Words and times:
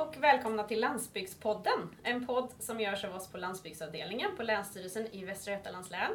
och 0.00 0.16
välkomna 0.22 0.64
till 0.64 0.80
Landsbygdspodden. 0.80 1.96
En 2.02 2.26
podd 2.26 2.52
som 2.58 2.80
görs 2.80 3.04
av 3.04 3.14
oss 3.14 3.28
på 3.28 3.38
landsbygdsavdelningen 3.38 4.36
på 4.36 4.42
Länsstyrelsen 4.42 5.06
i 5.06 5.24
Västra 5.24 5.52
Götalands 5.52 5.90
län. 5.90 6.12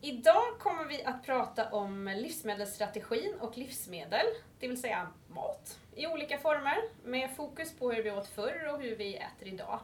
Idag 0.00 0.58
kommer 0.58 0.84
vi 0.84 1.04
att 1.04 1.26
prata 1.26 1.70
om 1.70 2.08
livsmedelsstrategin 2.08 3.34
och 3.40 3.58
livsmedel, 3.58 4.26
det 4.60 4.68
vill 4.68 4.80
säga 4.80 5.06
mat 5.28 5.78
i 5.96 6.06
olika 6.06 6.38
former 6.38 6.76
med 7.04 7.36
fokus 7.36 7.78
på 7.78 7.92
hur 7.92 8.02
vi 8.02 8.10
åt 8.10 8.26
förr 8.26 8.70
och 8.74 8.80
hur 8.80 8.96
vi 8.96 9.16
äter 9.16 9.48
idag. 9.48 9.80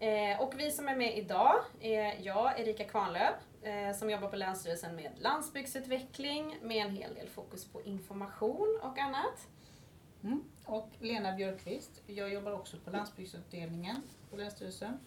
Eh, 0.00 0.40
och 0.40 0.54
vi 0.56 0.70
som 0.70 0.88
är 0.88 0.96
med 0.96 1.18
idag 1.18 1.54
är 1.80 2.14
jag, 2.22 2.60
Erika 2.60 2.84
Kvarnlöf, 2.84 3.34
eh, 3.62 3.92
som 3.92 4.10
jobbar 4.10 4.28
på 4.28 4.36
Länsstyrelsen 4.36 4.96
med 4.96 5.12
landsbygdsutveckling 5.18 6.58
med 6.62 6.86
en 6.86 6.96
hel 6.96 7.14
del 7.14 7.28
fokus 7.28 7.72
på 7.72 7.82
information 7.82 8.80
och 8.82 8.98
annat. 8.98 9.48
Mm. 10.24 10.42
Och 10.64 10.88
Lena 11.00 11.36
Björkqvist, 11.36 12.02
jag 12.06 12.32
jobbar 12.32 12.52
också 12.52 12.76
på 12.84 12.90
landsbygdsavdelningen 12.90 13.96
på 14.30 14.36
Länsstyrelsen. 14.36 14.98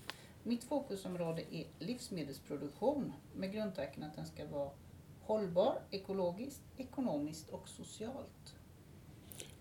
Mitt 0.43 0.63
fokusområde 0.63 1.43
är 1.51 1.65
livsmedelsproduktion 1.79 3.13
med 3.35 3.53
grundtanken 3.53 4.03
att 4.03 4.15
den 4.15 4.25
ska 4.25 4.45
vara 4.47 4.69
hållbar, 5.21 5.79
ekologiskt, 5.91 6.61
ekonomiskt 6.77 7.49
och 7.49 7.69
socialt. 7.69 8.55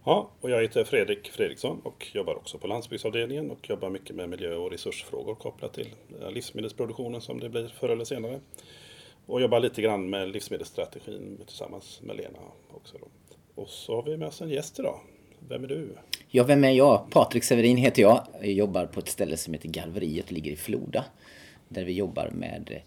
Ja, 0.05 0.31
och 0.41 0.51
jag 0.51 0.63
heter 0.63 0.85
Fredrik 0.85 1.29
Fredriksson 1.29 1.81
och 1.85 2.07
jobbar 2.15 2.35
också 2.35 2.59
på 2.59 2.67
landsbygdsavdelningen 2.67 3.51
och 3.51 3.71
jobbar 3.71 3.91
mycket 3.91 4.17
med 4.17 4.29
miljö 4.29 4.55
och 4.55 4.71
resursfrågor 4.71 5.35
kopplat 5.35 5.75
till 5.75 5.95
eh, 6.21 6.31
livsmedelsproduktionen 6.31 7.21
som 7.21 7.41
det 7.41 7.49
blir 7.49 7.69
förr 7.69 7.89
eller 7.89 8.05
senare. 8.05 8.41
Och 9.27 9.41
jobbar 9.41 9.61
lite 9.61 9.83
grann 9.83 10.11
med 10.11 10.29
livsmedelsstrategin 10.29 11.41
tillsammans 11.47 12.01
med 12.03 12.17
Lena 12.17 12.39
också. 12.71 12.99
Då. 12.99 13.07
Och 13.63 13.69
så 13.69 13.95
har 13.95 14.03
vi 14.03 14.17
med 14.17 14.29
oss 14.29 14.41
en 14.41 14.49
gäst 14.49 14.79
idag. 14.79 15.01
Vem 15.49 15.65
är 15.65 15.69
du? 15.69 15.89
Ja, 16.29 16.45
vem 16.45 16.65
är 16.65 16.71
jag? 16.71 17.11
Patrik 17.11 17.45
Severin 17.45 17.77
heter 17.77 18.03
jag. 18.03 18.27
Jag 18.41 18.53
jobbar 18.53 18.87
på 18.87 19.01
ett 19.01 19.09
ställe 19.09 19.37
som 19.37 19.55
heter 19.55 19.69
Galveriet 19.69 20.27
och 20.27 20.33
ligger 20.33 20.53
i 20.53 20.57
Floda. 20.57 21.05
Där 21.69 21.85
vi 21.85 21.93
jobbar 21.93 22.31
med 22.35 22.81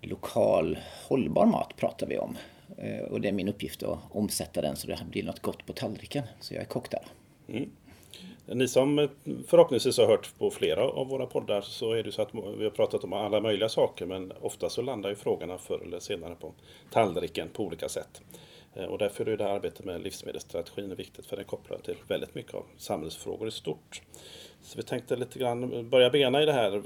lokal 0.00 0.78
hållbar 1.08 1.46
mat 1.46 1.76
pratar 1.76 2.06
vi 2.06 2.18
om. 2.18 2.36
Eh, 2.76 3.04
och 3.04 3.20
det 3.20 3.28
är 3.28 3.32
min 3.32 3.48
uppgift 3.48 3.82
att 3.82 3.98
omsätta 4.10 4.62
den 4.62 4.76
så 4.76 4.86
det 4.86 4.98
blir 5.10 5.22
något 5.22 5.40
gott 5.40 5.66
på 5.66 5.72
tallriken. 5.72 6.22
Så 6.40 6.54
jag 6.54 6.60
är 6.60 6.66
kock 6.66 6.90
där. 6.90 7.02
Mm. 7.48 7.70
Ni 8.46 8.68
som 8.68 9.08
förhoppningsvis 9.46 9.98
har 9.98 10.06
hört 10.06 10.38
på 10.38 10.50
flera 10.50 10.84
av 10.84 11.08
våra 11.08 11.26
poddar 11.26 11.60
så 11.60 11.92
är 11.92 12.02
det 12.02 12.12
så 12.12 12.22
att 12.22 12.34
vi 12.58 12.64
har 12.64 12.70
pratat 12.70 13.04
om 13.04 13.12
alla 13.12 13.40
möjliga 13.40 13.68
saker 13.68 14.06
men 14.06 14.32
ofta 14.40 14.68
så 14.68 14.82
landar 14.82 15.10
ju 15.10 15.16
frågorna 15.16 15.58
förr 15.58 15.82
eller 15.86 16.00
senare 16.00 16.34
på 16.34 16.52
tallriken 16.90 17.48
på 17.52 17.64
olika 17.64 17.88
sätt. 17.88 18.22
Eh, 18.74 18.84
och 18.84 18.98
därför 18.98 19.28
är 19.28 19.36
det 19.36 19.44
här 19.44 19.50
arbetet 19.50 19.84
med 19.84 20.02
livsmedelsstrategin 20.02 20.94
viktigt 20.94 21.26
för 21.26 21.36
den 21.36 21.44
kopplar 21.44 21.78
till 21.78 21.96
väldigt 22.08 22.34
mycket 22.34 22.54
av 22.54 22.64
samhällsfrågor 22.76 23.48
i 23.48 23.50
stort. 23.50 24.02
Så 24.62 24.76
vi 24.76 24.82
tänkte 24.82 25.16
lite 25.16 25.38
grann 25.38 25.90
börja 25.90 26.10
bena 26.10 26.42
i 26.42 26.46
det 26.46 26.52
här. 26.52 26.82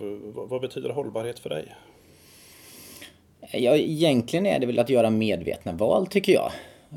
Vad 0.49 0.61
betyder 0.61 0.91
hållbarhet 0.91 1.39
för 1.39 1.51
dig? 1.51 1.75
Ja, 3.53 3.77
egentligen 3.77 4.47
är 4.47 4.59
det 4.59 4.67
väl 4.67 4.79
att 4.79 4.91
göra 4.91 5.11
medvetna 5.11 5.73
val 5.73 6.07
tycker 6.07 6.33
jag. 6.33 6.53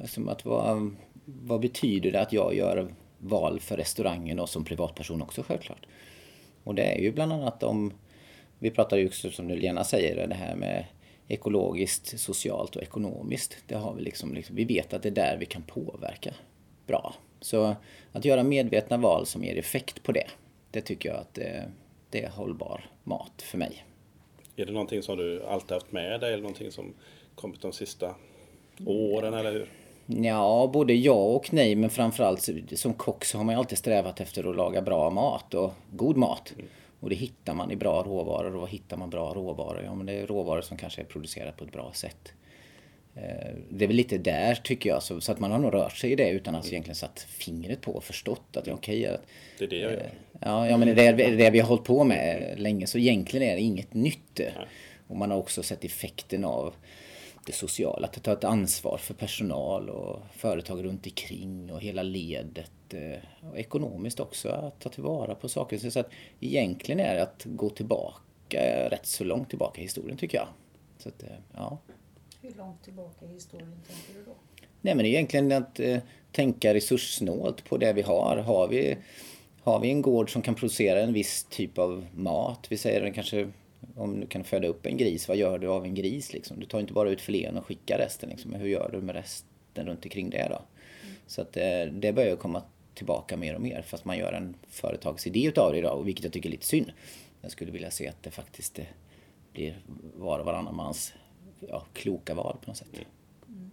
Som 0.06 0.30
att 0.30 0.46
vad, 0.46 0.96
vad 1.26 1.60
betyder 1.60 2.12
det 2.12 2.22
att 2.22 2.34
jag 2.34 2.56
gör 2.56 2.88
val 3.18 3.60
för 3.60 3.78
restaurangen 3.78 4.40
och 4.40 4.50
som 4.50 4.66
privatperson 4.66 5.22
också 5.22 5.44
självklart. 5.44 5.86
Och 6.64 6.76
det 6.76 6.84
är 6.84 7.00
ju 7.00 7.12
bland 7.12 7.34
annat 7.34 7.64
om, 7.64 7.94
vi 8.60 8.72
pratar 8.72 8.98
ju 8.98 9.08
också 9.08 9.32
som 9.32 9.50
Lena 9.50 9.84
säger, 9.84 10.28
det 10.28 10.36
här 10.36 10.56
med 10.56 10.86
ekologiskt, 11.28 12.20
socialt 12.20 12.76
och 12.76 12.84
ekonomiskt. 12.84 13.58
Det 13.68 13.76
har 13.76 13.94
vi 13.94 14.02
liksom, 14.02 14.34
liksom, 14.34 14.56
vi 14.56 14.66
vet 14.66 14.94
att 14.94 15.04
det 15.04 15.10
är 15.10 15.12
där 15.12 15.38
vi 15.40 15.46
kan 15.46 15.62
påverka 15.62 16.34
bra. 16.88 17.14
Så 17.42 17.76
att 18.12 18.26
göra 18.26 18.44
medvetna 18.44 18.98
val 18.98 19.26
som 19.26 19.44
ger 19.44 19.58
effekt 19.58 20.04
på 20.04 20.12
det, 20.12 20.28
det 20.72 20.82
tycker 20.82 21.10
jag 21.10 21.18
att 21.18 21.34
det, 21.34 21.72
det 22.10 22.24
är 22.24 22.30
hållbar 22.30 22.90
mat 23.04 23.42
för 23.42 23.58
mig. 23.58 23.86
Är 24.56 24.66
det 24.66 24.72
någonting 24.72 25.04
som 25.04 25.18
du 25.18 25.46
alltid 25.46 25.72
haft 25.72 25.92
med 25.92 26.22
dig 26.22 26.34
eller 26.34 26.44
någonting 26.44 26.72
som 26.72 26.94
kommit 27.36 27.62
de 27.62 27.74
sista 27.74 28.16
åren 28.86 29.34
eller 29.34 29.52
hur? 29.52 29.70
Ja, 30.06 30.70
både 30.74 30.94
ja 30.94 31.14
och 31.14 31.54
nej, 31.54 31.76
men 31.76 31.90
framförallt 31.90 32.50
som 32.76 32.94
kock 32.94 33.26
så 33.26 33.38
har 33.38 33.46
man 33.46 33.56
ju 33.56 33.60
alltid 33.60 33.78
strävat 33.78 34.20
efter 34.20 34.50
att 34.50 34.56
laga 34.56 34.82
bra 34.82 35.10
mat 35.10 35.54
och 35.54 35.74
god 35.92 36.18
mat. 36.18 36.54
Mm. 36.56 36.68
Och 37.00 37.10
det 37.10 37.16
hittar 37.16 37.54
man 37.54 37.72
i 37.72 37.76
bra 37.76 38.04
råvaror. 38.04 38.56
Och 38.56 38.62
vad 38.62 38.70
hittar 38.70 38.98
man 38.98 39.10
bra 39.10 39.34
råvaror? 39.34 39.82
Ja, 39.86 39.96
men 39.96 40.06
det 40.06 40.14
är 40.14 40.28
råvaror 40.28 40.62
som 40.62 40.78
kanske 40.78 41.02
är 41.02 41.06
producerade 41.06 41.52
på 41.52 41.64
ett 41.64 41.72
bra 41.72 41.92
sätt. 41.94 42.34
Eh, 43.16 43.56
det 43.70 43.86
är 43.86 43.88
väl 43.88 43.96
lite 43.96 44.18
där 44.18 44.56
tycker 44.56 44.90
jag, 44.90 45.04
så, 45.04 45.32
att 45.32 45.40
man 45.40 45.52
har 45.52 45.60
nog 45.60 45.74
rört 45.74 45.98
sig 45.98 46.12
i 46.12 46.16
det 46.16 46.30
utan 46.30 46.56
att 46.56 46.64
mm. 46.64 46.74
egentligen 46.74 46.96
satt 46.96 47.20
fingret 47.30 47.82
på 47.82 47.92
och 47.92 48.04
förstått 48.04 48.58
att 48.58 48.66
det 48.66 48.72
är 48.72 48.76
okej. 48.76 49.10
Okay, 49.10 49.18
det 49.58 49.64
är 49.64 49.70
det 49.70 49.76
jag 49.76 49.92
gör. 49.92 50.00
Eh, 50.00 50.12
ja, 50.42 50.68
ja 50.70 50.78
men 50.78 50.96
det 50.96 51.06
är 51.06 51.14
det, 51.14 51.36
det 51.36 51.50
vi 51.50 51.60
har 51.60 51.68
hållit 51.68 51.84
på 51.84 52.04
med 52.04 52.54
länge, 52.58 52.88
så 52.88 52.98
egentligen 52.98 53.50
är 53.50 53.56
det 53.56 53.62
inget 53.62 53.94
nytt. 53.94 54.40
Nej. 54.40 54.68
Och 55.08 55.16
man 55.16 55.32
har 55.32 55.38
också 55.38 55.64
sett 55.64 55.84
effekten 55.84 56.46
av 56.46 56.74
det 57.46 57.54
sociala, 57.54 58.08
att 58.08 58.24
ta 58.24 58.34
ett 58.34 58.44
ansvar 58.44 58.98
för 58.98 59.14
personal 59.14 59.90
och 59.90 60.22
företag 60.36 60.84
runt 60.84 61.06
omkring 61.06 61.72
och 61.72 61.82
hela 61.82 62.04
ledet. 62.04 62.72
Eh, 62.94 63.50
och 63.52 63.58
ekonomiskt 63.58 64.20
också, 64.20 64.50
att 64.50 64.80
ta 64.80 64.90
tillvara 64.90 65.36
på 65.36 65.50
saker. 65.50 65.78
Så 65.78 66.00
att 66.00 66.10
egentligen 66.40 67.00
är 67.00 67.16
det 67.16 67.24
att 67.24 67.44
gå 67.46 67.70
tillbaka, 67.70 68.90
rätt 68.90 69.06
så 69.06 69.24
långt 69.24 69.50
tillbaka 69.50 69.82
i 69.82 69.84
historien 69.84 70.18
tycker 70.18 70.38
jag. 70.38 70.48
Så 70.98 71.10
att, 71.10 71.24
ja. 71.54 71.78
Hur 72.42 72.54
långt 72.58 72.84
tillbaka 72.84 73.26
i 73.26 73.34
historien 73.34 73.82
tänker 73.88 74.20
du 74.20 74.26
då? 74.26 74.36
Nej 74.82 74.96
men 74.96 75.06
egentligen 75.06 75.52
att 75.52 75.80
eh, 75.80 75.98
tänka 76.32 76.74
resurssnålt 76.74 77.64
på 77.64 77.78
det 77.78 77.94
vi 77.94 78.02
har. 78.02 78.38
Har 78.38 78.68
vi, 78.68 78.98
har 79.64 79.80
vi 79.80 79.90
en 79.90 80.02
gård 80.02 80.34
som 80.34 80.42
kan 80.42 80.56
producera 80.56 81.02
en 81.02 81.14
viss 81.14 81.44
typ 81.50 81.78
av 81.78 82.06
mat, 82.16 82.68
vi 82.70 82.78
säger 82.78 83.02
den 83.02 83.14
kanske 83.14 83.52
om 83.96 84.20
du 84.20 84.28
kan 84.28 84.44
föda 84.44 84.68
upp 84.68 84.86
en 84.86 84.98
gris, 84.98 85.28
vad 85.28 85.38
gör 85.38 85.60
du 85.60 85.68
av 85.68 85.86
en 85.86 85.96
gris 85.96 86.34
liksom? 86.34 86.60
Du 86.60 86.66
tar 86.66 86.80
inte 86.80 86.94
bara 86.94 87.10
ut 87.10 87.22
filén 87.22 87.58
och 87.58 87.66
skickar 87.66 87.98
resten 87.98 88.30
liksom. 88.30 88.54
Hur 88.54 88.68
gör 88.68 88.90
du 88.92 89.02
med 89.02 89.16
resten 89.16 89.88
runt 89.88 90.06
omkring 90.06 90.30
det 90.30 90.48
då? 90.50 90.56
Mm. 90.56 91.16
Så 91.28 91.42
att 91.42 91.58
eh, 91.58 91.86
det 91.92 92.14
börjar 92.14 92.36
komma 92.36 92.64
tillbaka 92.98 93.38
mer 93.38 93.56
och 93.56 93.62
mer 93.62 93.82
fast 93.82 94.06
man 94.06 94.18
gör 94.18 94.34
en 94.34 94.56
företagsidé 94.70 95.46
utav 95.46 95.72
det 95.72 95.78
idag, 95.78 96.04
vilket 96.04 96.24
jag 96.24 96.34
tycker 96.34 96.50
är 96.50 96.52
lite 96.52 96.66
synd. 96.66 96.92
Jag 97.42 97.52
skulle 97.52 97.72
vilja 97.72 97.92
se 97.92 98.08
att 98.08 98.24
det 98.24 98.32
faktiskt 98.32 98.80
eh, 98.80 98.86
blir 99.54 99.82
var 100.16 100.40
och 100.40 100.46
varannan 100.46 100.76
mans 100.76 101.14
ja, 101.60 101.86
kloka 101.94 102.34
val 102.34 102.58
på 102.62 102.70
något 102.70 102.78
sätt. 102.78 102.88
Mm. 103.48 103.72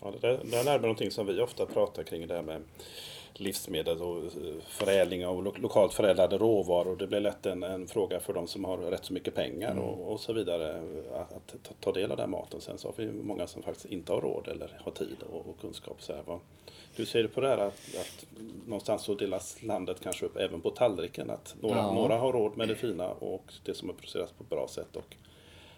Ja, 0.00 0.10
det, 0.10 0.18
där, 0.28 0.40
det 0.44 0.70
är 0.70 0.78
någonting 0.78 1.10
som 1.10 1.26
vi 1.26 1.40
ofta 1.40 1.66
pratar 1.66 2.02
kring 2.02 2.26
det 2.26 2.34
här 2.34 2.42
med 2.42 2.62
livsmedel 3.34 4.02
och 4.02 4.18
eh, 4.18 4.60
förädling 4.66 5.26
av 5.26 5.44
lo 5.44 5.54
lokalt 5.56 5.94
förädlade 5.94 6.38
råvaror. 6.38 6.96
Det 6.96 7.06
blir 7.06 7.20
lätt 7.20 7.46
en, 7.46 7.62
en, 7.62 7.86
fråga 7.86 8.20
för 8.20 8.32
de 8.32 8.46
som 8.46 8.64
har 8.64 8.76
rätt 8.76 9.04
så 9.04 9.12
mycket 9.12 9.34
pengar 9.34 9.70
mm. 9.70 9.84
och, 9.84 10.12
och, 10.12 10.20
så 10.20 10.32
vidare 10.32 10.82
att, 11.14 11.32
att 11.32 11.54
ta, 11.62 11.74
ta, 11.80 11.92
del 11.92 12.10
av 12.10 12.16
den 12.16 12.30
maten. 12.30 12.60
Sen 12.60 12.78
så 12.78 12.88
har 12.88 12.94
vi 12.96 13.12
många 13.12 13.46
som 13.46 13.62
faktiskt 13.62 13.86
inte 13.86 14.12
har 14.12 14.20
råd 14.20 14.48
eller 14.48 14.80
har 14.84 14.92
tid 14.92 15.16
och, 15.32 15.48
och 15.48 15.60
kunskap. 15.60 16.02
Så 16.02 16.12
här, 16.12 16.22
hur 16.96 17.04
ser 17.04 17.22
du 17.22 17.28
på 17.28 17.40
det 17.40 17.48
här 17.48 17.58
att, 17.58 17.80
att 18.00 18.26
någonstans 18.66 19.02
så 19.02 19.14
delas 19.14 19.62
landet 19.62 20.00
kanske 20.02 20.26
upp 20.26 20.36
även 20.36 20.60
på 20.60 20.70
tallriken? 20.70 21.30
Att 21.30 21.54
några, 21.60 21.76
ja. 21.76 21.92
några 21.92 22.18
har 22.18 22.32
råd 22.32 22.56
med 22.56 22.68
det 22.68 22.74
fina 22.74 23.08
och 23.08 23.52
det 23.64 23.74
som 23.74 23.88
är 23.88 23.92
producerat 23.92 24.38
på 24.38 24.44
ett 24.44 24.50
bra 24.50 24.68
sätt 24.68 24.96
och 24.96 25.16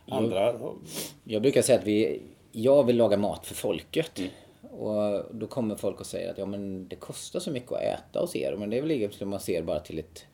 andra 0.08 0.44
jag, 0.44 0.76
jag 1.24 1.42
brukar 1.42 1.62
säga 1.62 1.78
att 1.78 1.86
vi, 1.86 2.22
jag 2.52 2.84
vill 2.84 2.96
laga 2.96 3.16
mat 3.16 3.46
för 3.46 3.54
folket. 3.54 4.18
Mm. 4.18 4.30
Och 4.70 5.24
då 5.30 5.46
kommer 5.46 5.76
folk 5.76 6.00
och 6.00 6.06
säger 6.06 6.30
att 6.30 6.38
ja 6.38 6.46
men 6.46 6.88
det 6.88 6.96
kostar 6.96 7.40
så 7.40 7.50
mycket 7.50 7.72
att 7.72 7.80
äta 7.80 8.20
hos 8.20 8.36
er. 8.36 8.56
Men 8.56 8.70
det 8.70 8.76
är 8.76 8.82
väl 8.82 8.90
egentligen 8.90 9.26
om 9.26 9.30
man 9.30 9.40
ser 9.40 9.62
bara 9.62 9.80
till 9.80 9.98
ett, 9.98 10.24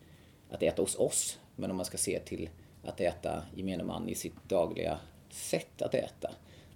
att 0.50 0.62
äta 0.62 0.82
hos 0.82 0.98
oss. 0.98 1.38
Men 1.56 1.70
om 1.70 1.76
man 1.76 1.86
ska 1.86 1.98
se 1.98 2.18
till 2.18 2.50
att 2.84 3.00
äta 3.00 3.42
gemene 3.54 3.84
man 3.84 4.08
i 4.08 4.14
sitt 4.14 4.48
dagliga 4.48 4.98
sätt 5.30 5.82
att 5.82 5.94
äta. 5.94 6.30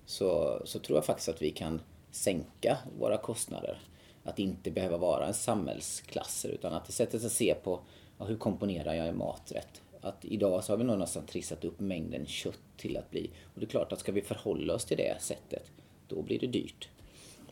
Så, 0.07 0.61
så 0.65 0.79
tror 0.79 0.99
jag 0.99 1.05
faktiskt 1.05 1.29
att 1.29 1.43
vi 1.43 1.51
kan 1.51 1.81
sänka 2.11 2.79
våra 2.99 3.17
kostnader. 3.17 3.79
Att 4.27 4.39
inte 4.39 4.71
behöva 4.71 4.97
vara 4.97 5.27
en 5.27 5.35
samhällsklasser 5.35 6.49
utan 6.49 6.73
att 6.73 6.85
det 6.85 6.93
sättet 6.93 7.25
att 7.25 7.33
se 7.33 7.55
på 7.55 7.81
ja, 8.19 8.25
hur 8.25 8.37
komponerar 8.37 8.95
jag 8.95 9.09
en 9.09 9.19
maträtt. 9.19 9.83
Att 10.01 10.25
idag 10.25 10.65
så 10.65 10.73
har 10.73 10.79
vi 10.79 10.85
nog 10.85 10.99
nästan 10.99 11.27
trissat 11.27 11.65
upp 11.65 11.81
mängden 11.81 12.27
kött 12.27 12.61
till 12.77 12.97
att 12.97 13.11
bli. 13.11 13.31
Och 13.55 13.61
det 13.61 13.67
är 13.67 13.71
klart 13.71 13.93
att 13.93 14.01
ska 14.01 14.13
vi 14.13 14.23
förhålla 14.23 14.75
oss 14.75 14.85
till 14.85 14.97
det 14.97 15.23
sättet, 15.23 15.71
då 16.09 16.23
blir 16.23 16.39
det 16.39 16.47
dyrt. 16.47 16.89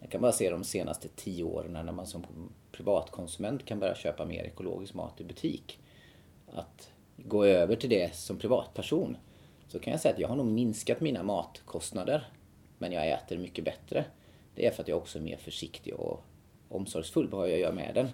Jag 0.01 0.11
kan 0.11 0.21
bara 0.21 0.33
se 0.33 0.51
de 0.51 0.65
senaste 0.65 1.09
tio 1.09 1.45
åren 1.45 1.73
när 1.73 1.93
man 1.93 2.07
som 2.07 2.25
privatkonsument 2.73 3.65
kan 3.65 3.81
börja 3.81 3.95
köpa 3.95 4.25
mer 4.25 4.45
ekologisk 4.45 4.95
mat 4.95 5.21
i 5.21 5.25
butik. 5.25 5.79
Att 6.53 6.93
gå 7.17 7.45
över 7.45 7.77
till 7.77 7.91
det 7.91 8.15
som 8.15 8.39
privatperson 8.39 9.17
så 9.69 9.79
kan 9.79 9.91
jag 9.91 10.01
säga 10.01 10.15
att 10.15 10.21
jag 10.21 10.29
har 10.29 10.37
nog 10.37 10.47
minskat 10.47 11.01
mina 11.01 11.23
matkostnader 11.23 12.29
men 12.79 12.93
jag 12.93 13.09
äter 13.09 13.39
mycket 13.39 13.65
bättre. 13.65 14.05
Det 14.55 14.67
är 14.67 14.71
för 14.71 14.83
att 14.83 14.89
jag 14.89 14.99
också 14.99 15.19
är 15.19 15.23
mer 15.23 15.37
försiktig 15.37 15.95
och 15.95 16.25
omsorgsfull 16.75 17.29
på 17.29 17.37
vad 17.37 17.51
jag 17.51 17.59
gör 17.59 17.73
med 17.73 17.95
den. 17.95 18.09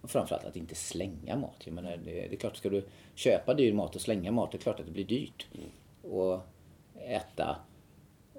Och 0.00 0.10
framförallt 0.10 0.44
att 0.44 0.56
inte 0.56 0.74
slänga 0.74 1.36
mat. 1.36 1.62
Jag 1.64 1.74
menar, 1.74 1.96
det, 2.04 2.12
det 2.12 2.32
är 2.32 2.36
klart, 2.36 2.56
ska 2.56 2.68
du 2.68 2.84
köpa 3.14 3.54
dyr 3.54 3.72
mat 3.72 3.94
och 3.94 4.00
slänga 4.00 4.32
mat, 4.32 4.52
det 4.52 4.58
är 4.58 4.60
klart 4.60 4.80
att 4.80 4.86
det 4.86 4.92
blir 4.92 5.04
dyrt. 5.04 5.46
Och 6.02 6.40
äta 6.94 7.56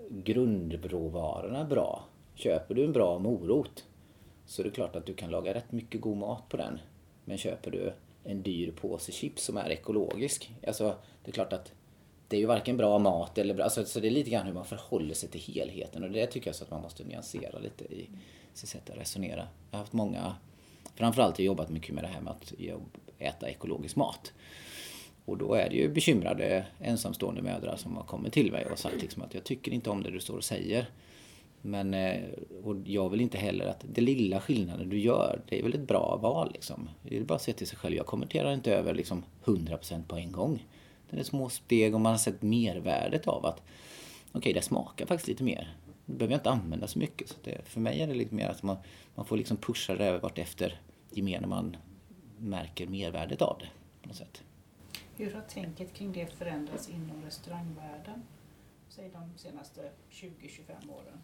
grundråvarorna 0.09 1.63
bra 1.65 2.03
Köper 2.39 2.75
du 2.75 2.85
en 2.85 2.91
bra 2.91 3.19
morot 3.19 3.85
så 4.45 4.61
är 4.61 4.63
det 4.63 4.71
klart 4.71 4.95
att 4.95 5.05
du 5.05 5.13
kan 5.13 5.29
laga 5.29 5.53
rätt 5.53 5.71
mycket 5.71 6.01
god 6.01 6.17
mat 6.17 6.49
på 6.49 6.57
den. 6.57 6.79
Men 7.25 7.37
köper 7.37 7.71
du 7.71 7.93
en 8.23 8.41
dyr 8.41 8.71
påse 8.71 9.11
chips 9.11 9.43
som 9.43 9.57
är 9.57 9.69
ekologisk. 9.69 10.51
Alltså, 10.67 10.95
det 11.23 11.31
är 11.31 11.33
klart 11.33 11.53
att 11.53 11.71
det 12.29 12.35
är 12.35 12.39
ju 12.39 12.45
varken 12.45 12.77
bra 12.77 12.99
mat 12.99 13.37
eller 13.37 13.53
bra, 13.53 13.63
alltså, 13.63 13.85
så 13.85 13.99
det 13.99 14.07
är 14.07 14.11
lite 14.11 14.29
grann 14.29 14.45
hur 14.45 14.53
man 14.53 14.65
förhåller 14.65 15.13
sig 15.13 15.29
till 15.29 15.41
helheten 15.41 16.03
och 16.03 16.11
det 16.11 16.27
tycker 16.27 16.47
jag 16.47 16.55
så 16.55 16.63
att 16.63 16.71
man 16.71 16.81
måste 16.81 17.03
nyansera 17.03 17.59
lite 17.59 17.83
i 17.83 18.09
sitt 18.53 18.69
sätt 18.69 18.89
att 18.89 18.97
resonera. 18.97 19.47
Jag 19.71 19.77
har 19.77 19.79
haft 19.79 19.93
många, 19.93 20.35
framförallt 20.95 21.37
har 21.37 21.41
jag 21.41 21.45
jobbat 21.45 21.69
mycket 21.69 21.95
med 21.95 22.03
det 22.03 22.07
här 22.07 22.21
med 22.21 22.31
att 22.31 22.53
äta 23.19 23.49
ekologisk 23.49 23.95
mat. 23.95 24.33
Och 25.25 25.37
då 25.37 25.53
är 25.53 25.69
det 25.69 25.75
ju 25.75 25.89
bekymrade 25.89 26.65
ensamstående 26.79 27.41
mödrar 27.41 27.75
som 27.75 27.95
har 27.97 28.03
kommit 28.03 28.33
till 28.33 28.51
mig 28.51 28.65
och 28.65 28.79
sagt 28.79 29.01
liksom 29.01 29.21
att 29.21 29.33
jag 29.33 29.43
tycker 29.43 29.73
inte 29.73 29.89
om 29.89 30.03
det 30.03 30.11
du 30.11 30.19
står 30.19 30.37
och 30.37 30.43
säger. 30.43 30.89
Men 31.61 31.93
eh, 31.93 32.21
och 32.63 32.75
jag 32.85 33.09
vill 33.09 33.21
inte 33.21 33.37
heller 33.37 33.65
att 33.65 33.85
det 33.93 34.01
lilla 34.01 34.41
skillnaden 34.41 34.89
du 34.89 34.99
gör, 34.99 35.41
det 35.49 35.59
är 35.59 35.63
väl 35.63 35.73
ett 35.73 35.87
bra 35.87 36.19
val 36.21 36.51
liksom. 36.53 36.89
Det 37.03 37.17
är 37.17 37.21
bara 37.21 37.35
att 37.35 37.41
se 37.41 37.53
till 37.53 37.67
sig 37.67 37.77
själv. 37.77 37.95
Jag 37.95 38.05
kommenterar 38.05 38.53
inte 38.53 38.73
över 38.73 38.93
liksom 38.93 39.23
100% 39.45 40.07
på 40.07 40.15
en 40.15 40.31
gång. 40.31 40.65
Det 41.09 41.19
är 41.19 41.23
små 41.23 41.49
steg 41.49 41.95
och 41.95 42.01
man 42.01 42.11
har 42.11 42.17
sett 42.17 42.41
mervärdet 42.41 43.27
av 43.27 43.45
att 43.45 43.57
okej, 43.57 44.39
okay, 44.39 44.53
det 44.53 44.61
smakar 44.61 45.05
faktiskt 45.05 45.27
lite 45.27 45.43
mer. 45.43 45.75
Det 46.05 46.13
behöver 46.13 46.33
jag 46.33 46.39
inte 46.39 46.49
använda 46.49 46.87
så 46.87 46.99
mycket. 46.99 47.29
Så 47.29 47.35
det, 47.43 47.61
för 47.65 47.79
mig 47.79 48.01
är 48.01 48.07
det 48.07 48.13
lite 48.13 48.35
mer 48.35 48.47
att 48.47 48.63
man, 48.63 48.77
man 49.15 49.25
får 49.25 49.37
liksom 49.37 49.57
pusha 49.57 49.95
det 49.95 50.17
vartefter 50.17 50.81
när 51.11 51.47
man 51.47 51.77
märker 52.37 52.87
mervärdet 52.87 53.41
av 53.41 53.57
det. 53.59 53.69
på 54.01 54.07
något 54.07 54.17
sätt. 54.17 54.43
Hur 55.15 55.33
har 55.33 55.41
tänket 55.41 55.93
kring 55.93 56.13
det 56.13 56.37
förändrats 56.37 56.89
inom 56.89 57.23
restaurangvärlden? 57.25 58.23
Säg 58.89 59.09
de 59.13 59.37
senaste 59.37 59.81
20-25 60.11 60.29
åren. 60.89 61.21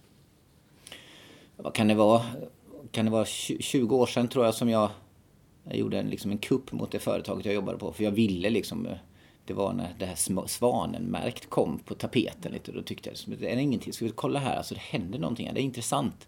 Vad 1.58 1.74
kan 1.74 1.88
det 1.88 1.96
vara? 1.96 2.26
Kan 2.92 3.06
det 3.06 3.12
vara 3.12 3.26
20 3.26 3.96
år 3.96 4.06
sedan 4.06 4.28
tror 4.28 4.46
jag 4.46 4.56
som 4.56 4.70
jag, 4.70 4.90
jag 5.64 5.76
gjorde 5.76 6.00
en, 6.00 6.10
liksom 6.10 6.32
en 6.32 6.38
kupp 6.38 6.72
mot 6.72 6.92
det 6.92 7.00
företaget 7.00 7.46
jag 7.46 7.56
jobbade 7.56 7.78
på. 7.78 7.94
För 7.94 8.04
jag 8.04 8.12
ville 8.12 8.50
liksom 8.50 8.88
det 9.46 9.54
var 9.54 9.74
när 9.74 9.96
det 10.00 10.06
här 10.06 10.48
svanenmärkt 10.48 11.50
kom 11.50 11.80
på 11.80 11.96
tapeten 11.96 12.52
lite. 12.52 12.72
Då 12.72 12.82
tyckte 12.82 13.10
jag, 13.10 13.40
det 13.40 13.52
är 13.52 13.58
ingenting, 13.58 13.94
ska 13.94 14.06
vi 14.06 14.12
kolla 14.12 14.40
här, 14.40 14.56
alltså 14.58 14.74
det 14.74 14.82
händer 14.82 15.20
någonting, 15.20 15.52
det 15.54 15.62
är 15.62 15.64
intressant. 15.64 16.28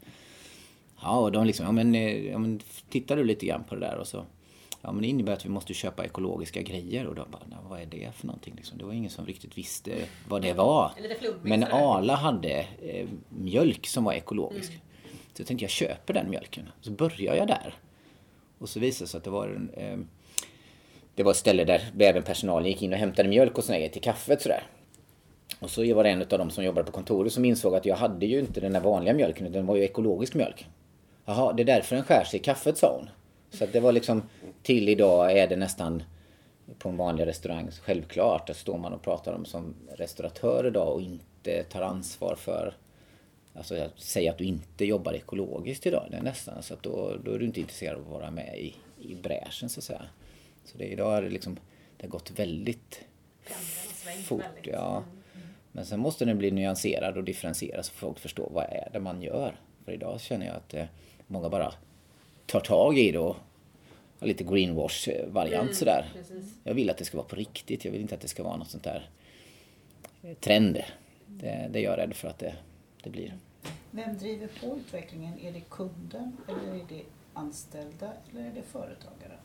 Ja, 1.01 1.19
och 1.19 1.31
de 1.31 1.45
liksom, 1.45 1.65
ja 1.65 1.71
men, 1.71 1.95
eh, 1.95 2.25
ja 2.25 2.37
men 2.37 2.59
tittar 2.89 3.17
du 3.17 3.23
lite 3.23 3.45
grann 3.45 3.63
på 3.63 3.75
det 3.75 3.81
där 3.81 3.97
och 3.97 4.07
så 4.07 4.25
Ja 4.81 4.91
men 4.91 5.01
det 5.01 5.07
innebär 5.07 5.33
att 5.33 5.45
vi 5.45 5.49
måste 5.49 5.73
köpa 5.73 6.05
ekologiska 6.05 6.61
grejer 6.61 7.07
och 7.07 7.15
då 7.15 7.25
bara, 7.31 7.41
vad 7.69 7.81
är 7.81 7.85
det 7.85 8.11
för 8.15 8.27
någonting 8.27 8.53
liksom? 8.55 8.77
Det 8.77 8.85
var 8.85 8.93
ingen 8.93 9.11
som 9.11 9.25
riktigt 9.25 9.57
visste 9.57 9.91
vad 10.27 10.41
det 10.41 10.53
var. 10.53 10.91
Men 11.41 11.63
Arla 11.63 12.15
hade 12.15 12.67
eh, 12.81 13.07
mjölk 13.29 13.87
som 13.87 14.03
var 14.03 14.13
ekologisk. 14.13 14.69
Mm. 14.71 14.81
Så 15.33 15.41
jag 15.41 15.47
tänkte 15.47 15.63
jag 15.63 15.71
köper 15.71 16.13
den 16.13 16.29
mjölken. 16.29 16.69
Så 16.81 16.91
börjar 16.91 17.35
jag 17.35 17.47
där. 17.47 17.73
Och 18.57 18.69
så 18.69 18.79
visade 18.79 19.05
det 19.05 19.09
sig 19.09 19.17
att 19.17 19.23
det 19.23 19.29
var 19.29 19.47
en 19.47 19.69
eh, 19.69 19.97
det 21.17 21.23
var 21.23 21.31
ett 21.31 21.37
ställe 21.37 21.63
där 21.63 21.81
även 21.99 22.23
personalen 22.23 22.67
gick 22.67 22.81
in 22.81 22.93
och 22.93 22.99
hämtade 22.99 23.29
mjölk 23.29 23.57
och 23.57 23.63
sådär 23.63 23.87
till 23.89 24.01
kaffet 24.01 24.41
sådär. 24.41 24.63
Och 25.59 25.69
så 25.69 25.93
var 25.93 26.03
det 26.03 26.09
en 26.09 26.21
av 26.21 26.27
dem 26.27 26.49
som 26.49 26.63
jobbade 26.63 26.85
på 26.85 26.91
kontoret 26.91 27.33
som 27.33 27.45
insåg 27.45 27.75
att 27.75 27.85
jag 27.85 27.95
hade 27.95 28.25
ju 28.25 28.39
inte 28.39 28.59
den 28.59 28.73
där 28.73 28.79
vanliga 28.79 29.13
mjölken 29.13 29.45
utan 29.45 29.53
den 29.53 29.65
var 29.65 29.75
ju 29.75 29.83
ekologisk 29.83 30.33
mjölk. 30.33 30.67
Jaha, 31.25 31.53
det 31.53 31.63
är 31.63 31.65
därför 31.65 31.95
den 31.95 32.05
skär 32.05 32.23
sig 32.23 32.39
i 32.39 32.43
kaffet 32.43 32.77
sa 32.77 32.97
hon. 32.97 33.09
Så 33.49 33.63
att 33.63 33.73
det 33.73 33.79
var 33.79 33.91
liksom 33.91 34.23
till 34.63 34.89
idag 34.89 35.37
är 35.37 35.47
det 35.47 35.55
nästan 35.55 36.03
på 36.79 36.89
en 36.89 36.97
vanlig 36.97 37.25
restaurang 37.25 37.69
självklart. 37.81 38.47
Där 38.47 38.53
står 38.53 38.77
man 38.77 38.93
och 38.93 39.01
pratar 39.01 39.33
om 39.33 39.45
som 39.45 39.75
restauratör 39.97 40.67
idag 40.67 40.93
och 40.93 41.01
inte 41.01 41.63
tar 41.63 41.81
ansvar 41.81 42.35
för 42.35 42.73
Alltså 43.53 43.89
säg 43.95 44.29
att 44.29 44.37
du 44.37 44.43
inte 44.43 44.85
jobbar 44.85 45.13
ekologiskt 45.13 45.85
idag. 45.85 46.07
Det 46.11 46.17
är 46.17 46.21
nästan 46.21 46.63
så 46.63 46.73
att 46.73 46.83
då, 46.83 47.11
då 47.23 47.31
är 47.31 47.39
du 47.39 47.45
inte 47.45 47.59
intresserad 47.59 47.95
av 47.95 48.01
att 48.01 48.07
vara 48.07 48.31
med 48.31 48.59
i, 48.59 48.75
i 48.99 49.15
bräschen 49.15 49.69
så 49.69 49.79
att 49.79 49.83
säga. 49.83 50.01
Så 50.67 50.77
det, 50.77 50.85
idag 50.85 51.17
är 51.17 51.21
det 51.21 51.29
liksom, 51.29 51.59
det 51.97 52.05
har 52.05 52.09
gått 52.09 52.31
väldigt 52.31 53.01
fort. 54.25 54.43
Ja. 54.63 55.03
Men 55.71 55.85
sen 55.85 55.99
måste 55.99 56.25
den 56.25 56.37
bli 56.37 56.51
nyanserad 56.51 57.17
och 57.17 57.23
differentierad 57.23 57.85
så 57.85 57.93
folk 57.93 58.19
förstår 58.19 58.49
vad 58.53 58.63
är 58.63 58.89
det 58.93 58.99
man 58.99 59.21
gör. 59.21 59.59
För 59.85 59.91
idag 59.91 60.21
känner 60.21 60.45
jag 60.45 60.55
att 60.55 60.73
eh, 60.73 60.85
många 61.27 61.49
bara 61.49 61.73
tar 62.45 62.59
tag 62.59 62.97
i 62.97 63.11
det 63.11 63.19
och 63.19 63.35
har 64.19 64.27
lite 64.27 64.43
greenwash-variant 64.43 65.63
mm, 65.63 65.73
sådär. 65.73 66.05
Precis. 66.13 66.53
Jag 66.63 66.73
vill 66.73 66.89
att 66.89 66.97
det 66.97 67.05
ska 67.05 67.17
vara 67.17 67.27
på 67.27 67.35
riktigt. 67.35 67.85
Jag 67.85 67.91
vill 67.91 68.01
inte 68.01 68.15
att 68.15 68.21
det 68.21 68.27
ska 68.27 68.43
vara 68.43 68.57
något 68.57 68.69
sånt 68.69 68.83
där 68.83 69.09
eh, 70.23 70.33
trender. 70.33 70.85
Det, 71.25 71.69
det 71.71 71.79
är 71.79 71.83
jag 71.83 71.97
rädd 71.97 72.13
för 72.13 72.27
att 72.27 72.39
det, 72.39 72.55
det 73.03 73.09
blir. 73.09 73.33
Vem 73.91 74.17
driver 74.17 74.47
på 74.47 74.77
utvecklingen? 74.77 75.39
Är 75.39 75.51
det 75.51 75.61
kunden 75.69 76.37
eller 76.47 76.75
är 76.75 76.85
det 76.89 77.01
anställda 77.33 78.13
eller 78.31 78.41
är 78.41 78.51
det 78.55 78.61
företagare? 78.61 79.37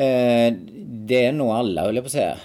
Eh, 0.00 0.54
det 0.86 1.24
är 1.24 1.32
nog 1.32 1.50
alla, 1.50 1.82
höll 1.82 1.94
jag 1.94 2.04
på 2.04 2.06
att 2.06 2.12
säga. 2.12 2.38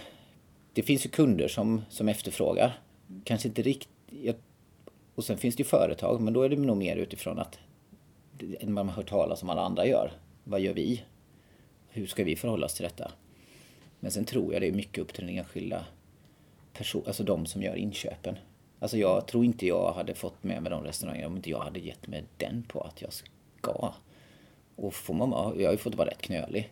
Det 0.74 0.84
finns 0.84 1.06
ju 1.06 1.10
kunder 1.10 1.48
som, 1.48 1.82
som 1.90 2.10
efterfrågar. 2.10 2.80
Kanske 3.24 3.48
inte 3.48 3.62
riktigt... 3.62 3.90
Och 5.16 5.24
sen 5.24 5.38
finns 5.38 5.56
det 5.56 5.62
ju 5.62 5.68
företag, 5.68 6.22
men 6.22 6.34
då 6.34 6.42
är 6.42 6.50
det 6.50 6.56
nog 6.56 6.78
mer 6.78 6.96
utifrån 6.96 7.40
att 7.40 7.60
man 8.62 8.90
har 8.90 8.96
hört 8.96 9.10
talas 9.10 9.44
om 9.44 9.50
alla 9.50 9.62
andra 9.62 9.86
gör. 9.86 10.12
Vad 10.44 10.60
gör 10.60 10.74
vi? 10.74 11.04
Hur 11.90 12.08
ska 12.08 12.24
vi 12.24 12.36
förhålla 12.36 12.66
oss 12.66 12.74
till 12.74 12.84
detta? 12.84 13.12
Men 14.00 14.12
sen 14.12 14.26
tror 14.26 14.54
jag 14.54 14.62
det 14.62 14.68
är 14.68 14.72
mycket 14.72 15.04
upp 15.04 15.14
till 15.14 15.26
den 15.26 15.38
enskilda 15.38 15.86
personen, 16.74 17.08
alltså 17.08 17.24
de 17.24 17.46
som 17.46 17.62
gör 17.62 17.76
inköpen. 17.76 18.36
Alltså 18.80 18.98
jag 18.98 19.28
tror 19.28 19.46
inte 19.46 19.68
jag 19.68 19.94
hade 19.94 20.14
fått 20.14 20.44
med 20.44 20.64
mig 20.64 20.70
de 20.70 20.84
restaurangerna 20.84 21.28
om 21.28 21.36
inte 21.36 21.50
jag 21.50 21.60
hade 21.60 21.80
gett 21.80 22.08
mig 22.08 22.24
den 22.38 22.64
på 22.68 22.82
att 22.82 23.02
jag 23.02 23.14
ska. 23.14 23.94
Och 24.76 24.94
får 24.94 25.14
man, 25.14 25.30
jag 25.60 25.68
har 25.68 25.72
ju 25.72 25.78
fått 25.78 25.96
vara 25.96 26.10
rätt 26.10 26.22
knölig 26.22 26.72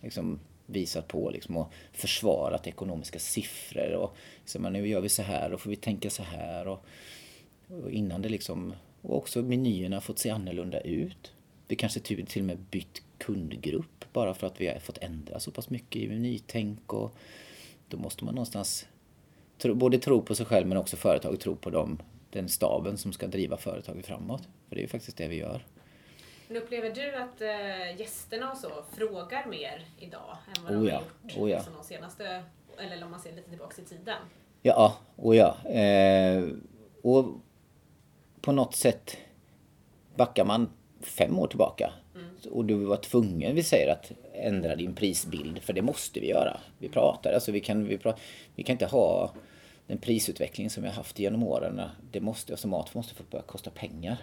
liksom 0.00 0.40
visat 0.66 1.08
på 1.08 1.30
liksom 1.30 1.56
och 1.56 1.72
försvarat 1.92 2.66
ekonomiska 2.66 3.18
siffror 3.18 3.92
och 3.92 4.16
liksom, 4.40 4.62
nu 4.62 4.88
gör 4.88 5.00
vi 5.00 5.08
så 5.08 5.22
här 5.22 5.52
och 5.52 5.60
får 5.60 5.70
vi 5.70 5.76
tänka 5.76 6.10
så 6.10 6.22
här 6.22 6.68
och, 6.68 6.84
och 7.68 7.90
innan 7.90 8.22
det 8.22 8.28
liksom 8.28 8.74
och 9.02 9.16
också 9.16 9.42
menyerna 9.42 10.00
fått 10.00 10.18
se 10.18 10.30
annorlunda 10.30 10.80
ut. 10.80 11.32
Vi 11.68 11.76
kanske 11.76 12.00
till, 12.00 12.26
till 12.26 12.42
och 12.42 12.46
med 12.46 12.58
bytt 12.58 13.02
kundgrupp 13.18 14.04
bara 14.12 14.34
för 14.34 14.46
att 14.46 14.60
vi 14.60 14.66
har 14.66 14.78
fått 14.78 14.98
ändra 14.98 15.40
så 15.40 15.50
pass 15.50 15.70
mycket 15.70 16.02
i 16.02 16.08
menytänk 16.08 16.92
och 16.92 17.14
då 17.88 17.96
måste 17.96 18.24
man 18.24 18.34
någonstans 18.34 18.86
tro, 19.58 19.74
både 19.74 19.98
tro 19.98 20.22
på 20.22 20.34
sig 20.34 20.46
själv 20.46 20.66
men 20.66 20.78
också 20.78 20.96
företaget 20.96 21.40
tro 21.40 21.56
på 21.56 21.70
dem, 21.70 21.98
den 22.30 22.48
staben 22.48 22.98
som 22.98 23.12
ska 23.12 23.26
driva 23.26 23.56
företaget 23.56 24.06
framåt. 24.06 24.48
För 24.68 24.74
det 24.74 24.80
är 24.80 24.82
ju 24.82 24.88
faktiskt 24.88 25.16
det 25.16 25.28
vi 25.28 25.36
gör. 25.36 25.64
Men 26.50 26.62
upplever 26.62 26.90
du 26.90 27.14
att 27.14 27.40
äh, 27.40 28.00
gästerna 28.00 28.50
och 28.50 28.56
så 28.58 28.68
frågar 28.92 29.46
mer 29.46 29.86
idag 29.98 30.36
än 30.56 30.64
vad 30.64 30.72
oh 30.72 30.82
de 30.82 30.88
ja. 30.88 30.94
har 30.94 31.02
gjort 31.02 31.36
oh 31.36 31.50
ja. 31.50 31.56
Alltså 31.56 31.72
de 31.72 31.84
senaste, 31.84 32.44
eller 32.78 33.04
om 33.04 33.10
man 33.10 33.20
ser 33.20 33.32
lite 33.32 33.48
tillbaka 33.48 33.82
i 33.82 33.84
tiden? 33.84 34.16
Ja, 34.62 34.96
oh 35.16 35.36
ja. 35.36 35.70
Eh, 35.70 36.44
och 37.02 37.24
på 38.40 38.52
något 38.52 38.74
sätt 38.74 39.16
backar 40.16 40.44
man 40.44 40.70
fem 41.00 41.38
år 41.38 41.46
tillbaka 41.46 41.92
mm. 42.14 42.30
och 42.50 42.64
du 42.64 42.74
var 42.74 42.96
tvungen, 42.96 43.54
vi 43.54 43.62
säger 43.62 43.92
att 43.92 44.12
ändra 44.34 44.76
din 44.76 44.94
prisbild, 44.94 45.62
för 45.62 45.72
det 45.72 45.82
måste 45.82 46.20
vi 46.20 46.28
göra. 46.28 46.60
Vi 46.78 46.88
pratar, 46.88 47.32
alltså 47.32 47.52
vi 47.52 47.60
kan, 47.60 47.88
vi, 47.88 47.98
pratar, 47.98 48.22
vi 48.54 48.62
kan 48.62 48.74
inte 48.74 48.86
ha 48.86 49.34
den 49.86 49.98
prisutveckling 49.98 50.70
som 50.70 50.82
vi 50.82 50.88
har 50.88 50.96
haft 50.96 51.18
genom 51.18 51.42
åren. 51.42 51.82
Det 52.12 52.20
måste, 52.20 52.52
alltså 52.52 52.68
mat 52.68 52.94
måste 52.94 53.14
få 53.14 53.22
börja 53.30 53.42
kosta 53.42 53.70
pengar. 53.70 54.16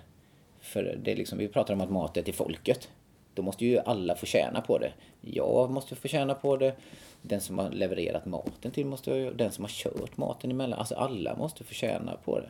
För 0.68 1.00
det 1.04 1.12
är 1.12 1.16
liksom, 1.16 1.38
vi 1.38 1.48
pratar 1.48 1.74
om 1.74 1.82
att 1.82 1.92
mat 1.92 2.18
är 2.18 2.22
till 2.22 2.34
folket. 2.34 2.90
Då 3.34 3.42
måste 3.42 3.66
ju 3.66 3.80
alla 3.80 4.16
få 4.16 4.26
tjäna 4.26 4.62
på 4.62 4.78
det. 4.78 4.94
Jag 5.22 5.72
måste 5.72 5.96
få 5.96 6.08
tjäna 6.08 6.34
på 6.34 6.58
det. 6.58 6.76
Den 7.22 7.42
som 7.42 7.58
har 7.58 7.70
levererat 7.70 8.26
maten 8.26 8.72
till 8.72 8.86
måste 8.86 9.30
Den 9.30 9.52
som 9.52 9.64
har 9.64 9.70
kört 9.70 10.18
maten 10.18 10.52
emellan. 10.52 10.80
Alltså 10.80 10.96
alla 10.96 11.36
måste 11.36 11.64
få 11.64 11.74
tjäna 11.74 12.18
på 12.24 12.40
det. 12.40 12.50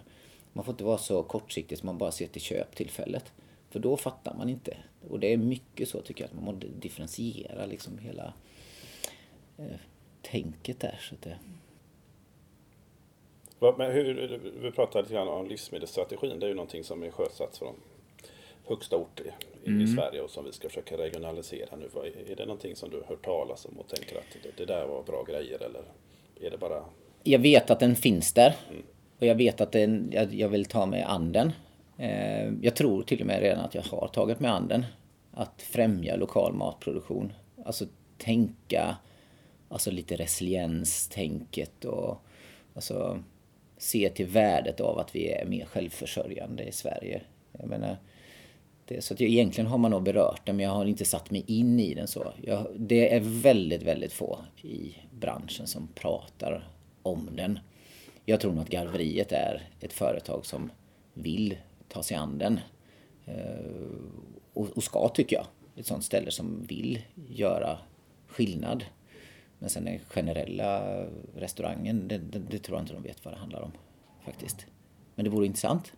Man 0.53 0.65
får 0.65 0.71
inte 0.71 0.83
vara 0.83 0.97
så 0.97 1.23
kortsiktig 1.23 1.77
som 1.77 1.85
man 1.85 1.97
bara 1.97 2.11
ser 2.11 2.27
till 2.27 2.41
köptillfället. 2.41 3.33
För 3.69 3.79
då 3.79 3.97
fattar 3.97 4.33
man 4.33 4.49
inte. 4.49 4.77
Och 5.09 5.19
det 5.19 5.33
är 5.33 5.37
mycket 5.37 5.89
så 5.89 6.01
tycker 6.01 6.23
jag, 6.23 6.29
att 6.29 6.35
man 6.35 6.53
måste 6.53 6.67
differentiera 6.67 7.65
liksom 7.65 7.97
hela 7.97 8.33
eh, 9.57 9.79
tänket 10.21 10.79
där. 10.79 10.99
Så 11.01 11.15
det... 11.23 11.37
Men 13.77 13.91
hur, 13.91 14.39
vi 14.61 14.71
pratade 14.71 15.01
lite 15.01 15.13
grann 15.13 15.27
om 15.27 15.47
livsmedelsstrategin. 15.47 16.39
Det 16.39 16.45
är 16.45 16.47
ju 16.47 16.55
någonting 16.55 16.83
som 16.83 17.03
är 17.03 17.11
sjösatt 17.11 17.57
från 17.57 17.75
högsta 18.67 18.95
ort 18.95 19.19
i, 19.19 19.31
mm. 19.69 19.81
i, 19.81 19.87
Sverige 19.87 20.21
och 20.21 20.29
som 20.29 20.45
vi 20.45 20.51
ska 20.51 20.67
försöka 20.67 20.97
regionalisera 20.97 21.75
nu. 21.75 21.89
Är 22.31 22.35
det 22.35 22.45
någonting 22.45 22.75
som 22.75 22.89
du 22.89 23.03
hört 23.07 23.25
talas 23.25 23.65
om 23.65 23.79
och 23.79 23.87
tänker 23.87 24.17
att 24.17 24.57
det 24.57 24.65
där 24.65 24.87
var 24.87 25.03
bra 25.03 25.23
grejer 25.23 25.63
eller 25.63 25.81
är 26.41 26.51
det 26.51 26.57
bara? 26.57 26.83
Jag 27.23 27.39
vet 27.39 27.69
att 27.69 27.79
den 27.79 27.95
finns 27.95 28.33
där 28.33 28.55
mm. 28.69 28.83
och 29.19 29.25
jag 29.25 29.35
vet 29.35 29.61
att 29.61 29.71
den, 29.71 30.09
jag, 30.13 30.33
jag 30.33 30.49
vill 30.49 30.65
ta 30.65 30.85
mig 30.85 31.01
an 31.01 31.31
den. 31.31 31.51
Eh, 31.97 32.53
jag 32.61 32.75
tror 32.75 33.03
till 33.03 33.21
och 33.21 33.27
med 33.27 33.41
redan 33.41 33.65
att 33.65 33.75
jag 33.75 33.83
har 33.83 34.07
tagit 34.07 34.39
mig 34.39 34.51
an 34.51 34.67
den. 34.67 34.85
Att 35.33 35.61
främja 35.61 36.15
lokal 36.15 36.53
matproduktion. 36.53 37.33
Alltså 37.65 37.85
tänka 38.17 38.97
alltså 39.69 39.91
lite 39.91 40.15
resiliens-tänket 40.15 41.85
och 41.85 42.21
alltså 42.75 43.23
se 43.77 44.09
till 44.09 44.25
värdet 44.25 44.79
av 44.79 44.99
att 44.99 45.15
vi 45.15 45.31
är 45.31 45.45
mer 45.45 45.65
självförsörjande 45.65 46.63
i 46.63 46.71
Sverige. 46.71 47.21
Jag 47.51 47.69
menar, 47.69 47.97
det, 48.87 49.01
så 49.01 49.13
att 49.13 49.19
jag, 49.19 49.29
egentligen 49.29 49.67
har 49.67 49.77
man 49.77 49.91
nog 49.91 50.03
berört 50.03 50.45
den 50.45 50.55
men 50.55 50.65
jag 50.65 50.71
har 50.71 50.85
inte 50.85 51.05
satt 51.05 51.31
mig 51.31 51.43
in 51.47 51.79
i 51.79 51.93
den 51.93 52.07
så. 52.07 52.33
Jag, 52.43 52.67
det 52.75 53.15
är 53.15 53.19
väldigt, 53.19 53.83
väldigt 53.83 54.13
få 54.13 54.39
i 54.61 54.95
branschen 55.11 55.67
som 55.67 55.87
pratar 55.87 56.67
om 57.01 57.29
den. 57.35 57.59
Jag 58.25 58.39
tror 58.39 58.53
nog 58.53 58.63
att 58.63 58.69
Garveriet 58.69 59.31
är 59.31 59.69
ett 59.79 59.93
företag 59.93 60.45
som 60.45 60.71
vill 61.13 61.57
ta 61.87 62.03
sig 62.03 62.17
an 62.17 62.37
den. 62.37 62.59
Eh, 63.25 63.33
och, 64.53 64.69
och 64.69 64.83
ska 64.83 65.09
tycker 65.09 65.35
jag. 65.35 65.45
Ett 65.75 65.85
sånt 65.85 66.03
ställe 66.03 66.31
som 66.31 66.63
vill 66.63 67.01
göra 67.29 67.77
skillnad. 68.27 68.85
Men 69.59 69.69
sen 69.69 69.85
den 69.85 69.99
generella 69.99 71.03
restaurangen, 71.35 72.07
det, 72.07 72.17
det, 72.17 72.39
det, 72.39 72.59
tror 72.59 72.77
jag 72.77 72.83
inte 72.83 72.93
de 72.93 73.03
vet 73.03 73.25
vad 73.25 73.33
det 73.33 73.37
handlar 73.37 73.61
om. 73.61 73.71
Faktiskt. 74.25 74.65
Men 75.15 75.25
det 75.25 75.29
vore 75.29 75.45
intressant. 75.45 75.93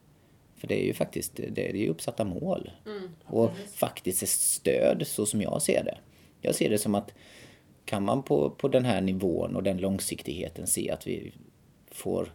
För 0.60 0.68
det 0.68 0.84
är 0.84 0.86
ju 0.86 0.94
faktiskt 0.94 1.40
det 1.50 1.70
är 1.70 1.74
ju 1.74 1.90
uppsatta 1.90 2.26
mål. 2.26 2.72
Mm, 2.86 3.10
och 3.26 3.52
faktiskt 3.74 4.24
ett 4.24 4.30
stöd 4.30 5.08
så 5.08 5.26
som 5.26 5.42
jag 5.42 5.62
ser 5.62 5.84
det. 5.84 5.98
Jag 6.42 6.56
ser 6.56 6.70
det 6.70 6.78
som 6.78 6.96
att 6.96 7.14
kan 7.86 8.04
man 8.04 8.24
på, 8.24 8.50
på 8.50 8.68
den 8.68 8.86
här 8.86 9.02
nivån 9.02 9.56
och 9.56 9.64
den 9.64 9.78
långsiktigheten 9.78 10.68
se 10.68 10.92
att 10.92 11.08
vi 11.08 11.34
får 11.92 12.34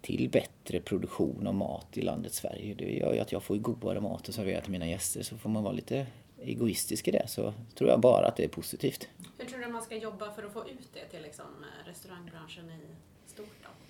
till 0.00 0.28
bättre 0.30 0.80
produktion 0.80 1.46
av 1.46 1.54
mat 1.54 1.98
i 1.98 2.02
landet 2.02 2.34
Sverige. 2.34 2.74
Det 2.74 2.90
gör 2.90 3.14
ju 3.14 3.18
att 3.18 3.32
jag 3.32 3.42
får 3.42 3.56
godare 3.56 4.00
mat 4.00 4.28
att 4.28 4.34
servera 4.34 4.60
till 4.60 4.70
mina 4.70 4.88
gäster. 4.88 5.22
Så 5.22 5.38
får 5.38 5.50
man 5.50 5.62
vara 5.62 5.74
lite 5.74 6.06
egoistisk 6.42 7.08
i 7.08 7.10
det 7.10 7.28
så 7.28 7.54
tror 7.74 7.90
jag 7.90 8.00
bara 8.00 8.26
att 8.26 8.36
det 8.36 8.44
är 8.44 8.48
positivt. 8.48 9.08
Hur 9.38 9.46
tror 9.46 9.58
du 9.58 9.68
man 9.68 9.82
ska 9.82 9.96
jobba 9.96 10.32
för 10.32 10.42
att 10.42 10.52
få 10.52 10.68
ut 10.68 10.88
det 10.92 11.04
till 11.10 11.22
liksom, 11.22 11.44
eh, 11.44 11.88
restaurangbranschen 11.88 12.70
i 12.70 12.80
stort 13.26 13.56
då? 13.62 13.83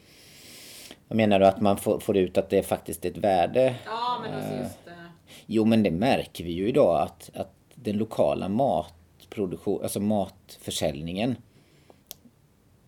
Jag 1.09 1.17
menar 1.17 1.41
du 1.41 1.47
att 1.47 1.61
man 1.61 1.77
får, 1.77 1.99
får 1.99 2.17
ut 2.17 2.39
att 2.39 2.51
det 2.51 2.59
är 2.59 2.63
faktiskt 2.63 3.05
ett 3.05 3.17
värde? 3.17 3.75
Ja, 3.85 4.19
men 4.23 4.35
alltså 4.35 4.55
just... 4.55 4.79
Uh... 4.87 4.93
Jo, 5.47 5.65
men 5.65 5.83
det 5.83 5.91
märker 5.91 6.45
vi 6.45 6.53
ju 6.53 6.69
idag 6.69 7.03
att, 7.03 7.31
att 7.35 7.53
den 7.75 7.97
lokala 7.97 8.49
matproduktion, 8.49 9.83
alltså 9.83 10.01
matförsäljningen 10.01 11.37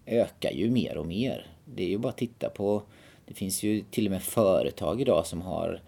ökar 0.07 0.51
ju 0.51 0.71
mer 0.71 0.97
och 0.97 1.07
mer. 1.07 1.47
Det 1.65 1.83
är 1.83 1.89
ju 1.89 1.99
bara 1.99 2.09
att 2.09 2.17
titta 2.17 2.49
på 2.49 2.83
det 3.27 3.35
finns 3.35 3.63
ju 3.63 3.85
till 3.91 4.07
och 4.07 4.11
med 4.11 4.23
företag 4.23 5.01
idag 5.01 5.27
som 5.27 5.43
har 5.43 5.81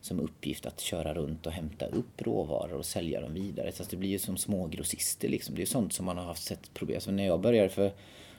som 0.00 0.20
uppgift 0.20 0.66
att 0.66 0.80
köra 0.80 1.14
runt 1.14 1.46
och 1.46 1.52
hämta 1.52 1.86
upp 1.86 2.22
råvaror 2.22 2.78
och 2.78 2.84
sälja 2.84 3.20
dem 3.20 3.34
vidare. 3.34 3.72
Så 3.72 3.84
det 3.90 3.96
blir 3.96 4.10
ju 4.10 4.18
som 4.18 4.36
små 4.36 4.66
grossister 4.66 5.28
liksom. 5.28 5.54
Det 5.54 5.62
är 5.62 5.66
sånt 5.66 5.92
som 5.92 6.06
man 6.06 6.18
har 6.18 6.24
haft 6.24 6.42
sett 6.42 6.74
problem. 6.74 7.00
Så 7.00 7.10
när 7.10 7.26
jag 7.26 7.40
började 7.40 7.68
för, 7.68 7.92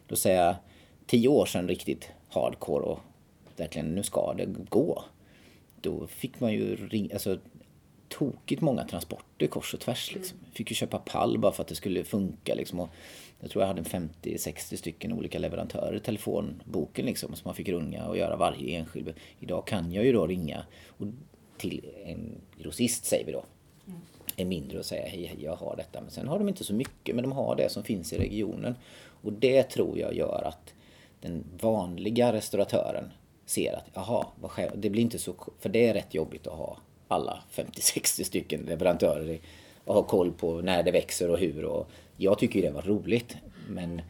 då 0.07 0.15
säger 0.15 0.45
jag, 0.45 0.55
tio 1.05 1.27
år 1.27 1.45
sedan 1.45 1.67
riktigt 1.67 2.11
hardcore 2.29 2.83
och 2.83 2.99
verkligen 3.59 3.95
nu 3.95 4.03
ska 4.03 4.33
det 4.33 4.45
gå. 4.69 5.03
Då 5.81 6.07
fick 6.07 6.39
man 6.39 6.53
ju 6.53 6.75
ringa, 6.75 7.13
alltså 7.13 7.37
tokigt 8.09 8.61
många 8.61 8.83
transporter 8.83 9.47
kors 9.47 9.73
och 9.73 9.79
tvärs 9.79 10.13
liksom. 10.15 10.37
Fick 10.51 10.71
ju 10.71 10.75
köpa 10.75 10.97
pall 10.97 11.39
bara 11.39 11.51
för 11.51 11.61
att 11.61 11.67
det 11.67 11.75
skulle 11.75 12.03
funka 12.03 12.55
liksom. 12.55 12.79
Och 12.79 12.89
jag 13.39 13.49
tror 13.49 13.63
jag 13.63 13.67
hade 13.67 13.81
50-60 13.81 14.75
stycken 14.75 15.13
olika 15.13 15.39
leverantörer 15.39 15.95
i 15.95 15.99
telefonboken 15.99 17.05
liksom, 17.05 17.35
som 17.35 17.41
man 17.45 17.55
fick 17.55 17.69
ringa 17.69 18.07
och 18.07 18.17
göra 18.17 18.35
varje 18.35 18.77
enskild. 18.77 19.13
Idag 19.39 19.67
kan 19.67 19.91
jag 19.91 20.05
ju 20.05 20.11
då 20.13 20.27
ringa 20.27 20.65
till 21.57 21.85
en 22.05 22.41
grossist 22.57 23.05
säger 23.05 23.25
vi 23.25 23.31
då. 23.31 23.45
Mm. 23.87 23.99
Är 24.37 24.45
mindre 24.45 24.79
och 24.79 24.85
säga 24.85 25.07
hej, 25.07 25.25
hej, 25.25 25.37
jag 25.43 25.55
har 25.55 25.75
detta. 25.75 26.01
Men 26.01 26.11
sen 26.11 26.27
har 26.27 26.39
de 26.39 26.49
inte 26.49 26.63
så 26.63 26.73
mycket, 26.73 27.15
men 27.15 27.23
de 27.23 27.31
har 27.31 27.55
det 27.55 27.69
som 27.69 27.83
finns 27.83 28.13
i 28.13 28.17
regionen. 28.17 28.75
Och 29.21 29.33
det 29.33 29.63
tror 29.63 29.99
jag 29.99 30.13
gör 30.13 30.43
att 30.45 30.73
den 31.21 31.43
vanliga 31.61 32.33
restauratören 32.33 33.11
ser 33.49 33.73
att 33.73 33.85
jaha, 33.93 34.25
vad 34.41 34.51
sker? 34.51 34.71
det 34.75 34.89
blir 34.89 35.01
inte 35.01 35.19
så, 35.19 35.35
för 35.59 35.69
det 35.69 35.87
är 35.87 35.93
rätt 35.93 36.13
jobbigt 36.13 36.47
att 36.47 36.57
ha 36.57 36.77
alla 37.07 37.43
50-60 37.51 38.23
stycken 38.23 38.61
leverantörer 38.61 39.39
och 39.85 39.95
ha 39.95 40.03
koll 40.03 40.31
på 40.31 40.61
när 40.61 40.83
det 40.83 40.91
växer 40.91 41.29
och 41.29 41.37
hur. 41.37 41.65
Och 41.65 41.89
jag 42.17 42.39
tycker 42.39 42.61
det 42.61 42.71
var 42.71 42.81
roligt. 42.81 43.37
Men 43.69 44.01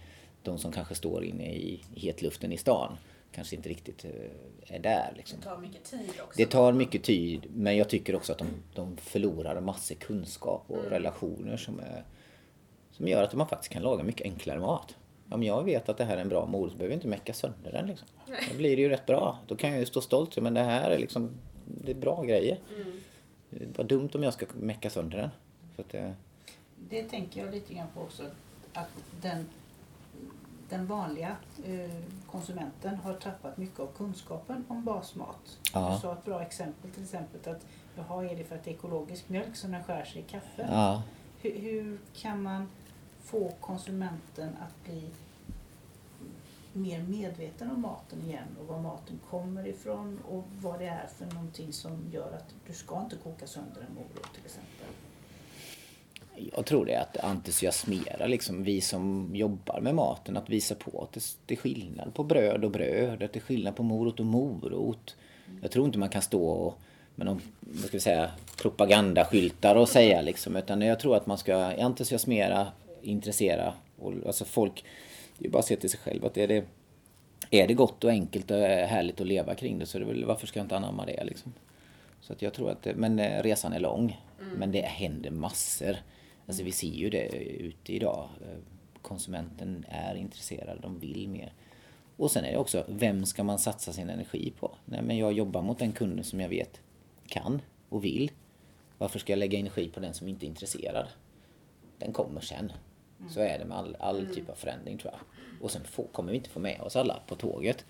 de 0.44 0.58
som 0.58 0.72
kanske 0.72 0.96
står 0.96 1.24
inne 1.24 1.54
i 1.54 1.82
hetluften 1.96 2.52
i 2.52 2.58
stan 2.58 2.98
kanske 3.32 3.56
inte 3.56 3.70
riktigt 3.70 4.06
eh, 4.06 4.76
är 4.76 4.80
där. 4.80 5.14
Liksom. 5.18 5.40
Det 5.40 5.46
tar 5.46 5.58
mycket 5.58 5.84
tid 5.84 6.10
också. 6.22 6.38
Det 6.38 6.46
tar 6.46 6.74
mycket 6.74 7.04
tid, 7.04 7.46
men 7.54 7.78
jag 7.78 7.90
tycker 7.90 8.16
också 8.16 8.32
att 8.32 8.38
de, 8.38 8.48
de 8.74 8.98
förlorar 8.98 9.62
massor 9.62 9.96
kunskap 9.96 10.64
och 10.68 10.78
mm. 10.78 10.90
relationer 10.90 11.58
som, 11.58 11.80
är, 11.80 12.04
som 12.92 13.08
gör 13.08 13.24
att 13.24 13.34
man 13.34 13.48
faktiskt 13.48 13.74
kan 13.74 13.84
laga 13.84 14.04
mycket 14.04 14.26
enklare 14.26 14.60
mat. 14.60 14.96
Om 15.30 15.44
jag 15.44 15.64
vet 15.64 15.90
att 15.90 15.98
det 15.98 16.06
här 16.06 16.18
är 16.18 16.22
en 16.22 16.30
bra 16.30 16.46
morot 16.46 16.72
så 16.72 16.78
behöver 16.78 16.94
jag 16.94 16.98
inte 16.98 17.08
mecka 17.08 17.34
sönder 17.34 17.72
den. 17.72 17.88
Liksom. 17.88 18.08
Då 18.52 18.58
blir 18.58 18.76
det 18.76 18.82
ju 18.82 18.90
rätt 18.90 19.06
bra. 19.06 19.40
Då 19.48 19.56
kan 19.56 19.70
jag 19.70 19.80
ju 19.80 19.86
stå 19.86 20.02
stolt. 20.02 20.38
Men 20.38 20.54
det 20.54 20.64
här 20.64 20.92
är 20.92 20.98
liksom 20.98 21.30
det 21.66 21.92
är 21.92 21.96
bra 21.96 22.24
grejer. 22.24 22.60
Mm. 22.76 22.92
Det 23.50 23.78
var 23.78 23.86
dumt 23.86 24.10
om 24.14 24.24
jag 24.24 24.34
ska 24.34 24.46
mecka 24.54 24.90
sönder 24.90 25.18
den. 25.18 25.30
Så 25.76 25.82
att 25.82 25.90
det... 25.90 26.14
det 26.90 27.04
tänker 27.04 27.46
jag 27.46 27.54
lite 27.54 27.74
grann 27.74 27.88
på 27.94 28.02
också. 28.02 28.24
Att 28.74 28.90
den, 29.22 29.46
den 30.70 30.88
vanliga 30.88 31.36
eh, 31.66 31.92
konsumenten 32.32 32.96
har 32.96 33.14
tappat 33.14 33.58
mycket 33.58 33.80
av 33.80 33.88
kunskapen 33.98 34.66
om 34.68 34.84
basmat. 34.84 35.60
Ja. 35.74 35.94
Du 35.94 36.02
sa 36.02 36.14
ett 36.14 36.26
bra 36.26 36.42
exempel 36.42 36.92
till 36.92 37.04
exempel 37.04 37.52
att 37.52 37.66
jaha, 37.96 38.26
är 38.26 38.36
det 38.36 38.44
för 38.44 38.56
att 38.56 38.64
det 38.64 38.72
är 38.72 38.74
ekologisk 38.74 39.30
mjölk 39.30 39.56
som 39.56 39.72
den 39.72 39.84
skär 39.84 40.06
sig 40.06 40.22
i 40.22 40.24
kaffe? 40.24 40.68
Ja. 40.72 41.04
Hur, 41.42 41.60
hur 41.60 41.98
kan 42.14 42.42
man 42.42 42.68
få 43.28 43.52
konsumenten 43.60 44.50
att 44.50 44.84
bli 44.84 45.02
mer 46.74 47.02
medveten 47.02 47.72
om 47.72 47.82
maten 47.82 48.22
igen 48.22 48.48
och 48.60 48.68
var 48.68 48.80
maten 48.80 49.20
kommer 49.30 49.68
ifrån 49.68 50.20
och 50.30 50.44
vad 50.62 50.80
det 50.80 50.86
är 50.86 51.08
för 51.18 51.36
någonting 51.36 51.74
som 51.74 51.92
gör 52.12 52.32
att 52.32 52.54
du 52.68 52.74
ska 52.74 53.02
inte 53.02 53.16
koka 53.16 53.48
sönder 53.48 53.82
en 53.90 53.96
morot 53.96 54.34
till 54.34 54.46
exempel. 54.46 54.88
Jag 56.56 56.66
tror 56.66 56.86
det 56.86 56.94
är 56.94 57.02
att 57.02 57.18
entusiasmera 57.18 58.28
liksom 58.28 58.64
vi 58.64 58.82
som 58.82 59.32
jobbar 59.34 59.82
med 59.82 59.96
maten, 59.96 60.38
att 60.38 60.50
visa 60.50 60.76
på 60.76 61.04
att 61.04 61.38
det, 61.46 61.54
är 61.54 61.58
skillnad 61.58 62.14
på 62.14 62.24
bröd 62.24 62.66
och 62.66 62.72
bröd, 62.72 63.24
att 63.24 63.34
det 63.34 63.40
är 63.40 63.42
skillnad 63.42 63.76
på 63.76 63.84
morot 63.84 64.20
och 64.20 64.26
morot. 64.26 65.16
Jag 65.62 65.72
tror 65.72 65.86
inte 65.86 66.00
man 66.00 66.10
kan 66.10 66.22
stå 66.22 66.50
och 66.50 66.80
med 67.16 67.26
någon, 67.26 67.42
vad 67.60 67.80
ska 67.80 67.92
vi 67.92 68.00
säga, 68.00 68.32
propagandaskyltar 68.58 69.76
och 69.76 69.90
säga 69.90 70.22
liksom, 70.22 70.56
utan 70.56 70.82
jag 70.82 71.00
tror 71.00 71.16
att 71.16 71.26
man 71.26 71.38
ska 71.38 71.56
entusiasmera, 71.56 72.68
intressera 73.08 73.74
och 74.00 74.14
alltså 74.26 74.46
folk 74.46 74.84
det 75.38 75.48
är 75.48 75.52
bara 75.52 75.60
att 75.60 75.66
se 75.66 75.76
till 75.76 75.90
sig 75.90 76.00
själv 76.00 76.26
att 76.26 76.38
är 76.38 76.48
det, 76.48 76.66
är 77.52 77.68
det 77.68 77.74
gott 77.74 78.04
och 78.04 78.10
enkelt 78.10 78.52
och 78.52 78.58
härligt 78.58 79.22
att 79.22 79.28
leva 79.28 79.56
kring 79.56 79.80
det 79.80 79.86
så 79.86 80.00
det 80.00 80.06
väl, 80.06 80.26
varför 80.26 80.48
ska 80.48 80.60
jag 80.60 80.66
inte 80.66 80.78
anamma 80.78 81.06
det 81.06 81.24
liksom? 81.24 81.54
Så 82.22 82.34
att 82.34 82.42
jag 82.42 82.54
tror 82.54 82.70
att, 82.70 82.88
men 82.96 83.20
eh, 83.20 83.44
resan 83.44 83.74
är 83.74 83.80
lång. 83.80 84.22
Mm. 84.40 84.54
Men 84.54 84.72
det 84.72 84.82
händer 84.82 85.32
massor. 85.32 85.98
Alltså 86.48 86.64
vi 86.64 86.72
ser 86.72 86.88
ju 86.88 87.10
det 87.10 87.28
ute 87.44 87.94
idag. 87.94 88.30
Eh, 88.42 88.58
konsumenten 89.02 89.86
är 89.90 90.16
intresserad, 90.16 90.80
de 90.82 91.00
vill 91.00 91.30
mer. 91.30 91.54
Och 92.18 92.32
sen 92.32 92.46
är 92.46 92.52
det 92.52 92.58
också, 92.58 92.86
vem 92.88 93.26
ska 93.26 93.44
man 93.44 93.60
satsa 93.60 93.94
sin 93.94 94.10
energi 94.10 94.54
på? 94.60 94.76
Nej 94.86 95.02
men 95.02 95.18
jag 95.18 95.34
jobbar 95.34 95.62
mot 95.62 95.80
den 95.80 95.92
kunden 95.92 96.24
som 96.24 96.40
jag 96.40 96.50
vet 96.50 96.82
kan 97.28 97.62
och 97.90 98.06
vill. 98.06 98.32
Varför 98.98 99.20
ska 99.20 99.32
jag 99.32 99.40
lägga 99.40 99.60
energi 99.60 99.90
på 99.90 100.00
den 100.00 100.14
som 100.14 100.28
inte 100.28 100.46
är 100.46 100.48
intresserad? 100.48 101.08
Den 101.98 102.14
kommer 102.14 102.42
sen. 102.42 102.72
Mm. 103.20 103.32
Så 103.32 103.40
är 103.40 103.60
det 103.60 103.66
med 103.66 103.78
all, 103.78 103.96
all 104.00 104.20
mm. 104.20 104.34
typ 104.34 104.50
av 104.50 104.56
förändring 104.56 104.98
tror 104.98 105.14
jag. 105.14 105.22
Och 105.62 105.72
sen 105.72 105.84
får, 105.84 106.08
kommer 106.12 106.32
vi 106.32 106.38
inte 106.38 106.50
få 106.50 106.60
med 106.60 106.82
oss 106.82 106.96
alla 106.96 107.20
på 107.28 107.36
tåget. 107.36 107.86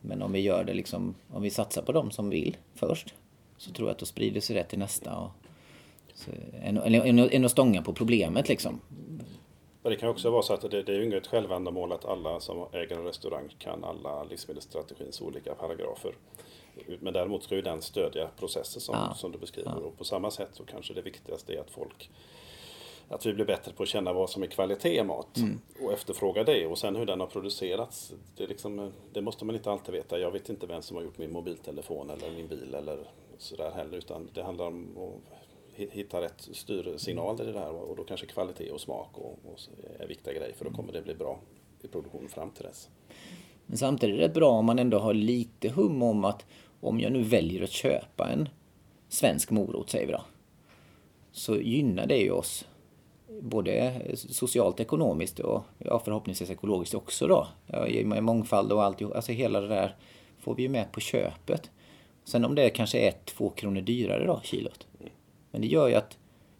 Men 0.00 0.22
om 0.22 0.32
vi 0.32 0.40
gör 0.40 0.64
det 0.64 0.74
liksom, 0.74 1.14
om 1.32 1.42
vi 1.42 1.50
satsar 1.50 1.82
på 1.82 1.92
dem 1.92 2.10
som 2.10 2.30
vill 2.30 2.56
först. 2.74 3.14
Så 3.56 3.72
tror 3.72 3.88
jag 3.88 3.92
att 3.92 3.98
då 3.98 4.06
sprider 4.06 4.40
sig 4.40 4.56
det 4.56 4.64
till 4.64 4.78
nästa. 4.78 5.16
Och, 5.16 5.30
så, 6.14 6.30
en, 6.62 6.76
en, 6.76 7.18
en 7.18 7.44
att 7.44 7.50
stånga 7.50 7.82
på 7.82 7.92
problemet 7.92 8.48
liksom. 8.48 8.80
Men 9.82 9.92
det 9.92 9.96
kan 9.96 10.08
också 10.08 10.30
vara 10.30 10.42
så 10.42 10.54
att 10.54 10.70
det, 10.70 10.82
det 10.82 10.92
är 10.92 10.96
ju 10.96 11.04
inget 11.04 11.26
självändamål 11.26 11.92
att 11.92 12.04
alla 12.04 12.40
som 12.40 12.66
äger 12.72 12.96
en 12.96 13.04
restaurang 13.04 13.54
kan 13.58 13.84
alla 13.84 14.24
livsmedelsstrategins 14.24 15.20
olika 15.20 15.54
paragrafer. 15.54 16.14
Men 17.00 17.12
däremot 17.12 17.42
ska 17.42 17.54
ju 17.54 17.62
den 17.62 17.82
stödja 17.82 18.28
processen 18.38 18.80
som, 18.80 18.94
ja. 18.94 19.14
som 19.14 19.32
du 19.32 19.38
beskriver. 19.38 19.70
Ja. 19.70 19.76
Och 19.76 19.98
på 19.98 20.04
samma 20.04 20.30
sätt 20.30 20.48
så 20.52 20.64
kanske 20.64 20.94
det 20.94 21.02
viktigaste 21.02 21.54
är 21.54 21.60
att 21.60 21.70
folk 21.70 22.10
att 23.12 23.26
vi 23.26 23.34
blir 23.34 23.44
bättre 23.44 23.72
på 23.72 23.82
att 23.82 23.88
känna 23.88 24.12
vad 24.12 24.30
som 24.30 24.42
är 24.42 24.46
kvalitet 24.46 24.98
i 24.98 25.04
mat 25.04 25.36
mm. 25.36 25.60
och 25.80 25.92
efterfråga 25.92 26.44
det. 26.44 26.66
Och 26.66 26.78
sen 26.78 26.96
hur 26.96 27.06
den 27.06 27.20
har 27.20 27.26
producerats, 27.26 28.12
det, 28.36 28.46
liksom, 28.46 28.92
det, 29.12 29.22
måste 29.22 29.44
man 29.44 29.54
inte 29.54 29.70
alltid 29.70 29.94
veta. 29.94 30.18
Jag 30.18 30.30
vet 30.30 30.48
inte 30.48 30.66
vem 30.66 30.82
som 30.82 30.96
har 30.96 31.04
gjort 31.04 31.18
min 31.18 31.32
mobiltelefon 31.32 32.10
eller 32.10 32.30
min 32.30 32.48
bil 32.48 32.74
eller 32.74 32.98
sådär 33.38 33.70
heller. 33.70 33.98
Utan 33.98 34.30
det 34.34 34.42
handlar 34.42 34.66
om 34.66 34.88
att 34.96 35.32
hitta 35.76 36.20
rätt 36.20 36.48
styrsignaler 36.52 37.48
i 37.48 37.52
det 37.52 37.58
här 37.58 37.72
och 37.72 37.96
då 37.96 38.04
kanske 38.04 38.26
kvalitet 38.26 38.70
och 38.70 38.80
smak 38.80 39.18
och, 39.18 39.38
och 39.52 39.60
är 39.98 40.06
viktiga 40.06 40.34
grejer 40.34 40.54
för 40.54 40.64
då 40.64 40.70
kommer 40.70 40.92
det 40.92 41.02
bli 41.02 41.14
bra 41.14 41.40
i 41.82 41.88
produktionen 41.88 42.28
fram 42.28 42.50
till 42.50 42.64
dess. 42.64 42.88
Men 43.66 43.78
samtidigt 43.78 44.16
är 44.16 44.20
det 44.20 44.34
bra 44.34 44.50
om 44.50 44.64
man 44.64 44.78
ändå 44.78 44.98
har 44.98 45.14
lite 45.14 45.68
hum 45.68 46.02
om 46.02 46.24
att 46.24 46.46
om 46.80 47.00
jag 47.00 47.12
nu 47.12 47.22
väljer 47.22 47.62
att 47.62 47.70
köpa 47.70 48.28
en 48.28 48.48
svensk 49.08 49.50
morot, 49.50 49.90
säger 49.90 50.06
vi 50.06 50.12
då, 50.12 50.22
så 51.32 51.56
gynnar 51.56 52.06
det 52.06 52.18
ju 52.18 52.30
oss 52.30 52.66
både 53.40 54.00
socialt, 54.14 54.80
ekonomiskt 54.80 55.38
och 55.38 55.62
ja, 55.78 56.02
förhoppningsvis 56.04 56.50
ekologiskt 56.50 56.94
också 56.94 57.26
då. 57.26 57.48
Med 58.04 58.24
mångfald 58.24 58.72
och 58.72 58.84
allt, 58.84 59.02
alltså 59.02 59.32
hela 59.32 59.60
det 59.60 59.68
där 59.68 59.96
får 60.38 60.54
vi 60.54 60.62
ju 60.62 60.68
med 60.68 60.92
på 60.92 61.00
köpet. 61.00 61.70
Sen 62.24 62.44
om 62.44 62.54
det 62.54 62.70
kanske 62.70 62.98
är 62.98 63.14
två 63.24 63.50
kronor 63.50 63.80
dyrare 63.80 64.26
då, 64.26 64.40
kilot. 64.44 64.86
Men 65.50 65.60
det 65.60 65.66
gör 65.66 65.88
ju 65.88 65.94
att 65.94 66.18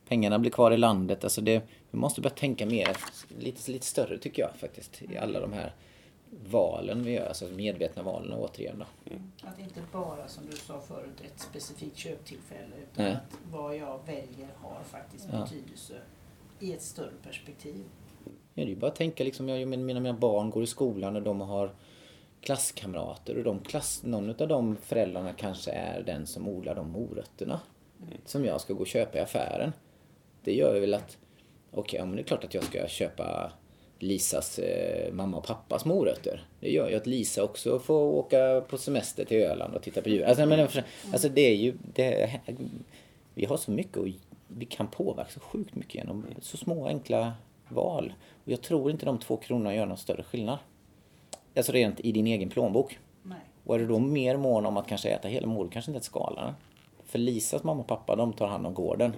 pengarna 0.08 0.38
blir 0.38 0.50
kvar 0.50 0.70
i 0.70 0.76
landet. 0.76 1.24
Alltså 1.24 1.40
det, 1.40 1.62
vi 1.90 1.98
måste 1.98 2.20
börja 2.20 2.34
tänka 2.34 2.66
mer, 2.66 2.96
lite, 3.38 3.70
lite 3.70 3.86
större 3.86 4.18
tycker 4.18 4.42
jag 4.42 4.50
faktiskt, 4.56 5.02
i 5.02 5.16
alla 5.16 5.40
de 5.40 5.52
här 5.52 5.74
valen 6.50 7.04
vi 7.04 7.12
gör, 7.12 7.26
alltså 7.26 7.48
medvetna 7.48 8.02
valen 8.02 8.32
återigen 8.32 8.78
då. 8.78 9.14
Att 9.48 9.58
inte 9.58 9.80
bara 9.92 10.28
som 10.28 10.46
du 10.50 10.56
sa 10.56 10.80
förut 10.80 11.20
ett 11.24 11.40
specifikt 11.40 11.96
köptillfälle 11.96 12.76
utan 12.82 13.04
Nej. 13.04 13.12
att 13.12 13.38
vad 13.52 13.76
jag 13.76 14.00
väljer 14.06 14.48
har 14.56 14.80
faktiskt 14.90 15.28
Ja. 15.32 15.46
I 16.62 16.72
ett 16.72 16.82
större 16.82 17.12
perspektiv. 17.22 17.84
Ja, 18.24 18.32
det 18.54 18.62
är 18.62 18.66
ju 18.66 18.76
bara 18.76 18.90
att 18.90 18.96
tänka 18.96 19.24
liksom, 19.24 19.48
jag, 19.48 19.68
mina, 19.68 20.00
mina 20.00 20.12
barn 20.12 20.50
går 20.50 20.62
i 20.62 20.66
skolan 20.66 21.16
och 21.16 21.22
de 21.22 21.40
har 21.40 21.74
klasskamrater 22.40 23.38
och 23.38 23.44
de 23.44 23.60
klass, 23.60 24.02
någon 24.04 24.30
av 24.30 24.48
de 24.48 24.76
föräldrarna 24.76 25.32
kanske 25.32 25.70
är 25.70 26.02
den 26.02 26.26
som 26.26 26.48
odlar 26.48 26.74
de 26.74 26.90
morötterna 26.90 27.60
som 28.24 28.44
jag 28.44 28.60
ska 28.60 28.74
gå 28.74 28.80
och 28.80 28.86
köpa 28.86 29.18
i 29.18 29.20
affären. 29.20 29.72
Det 30.44 30.54
gör 30.54 30.80
väl 30.80 30.94
att, 30.94 31.18
okej, 31.70 31.98
ja, 31.98 32.06
men 32.06 32.16
det 32.16 32.22
är 32.22 32.24
klart 32.24 32.44
att 32.44 32.54
jag 32.54 32.64
ska 32.64 32.86
köpa 32.86 33.52
Lisas 33.98 34.58
eh, 34.58 35.12
mamma 35.12 35.36
och 35.36 35.44
pappas 35.44 35.84
morötter. 35.84 36.44
Det 36.60 36.70
gör 36.70 36.90
ju 36.90 36.96
att 36.96 37.06
Lisa 37.06 37.42
också 37.42 37.78
får 37.78 38.00
åka 38.00 38.60
på 38.68 38.78
semester 38.78 39.24
till 39.24 39.42
Öland 39.42 39.74
och 39.74 39.82
titta 39.82 40.02
på 40.02 40.08
djur. 40.08 40.24
Alltså, 40.24 40.46
men, 40.46 40.68
alltså 41.12 41.28
det 41.28 41.40
är 41.40 41.56
ju, 41.56 41.74
det, 41.94 42.40
vi 43.34 43.44
har 43.44 43.56
så 43.56 43.70
mycket 43.70 43.96
och 43.96 44.08
vi 44.56 44.64
kan 44.66 44.86
påverka 44.88 45.30
så 45.30 45.40
sjukt 45.40 45.74
mycket 45.74 45.94
genom 45.94 46.26
så 46.40 46.56
små 46.56 46.86
enkla 46.86 47.32
val. 47.68 48.12
Och 48.44 48.52
jag 48.52 48.62
tror 48.62 48.90
inte 48.90 49.06
de 49.06 49.18
två 49.18 49.36
kronorna 49.36 49.74
gör 49.74 49.86
någon 49.86 49.96
större 49.96 50.22
skillnad. 50.22 50.58
Alltså 51.56 51.72
rent 51.72 52.00
i 52.00 52.12
din 52.12 52.26
egen 52.26 52.48
plånbok. 52.48 52.98
Nej. 53.22 53.38
Och 53.64 53.74
är 53.74 53.78
du 53.78 53.86
då 53.86 53.98
mer 53.98 54.36
mån 54.36 54.66
om 54.66 54.76
att 54.76 54.88
kanske 54.88 55.08
äta 55.08 55.28
hela 55.28 55.46
morot, 55.46 55.72
kanske 55.72 55.90
inte 55.90 55.98
ett 55.98 56.04
skala 56.04 56.44
den. 56.44 56.54
För 57.04 57.18
Lisas 57.18 57.64
mamma 57.64 57.80
och 57.80 57.86
pappa, 57.86 58.16
de 58.16 58.32
tar 58.32 58.46
hand 58.46 58.66
om 58.66 58.74
gården. 58.74 59.12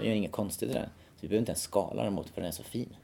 De 0.00 0.06
gör 0.06 0.14
inget 0.14 0.32
konstigt 0.32 0.70
i 0.70 0.72
den. 0.72 0.84
Så 0.86 1.20
vi 1.20 1.28
behöver 1.28 1.40
inte 1.42 1.50
ens 1.50 1.62
skala 1.62 2.04
den 2.04 2.12
mot 2.12 2.28
för 2.28 2.40
den 2.40 2.48
är 2.48 2.52
så 2.52 2.62
fin. 2.62 2.96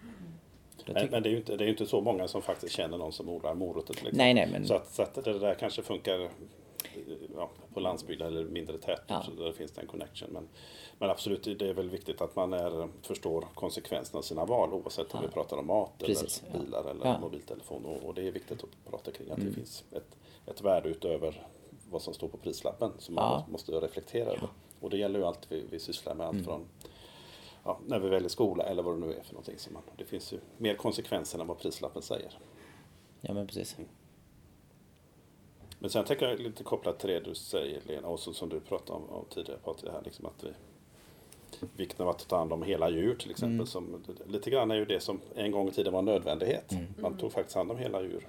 Men, 0.87 1.09
men 1.11 1.23
det 1.23 1.29
är 1.29 1.31
ju 1.31 1.37
inte, 1.37 1.57
det 1.57 1.65
är 1.65 1.67
ju 1.67 1.73
inte 1.73 1.87
så 1.87 2.01
många 2.01 2.29
som 2.29 2.43
faktiskt 2.43 2.75
känner 2.75 2.99
någon 2.99 3.13
som 3.13 3.29
odlar 3.29 3.55
morötter. 3.55 3.93
exempel. 3.95 4.17
Nej, 4.17 4.35
nej, 4.35 4.49
men- 4.53 4.67
Så, 4.67 4.75
att, 4.75 4.91
så 4.95 5.03
att 5.03 5.15
det 5.25 5.39
där 5.39 5.55
kanske 5.55 5.83
funkar 5.83 6.29
ja, 7.35 7.51
på 7.75 7.81
landsbygd 7.81 8.23
eller 8.23 8.45
mindre 8.45 8.79
tätort. 8.79 9.05
Ja. 9.09 9.25
Där 9.39 9.53
finns 9.53 9.73
det 9.73 9.81
en 9.81 9.87
connection. 9.87 10.31
Men, 10.33 10.49
men 10.99 11.11
absolut, 11.11 11.43
det 11.45 11.69
är 11.69 11.75
väl 11.75 11.91
viktigt 11.91 12.21
att 12.21 12.37
man 12.37 12.53
är, 12.53 12.89
förstår 13.03 13.49
konsekvenserna 13.55 14.19
av 14.19 14.23
sina 14.23 14.45
val 14.45 14.73
oavsett 14.73 15.15
om 15.15 15.23
vi 15.23 15.29
pratar 15.29 15.57
om 15.57 15.67
mat 15.67 15.93
Precis, 15.99 16.43
eller 16.43 16.59
ja. 16.59 16.65
bilar 16.65 16.91
eller 16.91 17.07
Ja. 17.07 17.19
mobiltelefon. 17.19 17.85
Och, 17.85 18.03
och 18.09 18.15
det 18.15 18.29
är 18.29 18.33
viktigt 18.33 18.65
att 18.65 18.91
prata 18.91 19.11
kring 19.11 19.27
Mm. 19.27 19.39
att 19.41 19.47
det 19.47 19.53
finns 19.55 19.85
ett, 19.93 20.17
ett 20.47 20.61
värde 20.61 20.89
utöver 20.89 21.47
vad 21.91 22.03
som 22.03 22.15
står 22.15 22.29
på 22.29 22.37
prislappen 22.37 22.93
som 22.99 23.15
man 23.15 23.25
Ja. 23.25 23.47
måste 23.53 23.73
reflektera 23.73 24.31
över. 24.31 24.49
Och 24.81 24.91
det 24.91 24.97
gäller 24.97 25.19
ju 25.19 25.25
allt 25.25 25.47
vi, 25.53 25.65
vi 25.71 25.79
sysslar 25.81 26.15
med. 26.15 26.25
Mm. 26.29 26.37
Allt 26.37 26.45
från 26.47 26.65
ja, 27.65 27.79
när 27.87 27.99
vi 27.99 28.09
väljer 28.09 28.29
skola 28.29 28.65
eller 28.65 28.83
vad 28.83 28.95
det 28.95 29.07
nu 29.07 29.13
är 29.15 29.23
för 29.23 29.33
någonting. 29.33 29.59
Som 29.59 29.73
man, 29.75 29.83
det 29.97 30.05
finns 30.05 30.33
ju 30.33 30.39
mer 30.59 30.75
konsekvenser 30.75 31.39
än 31.39 31.47
vad 31.47 31.59
prislappen 31.59 32.03
säger. 32.03 32.39
Ja 33.21 33.35
men 33.35 33.47
precis. 33.47 33.77
Men 35.79 35.91
sen 35.91 36.05
tänker 36.05 36.29
jag 36.29 36.41
lite 36.41 36.65
kopplat 36.65 36.99
till 36.99 37.11
det 37.11 37.21
du 37.21 37.35
säger 37.35 37.81
Lena 37.87 38.09
och 38.09 38.21
så, 38.21 38.33
som 38.33 38.49
du 38.49 38.61
pratade 38.61 38.99
om, 38.99 39.11
om 39.11 39.25
tidigare 39.31 39.59
Patrik, 39.65 39.93
här, 39.93 40.03
liksom 40.05 40.27
att 40.27 40.45
vi, 40.45 40.51
vikten 41.77 42.07
av 42.07 42.11
att 42.11 42.29
ta 42.29 42.37
hand 42.37 42.53
om 42.53 42.63
hela 42.63 42.91
djur 42.91 43.15
till 43.15 43.31
exempel. 43.31 43.55
Mm. 43.55 43.67
Som, 43.67 44.05
lite 44.27 44.51
grann 44.51 44.71
är 44.71 44.75
ju 44.75 44.85
det 44.85 45.01
som 45.01 45.21
en 45.35 45.51
gång 45.51 45.69
i 45.69 45.73
tiden 45.73 45.93
var 45.93 45.99
en 45.99 46.05
nödvändighet. 46.05 46.73
Mm. 46.73 46.87
Man 46.99 47.19
tog 47.19 47.33
faktiskt 47.33 47.57
hand 47.57 47.71
om 47.71 47.79
hela 47.79 48.03
djur. 48.03 48.27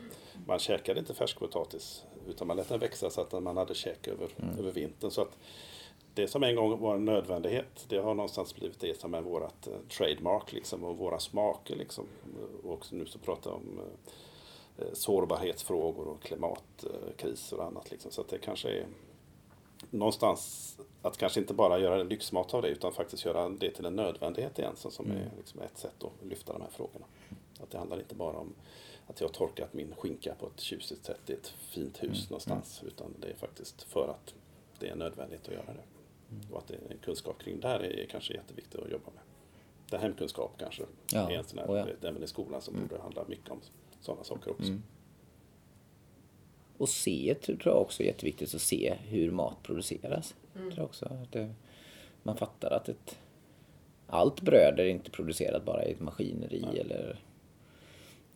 Man 0.48 0.60
käkade 0.60 1.00
inte 1.00 1.14
färskpotatis 1.14 2.04
utan 2.28 2.48
man 2.48 2.58
lät 2.58 2.70
den 2.70 2.80
växa 2.80 3.10
så 3.10 3.22
att 3.22 3.44
man 3.44 3.58
hade 3.58 3.76
käk 3.76 4.08
över, 4.08 4.30
Mm. 4.38 4.60
över 4.60 4.72
vintern. 4.72 5.12
Så 5.12 5.22
att 5.22 5.38
det 6.14 6.28
som 6.28 6.44
en 6.44 6.56
gång 6.56 6.80
var 6.80 6.96
en 6.96 7.06
nödvändighet, 7.06 7.86
det 7.88 7.98
har 7.98 8.14
någonstans 8.14 8.56
blivit 8.56 8.80
det 8.80 9.00
som 9.00 9.14
är 9.14 9.22
vårt 9.22 9.68
eh, 9.68 9.74
trademark 9.98 10.54
liksom, 10.54 10.84
och 10.84 10.98
våra 10.98 11.20
smaker. 11.20 11.76
Liksom. 11.76 12.06
Och 12.64 12.86
nu 12.94 13.06
så 13.06 13.20
pratar 13.20 13.52
jag 13.52 13.58
om 13.58 13.80
eh, 13.80 14.12
sårbarhetsfrågor 14.94 16.08
och 16.08 16.22
klimatkriser 16.22 17.58
och 17.58 17.66
annat. 17.66 17.92
Liksom. 17.92 18.12
Så 18.12 18.22
att 18.22 18.30
det 18.30 18.38
kanske 18.38 18.70
är 18.70 18.86
någonstans 19.90 20.74
att 21.02 21.18
kanske 21.18 21.40
inte 21.40 21.54
bara 21.54 21.80
göra 21.80 22.04
lyxmat 22.04 22.54
av 22.54 22.62
det 22.62 22.68
utan 22.68 22.94
faktiskt 22.94 23.26
göra 23.26 23.50
det 23.50 23.72
till 23.72 23.86
en 23.86 23.96
nödvändighet 23.96 24.60
igen 24.60 24.76
som, 24.76 24.92
som 24.92 25.12
är 25.12 25.32
liksom 25.38 25.62
ett 25.62 25.78
sätt 25.78 26.04
att 26.04 26.26
lyfta 26.26 26.54
de 26.54 26.62
här 26.62 26.70
frågorna. 26.70 27.06
Att 27.60 27.72
det 27.72 27.78
handlar 27.78 28.00
inte 28.00 28.16
bara 28.16 28.38
om 28.38 28.54
att 29.08 29.22
jag 29.22 29.28
har 29.28 29.34
torkat 29.34 29.74
min 29.74 29.96
skinka 29.98 30.36
på 30.40 30.48
ett 30.48 30.60
tjusigt 30.60 31.06
sätt 31.06 31.30
i 31.30 31.34
ett 31.34 31.48
fint 31.48 32.04
hus 32.04 32.30
någonstans 32.30 32.84
utan 32.88 33.16
det 33.20 33.28
är 33.28 33.36
faktiskt 33.36 33.84
för 33.84 34.08
att 34.08 34.34
det 34.80 34.90
är 34.90 34.96
nödvändigt 34.96 35.48
att 35.48 35.54
göra 35.54 35.74
det. 35.74 35.84
Och 36.52 36.58
att 36.58 36.68
det 36.68 36.74
är 36.74 36.92
en 36.92 36.98
kunskap 36.98 37.40
kring 37.40 37.60
det 37.60 37.68
här 37.68 37.80
är 37.80 38.06
kanske 38.06 38.34
jätteviktigt 38.34 38.82
att 38.82 38.92
jobba 38.92 39.12
med. 39.16 39.24
Det 39.90 39.98
hemkunskap 39.98 40.52
kanske 40.58 40.84
Ja, 41.12 41.32
är 41.32 41.38
en 41.38 41.44
sån 41.44 41.60
här, 41.60 41.70
och 41.70 41.78
ja. 41.78 41.88
även 42.02 42.24
i 42.24 42.28
skolan 42.28 42.62
som 42.62 42.74
borde 42.82 43.02
handla 43.02 43.26
mycket 43.28 43.50
om 43.50 43.62
sådana 44.08 44.24
saker 44.24 44.52
också. 44.52 44.70
Mm. 44.72 44.84
Och 46.78 46.90
se 46.90 47.36
tror 47.42 47.60
jag 47.66 47.82
också 47.82 48.04
är 48.04 48.08
jätteviktigt 48.08 48.56
att 48.56 48.62
se 48.62 48.94
hur 49.08 49.32
mat 49.32 49.64
produceras. 49.64 50.36
Tror 50.54 50.74
jag 50.76 50.86
också 50.86 51.06
att 51.06 51.32
det, 51.32 51.54
man 52.24 52.38
fattar 52.38 52.72
att 52.72 52.90
ett, 52.90 53.20
allt 54.08 54.42
bröd 54.42 54.80
är 54.80 54.86
inte 54.86 55.12
producerat 55.12 55.66
bara 55.66 55.86
i 55.86 55.92
ett 55.92 56.00
maskineri 56.00 56.80
eller 56.80 57.20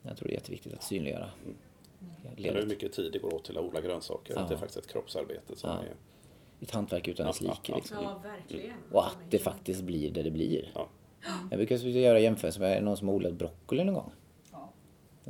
jag 0.01 0.17
tror 0.17 0.27
det 0.27 0.33
är 0.33 0.35
jätteviktigt 0.35 0.73
att 0.73 0.83
synliggöra. 0.83 1.29
Eller 2.37 2.53
hur 2.53 2.67
mycket 2.67 2.93
tid 2.93 3.11
det 3.11 3.19
går 3.19 3.33
åt 3.33 3.45
till 3.45 3.57
att 3.57 3.63
odla 3.63 3.81
grönsaker. 3.81 4.33
Ja. 4.33 4.41
Att 4.41 4.47
det 4.49 4.55
är 4.55 4.57
faktiskt 4.57 4.77
ett 4.85 4.91
kroppsarbete 4.91 5.55
som 5.55 5.69
Ja. 5.69 5.75
är... 5.79 5.95
Ett 6.61 6.71
hantverk 6.71 7.07
utan 7.07 7.27
dess 7.27 7.41
like. 7.41 7.55
ja. 7.63 7.75
Liksom. 7.75 7.97
Ja, 8.03 8.21
verkligen. 8.23 8.73
Och 8.91 9.07
att 9.07 9.17
det 9.29 9.39
faktiskt 9.39 9.81
blir 9.81 10.11
det 10.11 10.23
det 10.23 10.31
blir. 10.31 10.71
Ja. 10.75 10.87
Jag 11.49 11.59
brukar 11.59 11.75
göra 11.75 12.19
jämförelse 12.19 12.59
med 12.59 12.83
någon 12.83 12.97
som 12.97 13.07
har 13.07 13.15
odlat 13.15 13.33
broccoli 13.33 13.83
någon 13.83 13.93
gång. 13.95 14.11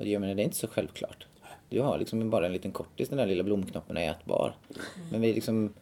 Och 0.01 0.05
det, 0.05 0.11
jag 0.11 0.19
menar, 0.19 0.35
det 0.35 0.41
är 0.41 0.43
inte 0.43 0.55
så 0.55 0.67
självklart. 0.67 1.25
Du 1.69 1.81
har 1.81 1.97
liksom 1.97 2.29
bara 2.29 2.45
en 2.45 2.53
liten 2.53 2.71
kortis, 2.71 3.09
den 3.09 3.17
där 3.17 3.25
lilla 3.25 3.43
blomknoppen 3.43 3.97
är 3.97 4.11
ätbar. 4.11 4.53
Men 5.11 5.21
vi 5.21 5.33
liksom... 5.33 5.73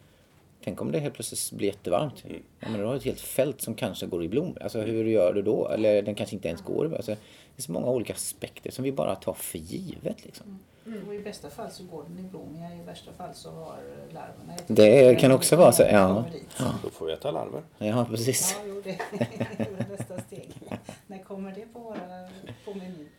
Tänk 0.64 0.82
om 0.82 0.92
det 0.92 1.00
helt 1.00 1.14
plötsligt 1.14 1.58
blir 1.58 1.68
jättevarmt. 1.68 2.24
Ja, 2.60 2.70
men 2.70 2.80
då 2.80 2.86
har 2.86 2.94
du 2.94 2.98
ett 2.98 3.06
helt 3.06 3.22
fält 3.22 3.62
som 3.62 3.76
kanske 3.76 4.06
går 4.06 4.24
i 4.24 4.28
blom. 4.28 4.58
Alltså 4.62 4.82
hur 4.82 5.06
gör 5.06 5.34
du 5.34 5.42
då? 5.42 5.68
Eller 5.68 6.02
den 6.02 6.16
kanske 6.16 6.36
inte 6.36 6.48
ens 6.48 6.62
går. 6.62 6.96
Alltså, 6.96 7.12
det 7.12 7.18
är 7.58 7.62
så 7.62 7.72
många 7.72 7.88
olika 7.88 8.14
aspekter 8.14 8.72
som 8.72 8.84
vi 8.84 8.92
bara 8.92 9.16
tar 9.16 9.34
för 9.34 9.58
givet. 9.58 10.26
Liksom. 10.26 10.60
Och 11.08 11.16
i 11.16 11.20
bästa 11.20 11.50
fall 11.50 11.72
så 11.72 11.84
går 11.84 12.04
den 12.08 12.26
i 12.26 12.30
blom, 12.30 12.56
i 12.82 12.86
värsta 12.86 13.12
fall 13.12 13.34
så 13.34 13.50
har 13.50 13.78
larverna 14.14 14.56
ätit 14.56 14.76
Det 14.76 15.20
kan 15.20 15.32
också 15.32 15.56
vara 15.56 15.72
så, 15.72 15.84
ja. 15.84 16.26
Då 16.84 16.90
får 16.90 17.06
vi 17.06 17.14
äta 17.14 17.32
larver. 17.32 17.62
Ja, 17.78 18.06
precis. 18.10 18.56
Ja, 18.60 18.64
jo, 18.68 18.82
det 18.84 18.90
är 19.64 19.98
nästa 19.98 20.20
steg. 20.20 20.54
När 21.08 21.24
kommer 21.24 21.52
det 21.52 21.74
på, 21.74 21.80
våra, 21.80 22.30
på 22.66 22.74
menyn? 22.74 23.10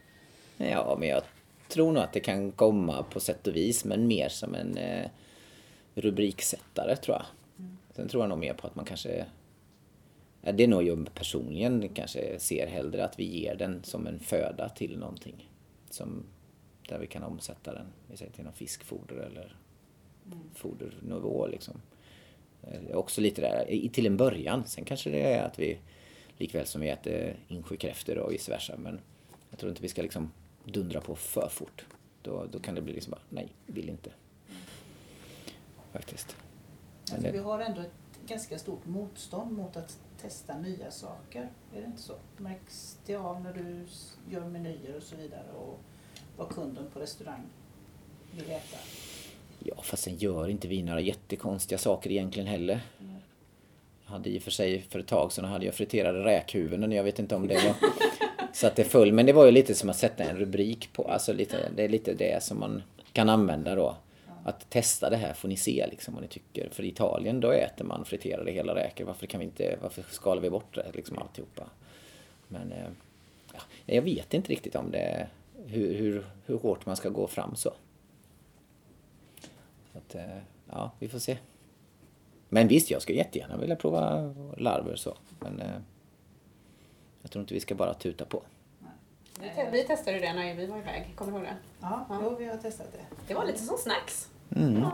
Ja, 0.68 0.96
men 0.98 1.08
jag 1.08 1.22
tror 1.68 1.92
nog 1.92 2.02
att 2.02 2.12
det 2.12 2.20
kan 2.20 2.52
komma 2.52 3.02
på 3.02 3.20
sätt 3.20 3.46
och 3.46 3.56
vis, 3.56 3.84
men 3.84 4.06
mer 4.06 4.28
som 4.28 4.54
en 4.54 4.76
eh, 4.76 5.08
rubriksättare 5.94 6.96
tror 6.96 7.16
jag. 7.16 7.26
Sen 7.94 8.08
tror 8.08 8.22
jag 8.22 8.28
nog 8.28 8.38
mer 8.38 8.54
på 8.54 8.66
att 8.66 8.74
man 8.74 8.84
kanske... 8.84 9.26
Ja, 10.42 10.52
det 10.52 10.64
är 10.64 10.68
nog 10.68 10.82
jag 10.82 11.14
personligen 11.14 11.88
kanske 11.88 12.38
ser 12.38 12.66
hellre 12.66 13.04
att 13.04 13.18
vi 13.18 13.24
ger 13.24 13.54
den 13.54 13.82
som 13.84 14.06
en 14.06 14.20
föda 14.20 14.68
till 14.68 14.98
någonting. 14.98 15.50
Som, 15.90 16.24
där 16.88 16.98
vi 16.98 17.06
kan 17.06 17.22
omsätta 17.22 17.74
den, 17.74 17.86
vi 18.10 18.16
säger 18.16 18.32
till 18.32 18.44
någon 18.44 18.52
fiskfoder 18.52 19.16
eller 19.16 19.56
fodernivå 20.54 21.46
liksom. 21.46 21.80
Eh, 22.62 22.96
Också 22.96 23.20
lite 23.20 23.40
där, 23.40 23.88
till 23.88 24.06
en 24.06 24.16
början. 24.16 24.64
Sen 24.66 24.84
kanske 24.84 25.10
det 25.10 25.22
är 25.22 25.44
att 25.44 25.58
vi, 25.58 25.78
likväl 26.38 26.66
som 26.66 26.80
vi 26.80 26.88
äter 26.88 27.36
insjökräftor 27.48 28.18
och 28.18 28.32
vice 28.32 28.50
versa, 28.50 28.76
men 28.78 29.00
jag 29.50 29.58
tror 29.58 29.70
inte 29.70 29.82
vi 29.82 29.88
ska 29.88 30.02
liksom 30.02 30.32
dundra 30.64 31.00
på 31.00 31.14
för 31.14 31.48
fort. 31.48 31.86
Då, 32.22 32.46
då 32.52 32.58
kan 32.58 32.74
det 32.74 32.82
bli 32.82 32.92
liksom 32.92 33.10
bara, 33.10 33.22
nej, 33.28 33.52
vill 33.66 33.88
inte. 33.88 34.10
Faktiskt. 35.92 36.36
Alltså, 37.12 37.26
vi 37.26 37.32
det, 37.32 37.38
har 37.38 37.60
ändå 37.60 37.80
ett 37.80 38.26
ganska 38.26 38.58
stort 38.58 38.86
motstånd 38.86 39.52
mot 39.52 39.76
att 39.76 39.98
testa 40.20 40.58
nya 40.58 40.90
saker. 40.90 41.50
Är 41.74 41.80
det 41.80 41.86
inte 41.86 42.02
så? 42.02 42.14
Märks 42.36 42.98
det 43.06 43.16
av 43.16 43.40
när 43.40 43.52
du 43.52 43.86
gör 44.32 44.44
menyer 44.44 44.96
och 44.96 45.02
så 45.02 45.16
vidare 45.16 45.52
och 45.52 45.78
vad 46.36 46.48
kunden 46.48 46.90
på 46.92 47.00
restaurang 47.00 47.42
vill 48.32 48.50
äta? 48.50 48.78
ja, 49.64 49.82
fast 49.82 50.02
sen 50.02 50.16
gör 50.16 50.48
inte 50.48 50.68
vi 50.68 50.82
några 50.82 51.00
jättekonstiga 51.00 51.78
saker 51.78 52.10
egentligen 52.10 52.48
heller. 52.48 52.80
Jag 54.04 54.12
hade 54.12 54.30
i 54.30 54.38
och 54.38 54.42
för 54.42 54.50
sig 54.50 54.82
för 54.82 54.98
ett 54.98 55.06
tag 55.06 55.32
sedan 55.32 55.44
hade 55.44 55.64
jag 55.64 55.74
friterade 55.74 56.24
räkhuvuden. 56.24 56.92
Jag 56.92 57.04
vet 57.04 57.18
inte 57.18 57.34
om 57.34 57.48
det 57.48 57.54
var 57.54 57.74
så 58.52 58.66
att 58.66 58.76
det 58.76 58.84
föll. 58.84 59.12
Men 59.12 59.26
det 59.26 59.32
var 59.32 59.46
ju 59.46 59.50
lite 59.50 59.74
som 59.74 59.90
att 59.90 59.96
sätta 59.96 60.24
en 60.24 60.36
rubrik 60.36 60.92
på. 60.92 61.04
Alltså 61.04 61.32
lite, 61.32 61.70
det 61.76 61.84
är 61.84 61.88
lite 61.88 62.14
det 62.14 62.42
som 62.42 62.60
man 62.60 62.82
kan 63.12 63.28
använda 63.28 63.74
då. 63.74 63.96
Att 64.44 64.70
testa 64.70 65.10
det 65.10 65.16
här 65.16 65.32
får 65.32 65.48
ni 65.48 65.56
se 65.56 65.86
liksom 65.90 66.14
vad 66.14 66.22
ni 66.22 66.28
tycker. 66.28 66.68
För 66.70 66.82
i 66.82 66.88
Italien 66.88 67.40
då 67.40 67.50
äter 67.50 67.84
man 67.84 68.04
friterade 68.04 68.50
hela 68.50 68.74
räkor. 68.74 69.04
Varför 69.04 69.26
kan 69.26 69.40
vi 69.40 69.46
inte, 69.46 69.78
varför 69.82 70.04
skalar 70.10 70.42
vi 70.42 70.50
bort 70.50 70.74
det 70.74 70.90
liksom 70.94 71.18
alltihopa? 71.18 71.70
Men 72.48 72.72
eh, 72.72 72.88
ja, 73.52 73.60
jag 73.86 74.02
vet 74.02 74.34
inte 74.34 74.52
riktigt 74.52 74.76
om 74.76 74.90
det, 74.90 75.28
hur, 75.66 75.94
hur, 75.94 76.26
hur 76.46 76.58
hårt 76.58 76.86
man 76.86 76.96
ska 76.96 77.08
gå 77.08 77.26
fram 77.26 77.56
så. 77.56 77.72
så 79.92 79.98
att, 79.98 80.14
eh, 80.14 80.38
ja, 80.70 80.90
vi 80.98 81.08
får 81.08 81.18
se. 81.18 81.38
Men 82.48 82.68
visst, 82.68 82.90
jag 82.90 83.02
skulle 83.02 83.18
jättegärna 83.18 83.56
vilja 83.56 83.76
prova 83.76 84.34
larver 84.56 84.96
så. 84.96 85.16
Men 85.40 85.60
eh, 85.60 85.76
jag 87.30 87.32
tror 87.32 87.40
inte 87.42 87.54
vi 87.54 87.60
ska 87.60 87.74
bara 87.74 87.94
tuta 87.94 88.24
på. 88.24 88.42
Vi, 89.40 89.48
te- 89.48 89.70
vi 89.72 89.82
testade 89.84 90.18
det 90.18 90.32
när 90.32 90.54
vi 90.54 90.66
var 90.66 90.78
iväg, 90.78 91.12
kommer 91.16 91.32
du 91.32 91.38
ihåg 91.38 91.46
det? 91.46 91.56
Ja, 91.80 92.06
Ja. 92.08 92.18
Jo, 92.22 92.36
vi 92.38 92.44
har 92.44 92.56
testat 92.56 92.86
det. 92.92 93.16
Det 93.28 93.34
var 93.34 93.44
lite 93.44 93.58
som 93.58 93.76
snacks. 93.78 94.28
Mm. 94.56 94.80
Ja. 94.82 94.90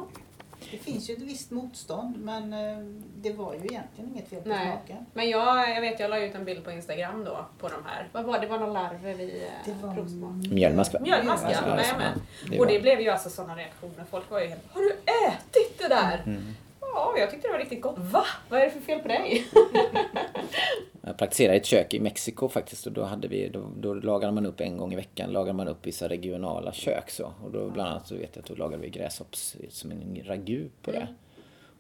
Det 0.71 0.77
finns 0.79 1.11
ju 1.11 1.15
ett 1.15 1.21
visst 1.23 1.51
motstånd 1.51 2.17
men 2.19 2.53
eh, 2.53 2.79
det 3.17 3.33
var 3.33 3.53
ju 3.55 3.59
egentligen 3.59 4.11
inget 4.15 4.29
fel 4.29 4.43
på 4.43 4.49
Nej. 4.49 4.73
smaken. 4.73 5.07
Men 5.13 5.29
jag, 5.31 5.71
jag 5.71 5.81
vet, 5.81 6.01
jag 6.01 6.11
la 6.11 6.19
ut 6.19 6.35
en 6.35 6.45
bild 6.45 6.65
på 6.65 6.71
Instagram 6.71 7.25
då 7.25 7.47
på 7.59 7.69
de 7.69 7.85
här. 7.87 8.09
Vad 8.13 8.25
var 8.25 8.39
det? 8.39 8.47
Var 8.47 8.59
några 8.59 8.73
larver 8.73 9.15
vi 9.15 9.43
eh, 9.43 9.49
Det 9.65 9.87
var 9.87 9.95
provsmakade. 9.95 10.55
Mjölmask 10.55 10.93
va? 10.93 10.99
Mjölmask 11.03 11.45
ja, 11.45 11.49
Mjölmask, 11.67 11.93
med, 11.93 11.99
med. 11.99 12.21
Det 12.51 12.59
Och 12.61 12.67
det 12.67 12.81
blev 12.81 13.01
ju 13.01 13.09
alltså 13.11 13.31
sådana 13.31 13.57
reaktioner. 13.57 14.05
Folk 14.11 14.31
var 14.31 14.41
ju 14.41 14.47
helt 14.47 14.63
Har 14.73 14.81
du 14.81 14.91
ätit 14.93 15.79
det 15.79 15.89
där? 15.89 16.23
Mm. 16.27 16.43
Ja, 16.81 17.15
jag 17.19 17.31
tyckte 17.31 17.49
det 17.49 17.53
var 17.53 17.59
riktigt 17.59 17.83
gott. 17.83 17.99
Va? 17.99 18.25
Vad 18.49 18.61
är 18.61 18.65
det 18.65 18.71
för 18.71 18.81
fel 18.81 18.99
på 19.01 19.09
dig? 19.09 19.47
Jag 21.07 21.17
praktiserade 21.19 21.55
i 21.55 21.61
ett 21.61 21.67
kök 21.67 21.95
i 21.95 22.01
Mexiko 22.01 22.49
faktiskt 22.49 22.87
och 22.87 22.93
då, 22.93 23.03
hade 23.03 23.29
vi, 23.29 23.49
då, 23.49 23.71
då 23.77 23.95
lagade 23.95 24.33
man 24.33 24.47
upp 24.47 24.61
en 24.61 24.77
gång 24.77 24.93
i 24.93 24.97
veckan 24.97 25.33
lagade 25.33 25.53
man 25.53 25.69
upp 25.69 25.87
vissa 25.87 26.09
regionala 26.09 26.73
kök 26.73 27.11
så. 27.11 27.33
Och 27.45 27.51
då 27.51 27.71
bland 27.71 27.91
annat 27.91 28.07
så 28.07 28.15
vet 28.15 28.31
jag 28.37 28.43
att 28.43 28.49
då 28.49 28.55
lagade 28.55 28.83
vi 28.83 28.91
gräshopps 28.91 29.57
som 29.69 29.91
en 29.91 30.23
ragu 30.25 30.69
på 30.83 30.91
det. 30.91 31.09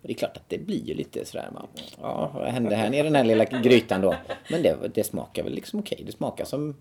Och 0.02 0.08
det 0.08 0.12
är 0.12 0.14
klart 0.14 0.36
att 0.36 0.48
det 0.48 0.58
blir 0.58 0.84
ju 0.84 0.94
lite 0.94 1.24
sådär 1.24 1.50
man, 1.54 1.66
ja 2.00 2.30
vad 2.34 2.48
hände 2.48 2.76
här 2.76 2.90
nere 2.90 3.00
i 3.00 3.02
den 3.02 3.14
här 3.14 3.24
lilla 3.24 3.44
grytan 3.44 4.00
då? 4.00 4.14
Men 4.50 4.62
det, 4.62 4.76
det 4.94 5.04
smakar 5.04 5.42
väl 5.42 5.52
liksom 5.52 5.80
okej. 5.80 6.02
Det 6.06 6.12
smakar 6.12 6.44
som 6.44 6.76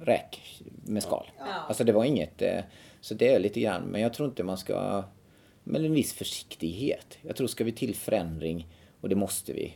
räk 0.00 0.62
med 0.84 1.02
skal. 1.02 1.26
Alltså 1.68 1.84
det 1.84 1.92
var 1.92 2.04
inget, 2.04 2.42
eh, 2.42 2.60
så 3.00 3.14
det 3.14 3.34
är 3.34 3.38
lite 3.38 3.60
grann, 3.60 3.82
men 3.82 4.00
jag 4.00 4.14
tror 4.14 4.28
inte 4.28 4.44
man 4.44 4.58
ska, 4.58 5.04
med 5.64 5.84
en 5.84 5.92
viss 5.92 6.12
försiktighet. 6.12 7.18
Jag 7.22 7.36
tror 7.36 7.46
ska 7.46 7.64
vi 7.64 7.72
till 7.72 7.94
förändring, 7.94 8.66
och 9.00 9.08
det 9.08 9.16
måste 9.16 9.52
vi, 9.52 9.74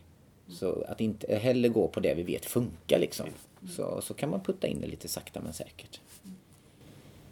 så 0.52 0.84
att 0.88 1.00
inte 1.00 1.36
heller 1.36 1.68
gå 1.68 1.88
på 1.88 2.00
det 2.00 2.14
vi 2.14 2.22
vet 2.22 2.44
funkar 2.44 2.98
liksom. 2.98 3.26
Så, 3.76 4.00
så 4.00 4.14
kan 4.14 4.30
man 4.30 4.40
putta 4.40 4.66
in 4.66 4.80
det 4.80 4.86
lite 4.86 5.08
sakta 5.08 5.40
men 5.40 5.52
säkert. 5.52 6.00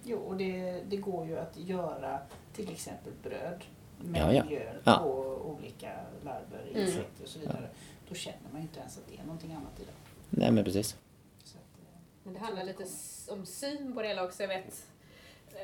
Jo, 0.05 0.19
och 0.19 0.37
det, 0.37 0.83
det 0.89 0.97
går 0.97 1.27
ju 1.27 1.39
att 1.39 1.57
göra 1.57 2.19
till 2.55 2.71
exempel 2.73 3.13
bröd 3.23 3.65
med 3.99 4.21
Ja, 4.23 4.33
ja. 4.35 4.45
mjöl 4.45 4.77
Ja. 4.85 4.99
på 4.99 5.11
olika 5.59 5.93
larver, 6.25 6.67
Mm. 6.71 6.83
insekter 6.83 7.23
och 7.23 7.29
så 7.29 7.39
vidare. 7.39 7.69
Då 8.09 8.15
känner 8.15 8.39
man 8.53 8.61
ju 8.61 8.67
inte 8.67 8.81
ens 8.81 8.99
att 8.99 9.05
det 9.09 9.19
är 9.19 9.25
någonting 9.25 9.53
annat 9.53 9.81
i 9.81 9.85
det. 9.85 9.93
Nej 10.31 10.51
men 10.53 10.65
precis. 10.65 10.97
Så 11.45 11.57
att, 11.59 11.79
eh, 11.79 11.99
Men 12.23 12.35
det 12.35 12.41
handlar 12.41 12.65
lite 12.65 12.85
om 13.29 13.47
syn 13.47 13.93
på 13.95 14.03
det 14.03 14.09
hela 14.09 14.25
också. 14.25 14.43
Jag 14.43 14.49
vet 14.49 14.87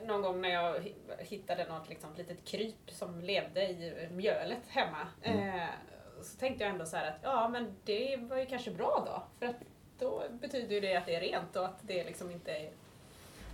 någon 0.07 0.23
gång 0.23 0.41
när 0.41 0.49
jag 0.49 0.75
hi- 0.81 0.95
hittade 1.19 1.69
något 1.69 1.89
liksom, 1.89 2.11
litet 2.17 2.45
kryp 2.45 2.91
som 2.91 3.21
levde 3.21 3.63
i 3.71 4.09
mjölet 4.13 4.63
hemma. 4.69 5.09
Eh, 5.23 5.69
så 6.23 6.37
tänkte 6.41 6.65
jag 6.65 6.73
ändå 6.73 6.85
så 6.87 6.97
här 6.97 7.07
att 7.09 7.19
ja 7.23 7.49
men 7.49 7.67
det 7.85 8.17
var 8.31 8.37
ju 8.37 8.47
kanske 8.47 8.71
bra 8.71 9.03
då. 9.07 9.23
För 9.39 9.47
att 9.47 9.57
då 9.99 10.23
betyder 10.41 10.75
ju 10.75 10.81
det 10.81 10.97
att 10.97 11.07
det 11.07 11.15
är 11.15 11.21
rent 11.21 11.57
och 11.57 11.65
att 11.65 11.79
det 11.83 12.05
liksom 12.05 12.31
inte 12.31 12.51
är, 12.51 12.69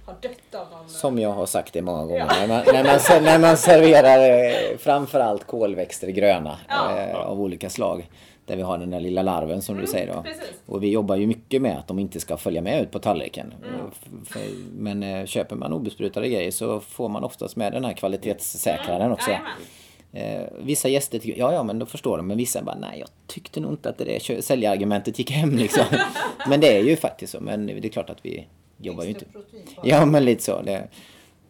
har 0.06 0.14
dött 0.22 0.54
av 0.54 0.70
någon... 0.70 0.88
Som 0.88 1.18
jag 1.18 1.30
har 1.32 1.46
sagt 1.46 1.72
det 1.72 1.82
många 1.82 2.02
gånger. 2.04 2.18
Ja. 2.18 2.26
När, 2.40 2.48
man, 2.48 2.62
när, 2.66 2.84
man, 2.84 3.24
när 3.24 3.38
man 3.38 3.56
serverar 3.56 4.44
eh, 4.72 4.78
framförallt 4.78 5.44
kolväxter 5.46 6.08
gröna 6.08 6.58
Ja. 6.68 6.98
eh, 6.98 7.16
av 7.16 7.40
olika 7.40 7.70
slag. 7.70 8.10
Där 8.46 8.56
vi 8.56 8.62
har 8.62 8.78
den 8.78 8.90
där 8.90 9.00
lilla 9.00 9.22
larven 9.22 9.62
som 9.62 9.78
du 9.78 9.86
säger 9.86 10.06
då. 10.06 10.12
Mm, 10.12 10.24
Precis. 10.24 10.52
Och 10.66 10.82
vi 10.82 10.90
jobbar 10.90 11.16
ju 11.16 11.26
mycket 11.26 11.62
med 11.62 11.78
att 11.78 11.88
de 11.88 11.98
inte 11.98 12.20
ska 12.20 12.36
följa 12.36 12.62
med 12.62 12.82
ut 12.82 12.90
på 12.90 12.98
tallriken. 12.98 13.54
Mm. 13.68 13.90
För- 14.24 14.72
Men 14.72 15.02
eh, 15.02 15.26
köper 15.26 15.56
man 15.56 15.72
obesprutade 15.72 16.28
grejer 16.28 16.50
så 16.50 16.80
får 16.80 17.08
man 17.08 17.24
oftast 17.24 17.56
med 17.56 17.72
den 17.72 17.84
här 17.84 17.92
kvalitetssäkraren 17.92 19.12
också. 19.12 19.30
Jajamän. 19.30 19.52
Eh, 20.12 20.46
vissa 20.58 20.88
gäster 20.88 21.18
tycker, 21.18 21.38
ja 21.38 21.52
ja 21.52 21.62
men 21.62 21.78
då 21.78 21.86
förstår 21.86 22.16
de. 22.16 22.26
Men 22.26 22.36
vissa 22.36 22.62
bara, 22.62 22.78
nej 22.78 22.98
jag 22.98 23.08
tyckte 23.26 23.60
nog 23.60 23.72
inte 23.72 23.88
att 23.88 23.98
det 23.98 24.04
där 24.04 24.40
säljargumentet 24.40 25.18
gick 25.18 25.30
hem 25.30 25.56
liksom. 25.56 25.84
men 26.48 26.60
det 26.60 26.76
är 26.76 26.82
ju 26.82 26.96
faktiskt 26.96 27.32
så. 27.32 27.40
Men 27.40 27.66
det 27.66 27.84
är 27.84 27.88
klart 27.88 28.10
att 28.10 28.24
vi 28.24 28.46
jobbar 28.76 29.04
ju 29.04 29.08
inte. 29.08 29.24
Ja 29.82 30.06
men 30.06 30.24
lite 30.24 30.42
så. 30.42 30.62
Det, 30.62 30.88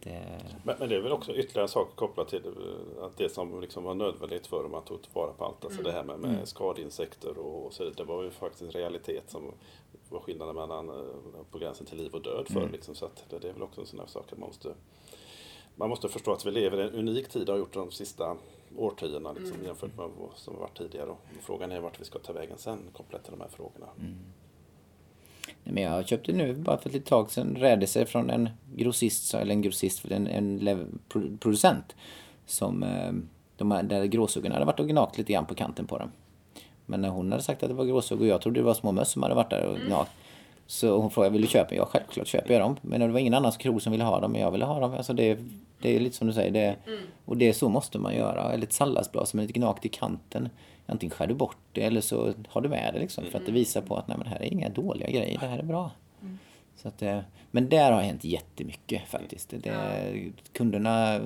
det, 0.03 0.21
Men, 0.63 0.75
men 0.79 0.89
det 0.89 0.95
är 0.95 0.99
väl 0.99 1.11
också 1.11 1.35
ytterligare 1.35 1.65
en 1.65 1.69
sak 1.69 1.95
kopplat 1.95 2.27
till 2.27 2.45
eh, 2.45 3.05
att 3.05 3.17
det 3.17 3.29
som 3.29 3.61
liksom 3.61 3.83
var 3.83 3.93
nödvändigt 3.93 4.47
för 4.47 4.63
dem 4.63 4.75
att 4.75 4.85
ta 4.85 4.97
tillvara 4.97 5.33
på 5.33 5.45
allt. 5.45 5.65
Alltså 5.65 5.81
det 5.81 5.91
här 5.91 6.03
med, 6.03 6.19
med 6.19 6.47
skadeinsekter 6.47 7.37
och, 7.37 7.65
och 7.65 7.73
så 7.73 7.83
vidare. 7.83 7.97
Det 7.97 8.13
var 8.13 8.23
ju 8.23 8.31
faktiskt 8.31 8.61
en 8.61 8.71
realitet 8.71 9.23
som 9.27 9.51
var 10.09 10.19
skillnaden 10.19 10.55
mellan 10.55 10.89
eh, 10.89 10.95
på 11.51 11.57
gränsen 11.57 11.85
till 11.85 11.97
liv 11.97 12.13
och 12.13 12.21
död 12.21 12.47
för. 12.49 12.69
Liksom, 12.69 12.95
så 12.95 13.05
att 13.05 13.23
det, 13.29 13.39
det 13.39 13.49
är 13.49 13.53
väl 13.53 13.63
också 13.63 13.81
en 13.81 13.87
sån 13.87 13.99
här 13.99 14.07
sak 14.07 14.25
att 14.31 14.37
man 14.37 14.47
måste 14.47 14.69
man 15.75 15.89
måste 15.89 16.09
förstå 16.09 16.33
att 16.33 16.45
vi 16.45 16.51
lever 16.51 16.77
i 16.77 16.87
en 16.87 16.93
unik 16.93 17.29
tid 17.29 17.49
och 17.49 17.55
har 17.55 17.59
gjort 17.59 17.73
de 17.73 17.91
sista 17.91 18.37
årtiondena 18.77 19.33
liksom, 19.33 19.63
jämfört 19.65 19.97
med 19.97 20.09
vad 20.19 20.29
som 20.35 20.59
varit 20.59 20.77
tidigare. 20.77 21.09
Och 21.09 21.19
frågan 21.41 21.71
är 21.71 21.79
vart 21.79 22.01
vi 22.01 22.05
ska 22.05 22.19
ta 22.19 22.33
vägen 22.33 22.57
sen 22.57 22.79
kopplat 22.93 23.23
till 23.23 23.31
de 23.31 23.41
här 23.41 23.49
frågorna. 23.49 23.85
Nej, 25.63 25.73
men 25.73 25.83
jag 25.83 26.07
köpte 26.07 26.33
nu 26.33 26.53
bara 26.53 26.77
för 26.77 26.89
ett 26.89 26.93
litet 26.93 27.09
tag 27.09 27.31
sedan 27.31 27.55
rädisor 27.55 28.05
från 28.05 28.29
en 28.29 28.49
grossist, 28.75 29.33
eller 29.33 29.53
en 29.53 29.61
grossist, 29.61 30.05
en, 30.05 30.27
en 30.27 30.99
producent. 31.39 31.95
Som, 32.45 32.83
eh, 32.83 33.11
de 33.57 33.71
här, 33.71 33.83
där 33.83 34.05
gråsuggorna 34.05 34.55
hade 34.55 34.65
varit 34.65 34.79
och 34.79 34.87
gnagt 34.87 35.17
lite 35.17 35.33
grann 35.33 35.45
på 35.45 35.55
kanten 35.55 35.87
på 35.87 35.97
dem. 35.97 36.11
Men 36.85 37.01
när 37.01 37.09
hon 37.09 37.31
hade 37.31 37.43
sagt 37.43 37.63
att 37.63 37.69
det 37.69 37.75
var 37.75 37.85
gråsuggor 37.85 38.25
och 38.25 38.31
jag 38.31 38.41
trodde 38.41 38.59
det 38.59 38.63
var 38.63 38.73
små 38.73 38.91
möss 38.91 39.11
som 39.11 39.23
hade 39.23 39.35
varit 39.35 39.49
där 39.49 39.65
och 39.65 39.77
gnagt. 39.77 40.11
Så 40.73 40.97
hon 40.97 41.11
frågade, 41.11 41.33
vill 41.33 41.41
du 41.41 41.47
köpa? 41.47 41.75
Ja, 41.75 41.85
självklart 41.85 42.27
köper 42.27 42.53
jag 42.53 42.61
dem. 42.61 42.77
Men 42.81 42.99
det 43.01 43.07
var 43.07 43.19
ingen 43.19 43.33
annan 43.33 43.51
krog 43.51 43.81
som 43.81 43.91
ville 43.91 44.03
ha 44.03 44.19
dem, 44.19 44.31
men 44.31 44.41
jag 44.41 44.51
ville 44.51 44.65
ha 44.65 44.79
dem. 44.79 44.93
Alltså 44.93 45.13
det, 45.13 45.39
det 45.81 45.95
är 45.95 45.99
lite 45.99 46.15
som 46.15 46.27
du 46.27 46.33
säger, 46.33 46.51
det, 46.51 46.75
och 47.25 47.37
det 47.37 47.49
är 47.49 47.53
så 47.53 47.69
måste 47.69 47.99
man 47.99 48.15
göra. 48.15 48.51
Eller 48.51 48.63
ett 48.63 48.73
salladsblad 48.73 49.27
som 49.27 49.39
är 49.39 49.43
lite 49.43 49.59
gnagt 49.59 49.85
i 49.85 49.89
kanten. 49.89 50.49
Antingen 50.85 51.11
skär 51.11 51.27
du 51.27 51.33
bort 51.33 51.57
det 51.71 51.81
eller 51.81 52.01
så 52.01 52.33
har 52.47 52.61
du 52.61 52.69
med 52.69 52.93
det 52.93 52.99
liksom. 52.99 53.23
För 53.31 53.39
att 53.39 53.45
det 53.45 53.51
visar 53.51 53.81
på 53.81 53.95
att 53.95 54.07
nej, 54.07 54.17
men 54.17 54.23
det 54.23 54.29
här 54.29 54.41
är 54.41 54.53
inga 54.53 54.69
dåliga 54.69 55.09
grejer, 55.09 55.39
det 55.39 55.47
här 55.47 55.59
är 55.59 55.63
bra. 55.63 55.91
Så 56.75 56.87
att, 56.87 57.01
eh, 57.01 57.19
men 57.51 57.69
där 57.69 57.91
har 57.91 58.01
hänt 58.01 58.23
jättemycket 58.23 59.01
faktiskt. 59.07 59.49
Det, 59.49 59.71
Kunderna 60.53 61.21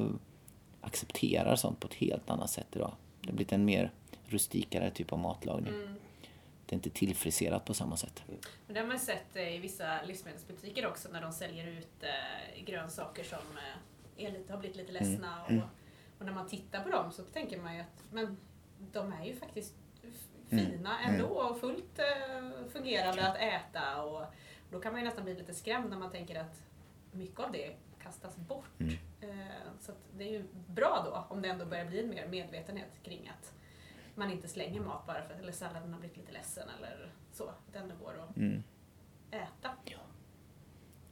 accepterar 0.81 1.55
sånt 1.55 1.79
på 1.79 1.87
ett 1.87 1.93
helt 1.93 2.29
annat 2.29 2.49
sätt 2.49 2.67
idag. 2.73 2.91
Det 3.21 3.27
har 3.29 3.35
blivit 3.35 3.53
en 3.53 3.65
mer 3.65 3.91
rustikare 4.25 4.89
typ 4.89 5.13
av 5.13 5.19
matlagning. 5.19 5.73
Det 6.67 6.73
är 6.73 6.75
inte 6.77 6.89
tillfriserat 6.89 7.65
på 7.65 7.73
samma 7.73 7.97
sätt. 7.97 8.23
Men 8.65 8.73
det 8.73 8.79
har 8.79 8.87
man 8.87 8.99
sett 8.99 9.35
eh, 9.35 9.55
i 9.55 9.57
vissa 9.57 10.01
livsmedelsbutiker 10.03 10.87
också 10.87 11.09
när 11.11 11.21
de 11.21 11.31
säljer 11.31 11.67
ut 11.67 12.03
eh, 12.03 12.63
grönsaker 12.63 13.23
som 13.23 13.39
eh, 14.17 14.25
är 14.25 14.31
lite, 14.31 14.53
har 14.53 14.59
blivit 14.59 14.77
lite 14.77 14.91
ledsna. 14.91 15.43
Och, 15.45 15.51
och 16.19 16.25
när 16.25 16.33
man 16.33 16.47
tittar 16.47 16.83
på 16.83 16.89
dem 16.89 17.11
så 17.11 17.23
tänker 17.23 17.57
man 17.61 17.75
ju 17.75 17.81
att 17.81 18.03
men, 18.11 18.37
de 18.91 19.13
är 19.13 19.25
ju 19.25 19.35
faktiskt 19.35 19.75
f- 20.03 20.27
fina 20.49 20.99
ändå 20.99 21.25
och 21.27 21.59
fullt 21.59 21.99
eh, 21.99 22.67
fungerande 22.71 23.27
att 23.31 23.37
äta. 23.37 24.03
Och 24.03 24.23
då 24.71 24.79
kan 24.79 24.91
man 24.91 25.01
ju 25.01 25.05
nästan 25.05 25.23
bli 25.23 25.33
lite 25.35 25.53
skrämd 25.53 25.89
när 25.89 25.97
man 25.97 26.11
tänker 26.11 26.39
att 26.39 26.63
mycket 27.11 27.39
av 27.39 27.51
det 27.51 27.75
kastas 28.03 28.35
bort. 28.37 28.65
Eh, 29.21 29.29
så 29.79 29.91
att 29.91 29.97
det 30.17 30.23
är 30.23 30.31
ju 30.31 30.43
bra 30.67 31.01
då 31.05 31.35
om 31.35 31.41
det 31.41 31.49
ändå 31.49 31.65
börjar 31.65 31.85
bli 31.85 31.99
en 32.03 32.09
mer 32.09 32.27
medvetenhet 32.27 32.89
kring 33.03 33.31
att 33.39 33.53
man 34.17 34.31
inte 34.31 34.47
slänger 34.47 34.81
mat 34.81 35.07
bara 35.07 35.21
för 35.21 35.33
att 35.33 35.41
eller 35.41 35.51
salladen 35.51 35.93
har 35.93 35.99
blivit 35.99 36.17
lite 36.17 36.31
ledsen 36.31 36.63
eller 36.79 37.11
så. 37.31 37.43
Att 37.43 37.73
det 37.73 37.79
ändå 37.79 37.95
går 38.03 38.13
att 38.23 38.37
äta. 39.31 39.69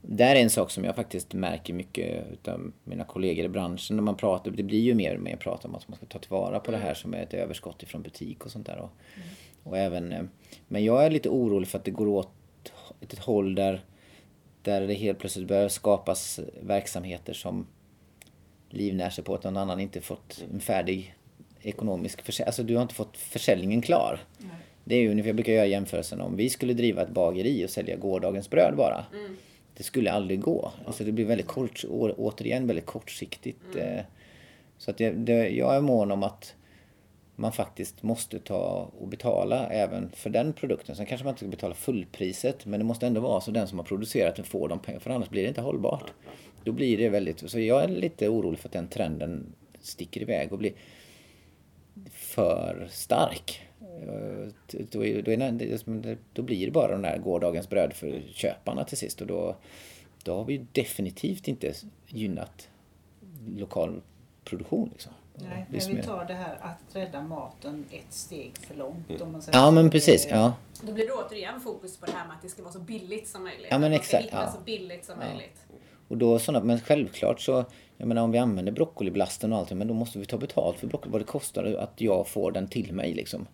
Där 0.08 0.36
är 0.36 0.42
en 0.42 0.50
sak 0.50 0.70
som 0.70 0.84
jag 0.84 0.96
faktiskt 0.96 1.32
märker 1.32 1.74
mycket 1.74 2.32
utav 2.32 2.72
mina 2.84 3.04
kollegor 3.04 3.44
i 3.44 3.48
branschen 3.48 3.96
när 3.96 4.02
man 4.02 4.16
pratar. 4.16 4.50
Det 4.50 4.62
blir 4.62 4.80
ju 4.80 4.94
mer 4.94 5.14
och 5.14 5.22
mer 5.22 5.36
prat 5.36 5.64
om 5.64 5.74
att 5.74 5.88
man 5.88 5.96
ska 5.96 6.06
ta 6.06 6.18
tillvara 6.18 6.60
på 6.60 6.70
det 6.70 6.76
här 6.76 6.94
som 6.94 7.14
är 7.14 7.22
ett 7.22 7.34
överskott 7.34 7.82
ifrån 7.82 8.02
butik 8.02 8.44
och 8.44 8.50
sånt 8.50 8.66
där. 8.66 8.78
Och, 8.78 8.90
och 9.62 9.78
även, 9.78 10.12
eh, 10.12 10.22
men 10.68 10.84
jag 10.84 11.04
är 11.04 11.10
lite 11.10 11.28
orolig 11.28 11.68
för 11.68 11.78
att 11.78 11.84
det 11.84 11.90
går 11.90 12.06
åt 12.06 12.32
ett 13.00 13.18
håll 13.18 13.54
där, 13.54 13.84
där 14.62 14.86
det 14.86 14.94
helt 14.94 15.18
plötsligt 15.18 15.48
börjar 15.48 15.68
skapas 15.68 16.40
verksamheter 16.60 17.32
som 17.32 17.66
livnär 18.68 19.10
sig 19.10 19.24
på 19.24 19.34
att 19.34 19.44
någon 19.44 19.56
annan 19.56 19.80
inte 19.80 20.00
fått 20.00 20.44
en 20.52 20.60
färdig 20.60 21.14
ekonomisk 21.68 22.22
försäljning. 22.22 22.46
Alltså 22.48 22.62
du 22.62 22.74
har 22.74 22.82
inte 22.82 22.94
fått 22.94 23.16
försäljningen 23.16 23.82
klar. 23.82 24.20
Det 24.84 24.94
är 24.94 25.00
ju 25.00 25.10
ungefär, 25.10 25.28
jag 25.28 25.36
brukar 25.36 25.52
göra 25.52 25.66
jämförelsen 25.66 26.20
om 26.20 26.36
vi 26.36 26.50
skulle 26.50 26.74
driva 26.74 27.02
ett 27.02 27.10
bageri 27.10 27.66
och 27.66 27.70
sälja 27.70 27.96
gårdagens 27.96 28.50
bröd 28.50 28.74
bara. 28.76 29.04
Det 29.76 29.82
skulle 29.82 30.12
aldrig 30.12 30.40
gå. 30.40 30.72
Alltså 30.86 31.04
det 31.04 31.12
blir 31.12 31.24
väldigt 31.24 31.46
kort, 31.46 31.84
å- 31.88 32.14
återigen 32.16 32.66
väldigt 32.66 32.86
kortsiktigt. 32.86 33.76
eh. 33.76 34.00
Så 34.78 34.90
att 34.90 34.98
det, 34.98 35.10
det, 35.10 35.48
jag 35.48 35.76
är 35.76 35.80
mån 35.80 36.10
om 36.12 36.22
att 36.22 36.54
man 37.36 37.52
faktiskt 37.52 38.02
måste 38.02 38.38
ta 38.38 38.90
och 38.98 39.08
betala 39.08 39.68
även 39.68 40.10
för 40.14 40.30
den 40.30 40.52
produkten. 40.52 40.96
Sen 40.96 41.06
kanske 41.06 41.24
man 41.24 41.32
inte 41.32 41.38
ska 41.40 41.48
betala 41.50 41.74
fullpriset 41.74 42.66
men 42.66 42.80
det 42.80 42.84
måste 42.86 43.06
ändå 43.06 43.20
vara 43.20 43.40
så 43.40 43.50
den 43.50 43.68
som 43.68 43.78
har 43.78 43.84
producerat 43.84 44.36
den 44.36 44.44
får 44.44 44.68
de 44.68 44.78
pengar 44.78 44.98
för 45.00 45.10
annars 45.10 45.28
blir 45.28 45.42
det 45.42 45.48
inte 45.48 45.60
hållbart. 45.60 46.12
Då 46.64 46.72
blir 46.72 46.98
det 46.98 47.08
väldigt, 47.08 47.50
så 47.50 47.60
jag 47.60 47.84
är 47.84 47.88
lite 47.88 48.28
orolig 48.28 48.58
för 48.60 48.68
att 48.68 48.72
den 48.72 48.88
trenden 48.88 49.46
sticker 49.80 50.20
iväg 50.20 50.52
och 50.52 50.58
blir 50.58 50.72
för 52.10 52.88
stark. 52.90 53.62
Eh, 53.80 54.48
Då, 54.90 55.04
är, 55.04 55.22
då, 56.02 56.14
då 56.32 56.42
blir 56.42 56.66
det 56.66 56.72
bara 56.72 56.92
den 56.92 57.02
där 57.02 57.18
gårdagens 57.18 57.68
bröd 57.68 57.92
för 57.92 58.22
köparna 58.34 58.84
till 58.84 58.98
sist 58.98 59.20
och 59.20 59.26
då, 59.26 59.56
då 60.22 60.36
har 60.36 60.44
vi 60.44 60.66
definitivt 60.72 61.48
inte 61.48 61.72
gynnat 62.06 62.68
lokal 63.56 64.00
produktion. 64.44 64.88
Liksom. 64.92 65.12
Nej, 65.34 65.48
men 65.48 65.66
vi 65.68 65.72
livsmedel. 65.72 66.04
tar 66.04 66.24
det 66.24 66.34
här 66.34 66.58
att 66.60 66.96
rädda 66.96 67.22
maten 67.22 67.84
ett 67.90 68.12
steg 68.12 68.52
för 68.58 68.74
långt. 68.74 69.20
Om 69.20 69.32
man 69.32 69.42
säger 69.42 69.58
Ja 69.58 69.70
men 69.70 69.90
precis, 69.90 70.26
ja. 70.30 70.54
Då 70.82 70.92
blir 70.92 71.06
det 71.06 71.12
återigen 71.12 71.60
fokus 71.60 71.96
på 71.96 72.06
det 72.06 72.12
här 72.12 72.26
med 72.26 72.36
att 72.36 72.42
det 72.42 72.48
ska 72.48 72.62
vara 72.62 72.72
så 72.72 72.78
billigt 72.80 73.28
som 73.28 73.42
möjligt. 73.44 73.66
Ja, 73.70 73.78
men 73.78 73.92
exakt, 73.92 74.28
ja. 74.32 74.52
så 74.52 74.60
billigt 74.60 75.04
som 75.04 75.14
Ja. 75.20 75.26
möjligt. 75.28 75.56
Och 76.08 76.16
då 76.16 76.38
sådana, 76.38 76.64
men 76.64 76.80
självklart 76.80 77.40
så, 77.40 77.64
jag 77.96 78.08
menar 78.08 78.22
om 78.22 78.32
vi 78.32 78.38
använder 78.38 78.72
broccoliblasten 78.72 79.52
och 79.52 79.58
allt, 79.58 79.72
men 79.72 79.88
då 79.88 79.94
måste 79.94 80.18
vi 80.18 80.24
ta 80.24 80.36
betalt 80.36 80.78
för 80.78 80.86
broccoli, 80.86 81.12
vad 81.12 81.20
det 81.20 81.24
kostar 81.24 81.64
att 81.64 82.00
jag 82.00 82.28
får 82.28 82.52
den 82.52 82.68
till 82.68 82.92
mig 82.92 83.14
liksom. 83.14 83.46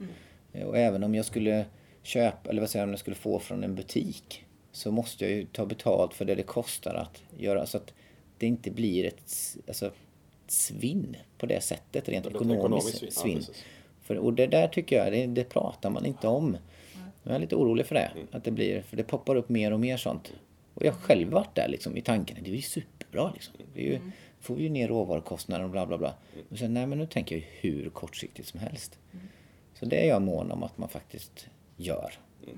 Eh, 0.53 0.67
Och 0.67 0.79
även 0.79 1.05
om 1.05 1.15
jag 1.15 1.25
skulle 1.25 1.65
köpa, 2.03 2.51
eller 2.51 2.61
vad 2.61 2.71
säger 2.71 2.83
jag, 2.83 2.87
om 2.87 2.93
jag 2.93 3.01
skulle 3.01 3.17
få 3.17 3.39
från 3.39 3.65
en 3.65 3.75
butik, 3.75 4.45
så 4.73 4.91
måste 4.91 5.25
jag 5.25 5.33
ju 5.35 5.45
ta 5.45 5.67
betalt 5.67 6.15
för 6.15 6.25
det 6.25 6.35
det 6.35 6.43
kostar 6.43 6.95
att 6.95 7.23
göra, 7.39 7.67
så 7.67 7.77
att 7.77 7.93
det 8.39 8.47
inte 8.47 8.71
blir 8.71 9.05
ett, 9.07 9.57
alltså, 9.67 9.87
ett 9.87 9.93
svinn 10.47 11.17
på 11.39 11.47
det 11.47 11.61
sättet, 11.61 12.09
rent 12.09 12.27
ekonomiskt 12.27 12.59
ekonomiskt 12.59 13.21
svinn, 13.21 13.43
ja, 13.49 13.55
för, 14.03 14.17
och 14.17 14.33
det 14.33 14.47
där 14.47 14.69
tycker 14.69 14.97
jag, 14.97 15.13
det, 15.13 15.27
det 15.27 15.45
pratar 15.45 15.91
man 15.91 16.07
inte 16.07 16.29
om. 16.29 16.57
Jag 17.23 17.35
är 17.35 17.39
lite 17.39 17.57
orolig 17.57 17.87
för 17.87 17.95
det. 17.95 18.11
Att 18.33 18.45
det 18.45 18.51
blir, 18.51 18.83
för 18.83 18.97
det 18.97 19.03
poppar 19.05 19.37
upp 19.37 19.49
mer 19.49 19.73
och 19.73 19.81
mer 19.81 19.97
sånt. 19.97 20.33
Och 20.83 20.87
jag 20.87 20.93
har 20.93 21.01
själv 21.01 21.31
varit 21.31 21.55
där 21.55 21.69
liksom, 21.69 21.97
i 21.97 22.01
tanken. 22.01 22.37
Det 22.43 22.51
är 22.51 22.55
ju 22.55 22.63
superbra 22.63 23.31
liksom. 23.35 23.55
Det 23.75 23.81
är 23.81 23.85
ju, 23.93 24.01
får 24.41 24.55
vi 24.55 24.63
ju 24.63 24.69
ner 24.69 24.89
råvarukostnader 24.89 25.65
och 25.65 25.71
bla 25.71 25.87
bla 25.87 25.99
bla. 25.99 26.15
Och 26.51 26.59
sen, 26.59 26.75
nej 26.75 26.87
men 26.87 26.99
nu 26.99 27.07
tänker 27.07 27.37
jag 27.37 27.43
ju 27.43 27.47
hur 27.61 27.91
kortsiktigt 27.91 28.49
som 28.49 28.61
helst. 28.61 28.99
Så 29.75 29.85
det 29.87 30.05
är 30.05 30.09
jag 30.09 30.23
mån 30.23 30.51
om 30.51 30.63
att 30.63 30.79
man 30.79 30.89
faktiskt 30.89 31.49
gör. 31.77 32.13
Ja, 32.41 32.53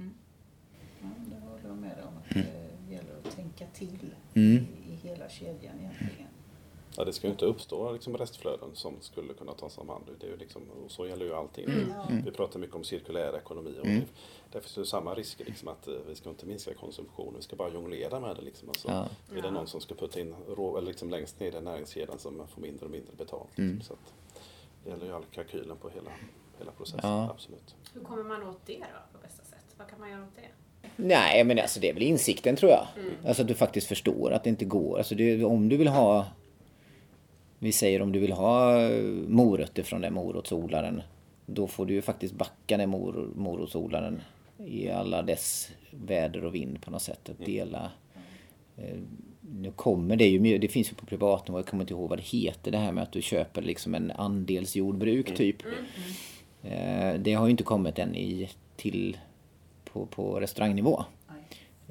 det 1.26 1.36
håller 1.46 1.68
jag 1.68 1.76
med 1.76 1.96
om. 2.02 2.16
Att 2.16 2.34
det 2.88 2.94
gäller 2.94 3.12
att 3.24 3.36
tänka 3.36 3.66
till 3.74 4.14
Mm. 4.34 4.56
i, 4.56 4.92
i 4.92 5.08
hela 5.08 5.28
kedjan 5.28 5.74
egentligen. 5.78 6.23
Ja, 6.96 7.04
det 7.04 7.12
ska 7.12 7.26
ju 7.26 7.32
inte 7.32 7.44
uppstå 7.44 7.92
liksom 7.92 8.16
restflöden 8.16 8.68
som 8.74 8.94
skulle 9.00 9.34
kunna 9.34 9.52
tas 9.52 9.78
om 9.78 9.88
hand. 9.88 10.04
Det 10.20 10.26
är 10.26 10.30
ju 10.30 10.36
liksom, 10.36 10.62
och 10.84 10.90
så 10.90 11.06
gäller 11.06 11.24
ju 11.24 11.34
allting. 11.34 11.68
Vi 12.24 12.30
pratar 12.30 12.58
mycket 12.60 12.76
om 12.76 12.84
cirkulär 12.84 13.36
ekonomi 13.36 13.74
och 13.80 13.86
det, 13.86 14.02
där 14.52 14.60
finns 14.60 14.78
ju 14.78 14.84
samma 14.84 15.14
risker. 15.14 15.44
Liksom 15.44 15.68
att 15.68 15.88
eh, 15.88 15.94
vi 16.08 16.14
ska 16.14 16.28
inte 16.30 16.46
minska 16.46 16.74
konsumtionen, 16.74 17.34
vi 17.36 17.42
ska 17.42 17.56
bara 17.56 17.70
jonglera 17.72 18.20
med 18.20 18.36
det. 18.36 18.42
Liksom. 18.42 18.68
Alltså, 18.68 18.88
Ja. 18.88 19.08
Är 19.38 19.42
det 19.42 19.50
någon 19.50 19.66
som 19.66 19.80
ska 19.80 19.94
putta 19.94 20.20
in 20.20 20.34
rå, 20.56 20.76
eller 20.78 20.86
liksom 20.88 21.10
längst 21.10 21.40
ner 21.40 21.56
i 21.56 21.60
näringskedjan 21.60 22.18
som 22.18 22.46
får 22.54 22.62
mindre 22.62 22.84
och 22.84 22.90
mindre 22.90 23.12
betalt. 23.16 23.48
Liksom. 23.58 23.80
Så 23.80 23.92
att, 23.92 24.12
det 24.84 24.90
gäller 24.90 25.06
ju 25.06 25.12
all 25.12 25.24
kalkylen 25.24 25.76
på 25.76 25.88
hela, 25.88 26.10
hela 26.58 26.70
processen. 26.72 27.00
Ja. 27.02 27.30
Absolut. 27.30 27.74
Hur 27.94 28.00
kommer 28.00 28.24
man 28.24 28.42
åt 28.42 28.60
det 28.66 28.78
då 28.78 29.18
på 29.18 29.22
bästa 29.22 29.44
sätt? 29.44 29.64
Vad 29.78 29.88
kan 29.88 30.00
man 30.00 30.10
göra 30.10 30.22
åt 30.22 30.36
det? 30.36 30.48
Nej, 30.96 31.44
men 31.44 31.58
alltså 31.58 31.80
det 31.80 31.90
är 31.90 31.94
väl 31.94 32.02
insikten 32.02 32.56
tror 32.56 32.70
jag. 32.70 32.86
Alltså 33.26 33.42
att 33.42 33.48
du 33.48 33.54
faktiskt 33.54 33.86
förstår 33.86 34.30
att 34.32 34.44
det 34.44 34.50
inte 34.50 34.64
går. 34.64 34.98
Alltså 34.98 35.14
det, 35.14 35.44
om 35.44 35.68
du 35.68 35.76
vill 35.76 35.88
ha... 35.88 36.26
Vi 37.58 37.72
säger 37.72 38.02
om 38.02 38.12
du 38.12 38.18
vill 38.18 38.32
ha 38.32 38.80
eh, 38.80 39.02
morötter 39.28 39.82
från 39.82 40.00
den 40.00 40.14
morotsodlaren. 40.14 41.02
Då 41.46 41.66
får 41.66 41.86
du 41.86 41.94
ju 41.94 42.02
faktiskt 42.02 42.34
backa 42.34 42.76
den 42.76 42.90
mor, 42.90 43.28
morotsodlaren 43.34 44.20
i 44.66 44.90
alla 44.90 45.22
dess 45.22 45.70
väder 45.90 46.44
och 46.44 46.54
vind 46.54 46.82
på 46.82 46.90
något 46.90 47.02
sätt. 47.02 47.28
Att 47.28 47.46
dela... 47.46 47.90
Eh, 48.76 48.98
nu 49.40 49.70
kommer 49.70 50.16
det 50.16 50.26
ju, 50.26 50.58
det 50.58 50.68
finns 50.68 50.90
ju 50.90 50.94
på 50.94 51.06
privatnivå, 51.06 51.58
jag 51.58 51.66
kommer 51.66 51.82
inte 51.82 51.94
ihåg 51.94 52.08
vad 52.08 52.18
det 52.18 52.22
heter, 52.22 52.70
det 52.70 52.78
här 52.78 52.92
med 52.92 53.02
att 53.02 53.12
du 53.12 53.22
köper 53.22 53.62
liksom 53.62 53.94
en 53.94 54.10
andelsjordbruk 54.10 55.36
typ. 55.36 55.56
Eh, 56.62 57.14
det 57.14 57.34
har 57.34 57.46
ju 57.46 57.50
inte 57.50 57.62
kommit 57.62 57.98
än 57.98 58.14
i, 58.14 58.50
till 58.76 59.18
på, 59.84 60.06
på 60.06 60.40
restaurangnivå. 60.40 61.04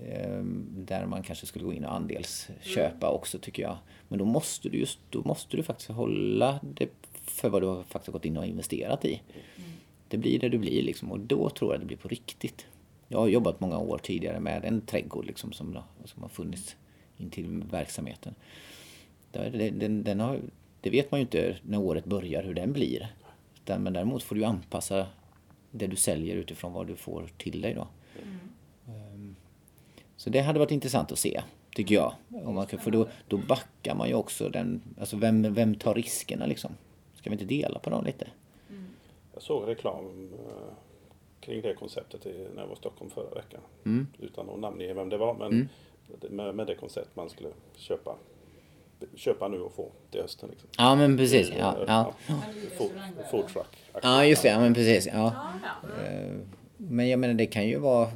Ehm, 0.01 0.67
Där 0.85 1.05
man 1.05 1.23
kanske 1.23 1.45
skulle 1.45 1.65
gå 1.65 1.73
in 1.73 1.85
och 1.85 1.93
andelsköpa 1.95 3.09
också 3.09 3.39
tycker 3.39 3.63
jag. 3.63 3.77
Men 4.07 4.19
då 4.19 4.25
måste 4.25 4.69
du 4.69 4.77
just, 4.77 4.99
då 5.09 5.21
måste 5.25 5.57
du 5.57 5.63
faktiskt 5.63 5.89
hålla 5.89 6.59
det 6.63 6.89
för 7.13 7.49
vad 7.49 7.61
du 7.61 7.67
har 7.67 7.83
faktiskt 7.83 8.11
gått 8.13 8.25
in 8.25 8.37
och 8.37 8.45
investerat 8.45 9.05
i. 9.05 9.21
Det 10.07 10.17
blir 10.17 10.39
det 10.39 10.49
du 10.49 10.57
blir 10.57 10.83
liksom 10.83 11.11
och 11.11 11.19
då 11.19 11.49
tror 11.49 11.73
jag 11.73 11.81
det 11.81 11.85
blir 11.85 11.97
på 11.97 12.07
riktigt. 12.07 12.65
Jag 13.07 13.19
har 13.19 13.27
jobbat 13.27 13.59
många 13.59 13.77
år 13.77 13.97
tidigare 13.97 14.39
med 14.39 14.65
en 14.65 14.81
trädgård 14.81 15.25
liksom 15.25 15.51
som, 15.53 15.77
som 16.05 16.21
har 16.21 16.29
funnits 16.29 16.75
intill 17.17 17.63
verksamheten. 17.71 18.35
Den, 19.31 19.79
den, 19.79 20.03
den 20.03 20.19
har, 20.19 20.39
det 20.81 20.89
vet 20.89 21.11
man 21.11 21.19
ju 21.19 21.21
inte 21.21 21.57
när 21.63 21.77
året 21.79 22.05
börjar 22.05 22.43
hur 22.43 22.53
den 22.53 22.73
blir. 22.73 23.13
Men 23.65 23.93
däremot 23.93 24.23
får 24.23 24.35
du 24.35 24.43
anpassa 24.43 25.07
det 25.71 25.87
du 25.87 25.95
säljer 25.95 26.35
utifrån 26.35 26.73
vad 26.73 26.87
du 26.87 26.95
får 26.95 27.29
till 27.37 27.61
dig 27.61 27.73
då. 27.73 27.87
Ehm, 28.21 28.39
Så 30.23 30.29
det 30.29 30.41
hade 30.41 30.59
varit 30.59 30.71
intressant 30.71 31.11
att 31.11 31.19
se, 31.19 31.41
tycker 31.75 31.95
jag. 31.95 32.13
Om 32.45 32.55
man, 32.55 32.67
för 32.67 32.91
då, 32.91 33.07
då 33.27 33.37
backar 33.37 33.95
man 33.95 34.07
ju 34.07 34.13
också 34.15 34.49
den, 34.49 34.81
alltså 34.99 35.17
vem, 35.17 35.53
vem 35.53 35.75
tar 35.75 35.93
riskerna 35.93 36.45
liksom? 36.45 36.71
Ska 37.15 37.29
vi 37.29 37.33
inte 37.33 37.45
dela 37.45 37.79
på 37.79 37.89
dem 37.89 38.05
lite? 38.05 38.27
Jag 39.33 39.41
såg 39.43 39.67
reklam 39.67 40.29
eh, 40.47 40.73
kring 41.39 41.61
det 41.61 41.73
konceptet 41.73 42.25
när 42.25 42.61
jag 42.61 42.67
var 42.67 42.73
i 42.73 42.77
Stockholm 42.77 43.11
förra 43.11 43.29
veckan. 43.35 43.59
Mm. 43.85 44.07
Utan 44.19 44.49
att 44.49 44.59
namnge 44.59 44.93
vem 44.93 45.09
det 45.09 45.17
var. 45.17 45.33
Men 45.33 45.69
det- 46.21 46.29
med, 46.29 46.55
med 46.55 46.67
det 46.67 46.75
koncept 46.75 47.15
man 47.15 47.29
skulle 47.29 47.49
köpa, 47.75 48.15
köpa 49.15 49.47
nu 49.47 49.59
och 49.59 49.73
få 49.73 49.91
till 50.11 50.21
hösten. 50.21 50.49
Liksom. 50.49 50.69
Ja 50.77 50.95
men 50.95 51.17
precis, 51.17 51.51
ja. 51.57 51.77
eh, 51.77 51.83
ja. 51.87 52.13
Men 52.27 52.39
i 52.63 52.67
Food, 53.31 53.47
truck. 53.47 53.77
Ja 54.03 54.25
just 54.25 54.41
det, 54.43 54.49
ja 54.49 54.59
men 54.59 54.73
precis. 54.73 55.07
Ja. 55.07 55.13
Ja, 55.13 55.53
ja. 55.63 56.03
Eh, 56.03 56.31
Men 56.77 57.09
jag 57.09 57.19
menar 57.19 57.33
det 57.33 57.45
kan 57.45 57.67
ju 57.67 57.77
vara 57.77 58.07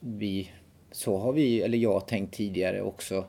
vi, 0.00 0.50
så 0.94 1.18
har 1.18 1.32
vi, 1.32 1.62
eller 1.62 1.78
jag 1.78 2.08
tänkt 2.08 2.34
tidigare 2.34 2.82
också 2.82 3.24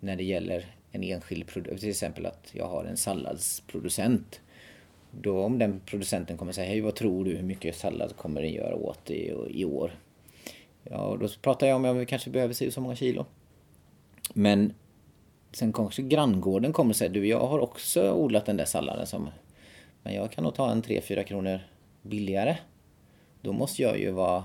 när 0.00 0.16
det 0.16 0.24
gäller 0.24 0.74
en 0.90 1.02
enskild 1.02 1.46
produkt. 1.46 1.80
Till 1.80 1.90
exempel 1.90 2.26
att 2.26 2.50
jag 2.52 2.66
har 2.66 2.84
en 2.84 2.96
salladsproducent. 2.96 4.40
Då 5.10 5.42
om 5.42 5.58
den 5.58 5.80
producenten 5.86 6.36
kommer 6.36 6.52
säga, 6.52 6.68
hej 6.68 6.80
vad 6.80 6.94
tror 6.94 7.24
du 7.24 7.36
hur 7.36 7.42
mycket 7.42 7.76
sallad 7.76 8.16
kommer 8.16 8.42
den 8.42 8.52
göra 8.52 8.74
åt 8.74 9.04
dig 9.04 9.34
i 9.50 9.64
år? 9.64 9.98
Ja, 10.84 11.02
och 11.02 11.18
då 11.18 11.28
pratar 11.42 11.66
jag 11.66 11.76
om 11.76 11.84
att 11.84 11.96
vi 11.96 12.06
kanske 12.06 12.30
behöver 12.30 12.54
se 12.54 12.70
så 12.70 12.80
många 12.80 12.96
kilo. 12.96 13.26
Men 14.34 14.74
sen 15.52 15.72
kanske 15.72 16.02
granngården 16.02 16.72
kommer 16.72 16.90
och 16.90 16.96
säger, 16.96 17.12
du 17.12 17.26
jag 17.26 17.46
har 17.46 17.58
också 17.58 18.12
odlat 18.12 18.46
den 18.46 18.56
där 18.56 18.64
salladen 18.64 19.06
som, 19.06 19.28
men 20.02 20.14
jag 20.14 20.32
kan 20.32 20.44
nog 20.44 20.54
ta 20.54 20.70
en 20.70 20.82
3-4 20.82 21.22
kronor 21.22 21.60
billigare. 22.02 22.56
Då 23.42 23.52
måste 23.52 23.82
jag 23.82 23.98
ju 23.98 24.10
vara 24.10 24.44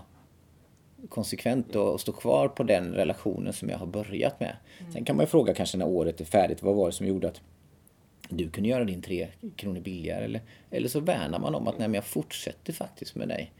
konsekvent 1.09 1.75
och 1.75 1.93
och 1.93 2.01
stå 2.01 2.11
kvar 2.11 2.47
på 2.47 2.63
den 2.63 2.93
relationen 2.93 3.53
som 3.53 3.69
jag 3.69 3.77
har 3.77 3.87
börjat 3.87 4.39
med. 4.39 4.55
Sen 4.93 5.05
kan 5.05 5.15
man 5.15 5.23
ju 5.23 5.27
fråga 5.27 5.53
kanske 5.53 5.77
när 5.77 5.87
året 5.87 6.21
är 6.21 6.25
färdigt, 6.25 6.63
vad 6.63 6.75
var 6.75 6.85
det 6.85 6.91
som 6.91 7.07
gjorde 7.07 7.27
att 7.27 7.41
du 8.29 8.49
kunde 8.49 8.69
göra 8.69 8.83
din 8.83 9.01
tre 9.01 9.27
kronor 9.55 9.79
billigare? 9.79 10.25
Eller, 10.25 10.41
eller 10.71 10.87
så 10.87 10.99
värnar 10.99 11.39
man 11.39 11.55
om 11.55 11.67
att 11.67 11.77
nej, 11.77 11.87
men 11.87 11.95
jag 11.95 12.05
fortsätter 12.05 12.73
faktiskt 12.73 13.15
med 13.15 13.27
dig. 13.27 13.51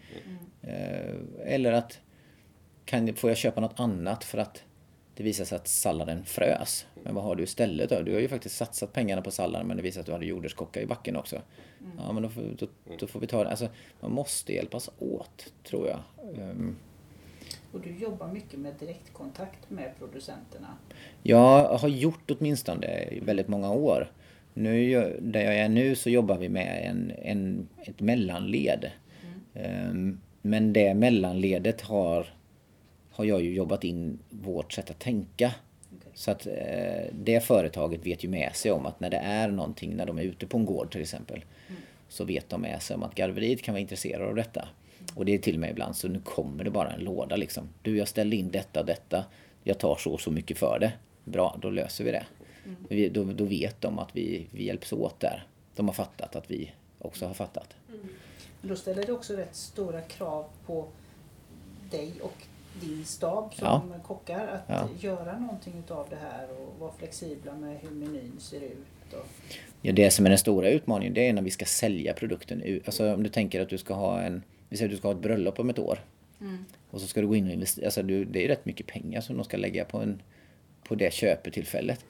Eh, 0.61 1.53
eller 1.53 1.71
att 1.71 1.99
kan, 2.85 3.15
får 3.15 3.29
jag 3.29 3.37
köpa 3.37 3.61
något 3.61 3.79
annat 3.79 4.23
för 4.23 4.37
att 4.37 4.63
det 5.15 5.23
visar 5.23 5.45
sig 5.45 5.55
att 5.55 5.67
salladen 5.67 6.25
frös. 6.25 6.85
Men 7.03 7.15
vad 7.15 7.23
har 7.23 7.35
du 7.35 7.43
istället 7.43 7.89
då? 7.89 8.01
Du 8.01 8.13
har 8.13 8.19
ju 8.19 8.27
faktiskt 8.27 8.55
satsat 8.55 8.93
pengarna 8.93 9.21
på 9.21 9.31
salladen 9.31 9.67
men 9.67 9.77
det 9.77 9.83
visar 9.83 9.93
sig 9.93 9.99
att 9.99 10.05
du 10.05 10.11
hade 10.11 10.25
jordärtskocka 10.25 10.81
i 10.81 10.85
backen 10.85 11.15
också. 11.15 11.41
Ja 11.97 12.11
men 12.11 12.23
då 12.23 12.29
får, 12.29 12.41
då, 12.57 12.67
då 12.99 13.07
får 13.07 13.19
vi 13.19 13.27
ta 13.27 13.43
det. 13.43 13.49
Alltså, 13.49 13.69
man 13.99 14.11
måste 14.11 14.53
hjälpas 14.53 14.89
åt 14.99 15.53
tror 15.63 15.87
jag. 15.87 15.99
Ehm, 16.37 16.75
Och 17.75 17.81
du 17.81 17.95
jobbar 17.95 18.27
mycket 18.27 18.59
med 18.59 18.73
direktkontakt 18.79 19.69
med 19.69 19.91
producenterna. 19.99 20.77
Jag 21.23 21.77
har 21.77 21.87
gjort 21.87 22.31
åtminstone 22.31 23.03
i 23.11 23.19
väldigt 23.19 23.47
många 23.47 23.71
år. 23.71 24.11
Nu, 24.53 25.17
där 25.21 25.41
jag 25.41 25.55
är 25.55 25.69
nu 25.69 25.95
så 25.95 26.09
jobbar 26.09 26.37
vi 26.37 26.49
med 26.49 26.89
en, 26.89 27.11
en, 27.21 27.67
ett 27.85 27.99
mellanled. 27.99 28.91
Ehm, 29.53 30.21
Men 30.41 30.73
det 30.73 30.93
mellanledet 30.93 31.81
har, 31.81 32.27
har 33.11 33.25
jag 33.25 33.41
ju 33.41 33.53
jobbat 33.53 33.83
in 33.83 34.19
vårt 34.29 34.73
sätt 34.73 34.89
att 34.89 34.99
tänka. 34.99 35.51
Så 36.13 36.31
att 36.31 36.47
eh, 36.47 37.05
det 37.11 37.43
företaget 37.43 38.05
vet 38.05 38.23
ju 38.23 38.29
med 38.29 38.55
sig 38.55 38.71
om 38.71 38.85
att 38.85 38.99
när 38.99 39.09
det 39.09 39.17
är 39.17 39.47
någonting, 39.47 39.95
när 39.95 40.05
de 40.05 40.17
är 40.17 40.23
ute 40.23 40.47
på 40.47 40.57
en 40.57 40.65
gård 40.65 40.91
till 40.91 41.01
exempel, 41.01 41.45
så 42.09 42.23
vet 42.23 42.49
de 42.49 42.61
med 42.61 42.81
sig 42.81 42.95
om 42.95 43.03
att 43.03 43.15
garveriet 43.15 43.61
kan 43.61 43.73
vara 43.73 43.81
intresserade 43.81 44.29
av 44.29 44.35
detta. 44.35 44.67
Och 45.15 45.25
det 45.25 45.33
är 45.33 45.37
till 45.37 45.59
mig 45.59 45.71
ibland, 45.71 45.95
så 45.95 46.07
nu 46.07 46.19
kommer 46.19 46.63
det 46.63 46.69
bara 46.71 46.91
en 46.91 46.99
låda 47.03 47.35
liksom. 47.35 47.69
Du, 47.81 47.97
jag 47.97 48.07
ställde 48.07 48.35
in 48.35 48.51
detta 48.51 48.79
och 48.79 48.85
detta. 48.85 49.25
Jag 49.63 49.77
tar 49.79 49.95
så 49.95 50.11
och 50.13 50.21
så 50.21 50.31
mycket 50.31 50.57
för 50.57 50.79
det. 50.79 50.93
Bra, 51.23 51.57
då 51.61 51.69
löser 51.69 52.03
vi 52.03 52.11
det. 52.11 52.25
Vi, 52.89 53.09
då, 53.09 53.23
då 53.23 53.43
vet 53.45 53.81
de 53.81 53.99
att 53.99 54.09
vi, 54.15 54.47
vi 54.51 54.63
hjälps 54.65 54.93
åt 54.93 55.19
där. 55.19 55.47
De 55.75 55.87
har 55.87 55.93
fattat 55.93 56.35
att 56.35 56.51
vi 56.51 56.71
också 56.99 57.25
har 57.27 57.33
fattat. 57.33 57.75
Men 58.61 58.69
då 58.69 58.75
ställer 58.75 59.05
det 59.05 59.11
också 59.11 59.33
rätt 59.33 59.55
stora 59.55 60.01
krav 60.01 60.45
på 60.65 60.87
dig 61.91 62.11
och 62.21 62.33
din 62.81 63.05
stab 63.05 63.53
som 63.53 63.65
Ja. 63.67 63.83
kockar 64.07 64.47
att 64.47 64.61
Ja. 64.67 64.87
göra 65.09 65.39
någonting 65.39 65.73
utav 65.79 66.07
det 66.09 66.15
här 66.15 66.47
och 66.61 66.79
vara 66.79 66.91
flexibla 66.97 67.53
med 67.55 67.77
hur 67.79 67.89
menyn 67.89 68.35
ser 68.39 68.61
ut. 68.61 69.13
Och, 69.13 69.25
Ja, 69.81 69.93
det 69.93 70.11
som 70.11 70.25
är 70.25 70.29
den 70.29 70.37
stora 70.39 70.69
utmaningen 70.69 71.13
det 71.13 71.27
är 71.27 71.33
när 71.33 71.41
vi 71.41 71.51
ska 71.51 71.65
sälja 71.65 72.13
produkten. 72.13 72.81
Alltså 72.85 73.13
om 73.13 73.23
du 73.23 73.29
tänker 73.29 73.61
att 73.61 73.69
du 73.69 73.77
ska 73.77 73.93
ha 73.93 74.21
en, 74.21 74.43
vi 74.69 74.77
säger 74.77 74.89
att 74.89 74.91
du 74.91 74.97
ska 74.97 75.07
ha 75.07 75.15
ett 75.15 75.21
bröllop 75.21 75.59
om 75.59 75.69
ett 75.69 75.79
år. 75.79 75.99
Och 76.89 77.01
så 77.01 77.07
ska 77.07 77.21
du 77.21 77.27
gå 77.27 77.35
in 77.35 77.47
och 77.47 77.53
investera, 77.53 77.85
alltså 77.85 78.03
du, 78.03 78.25
det 78.25 78.45
är 78.45 78.47
rätt 78.47 78.65
mycket 78.65 78.87
pengar 78.87 79.21
som 79.21 79.37
de 79.37 79.43
ska 79.43 79.57
lägga 79.57 79.85
på, 79.85 79.97
en, 79.97 80.21
på 80.87 80.95
det 80.95 81.13
köpetillfället. 81.13 82.05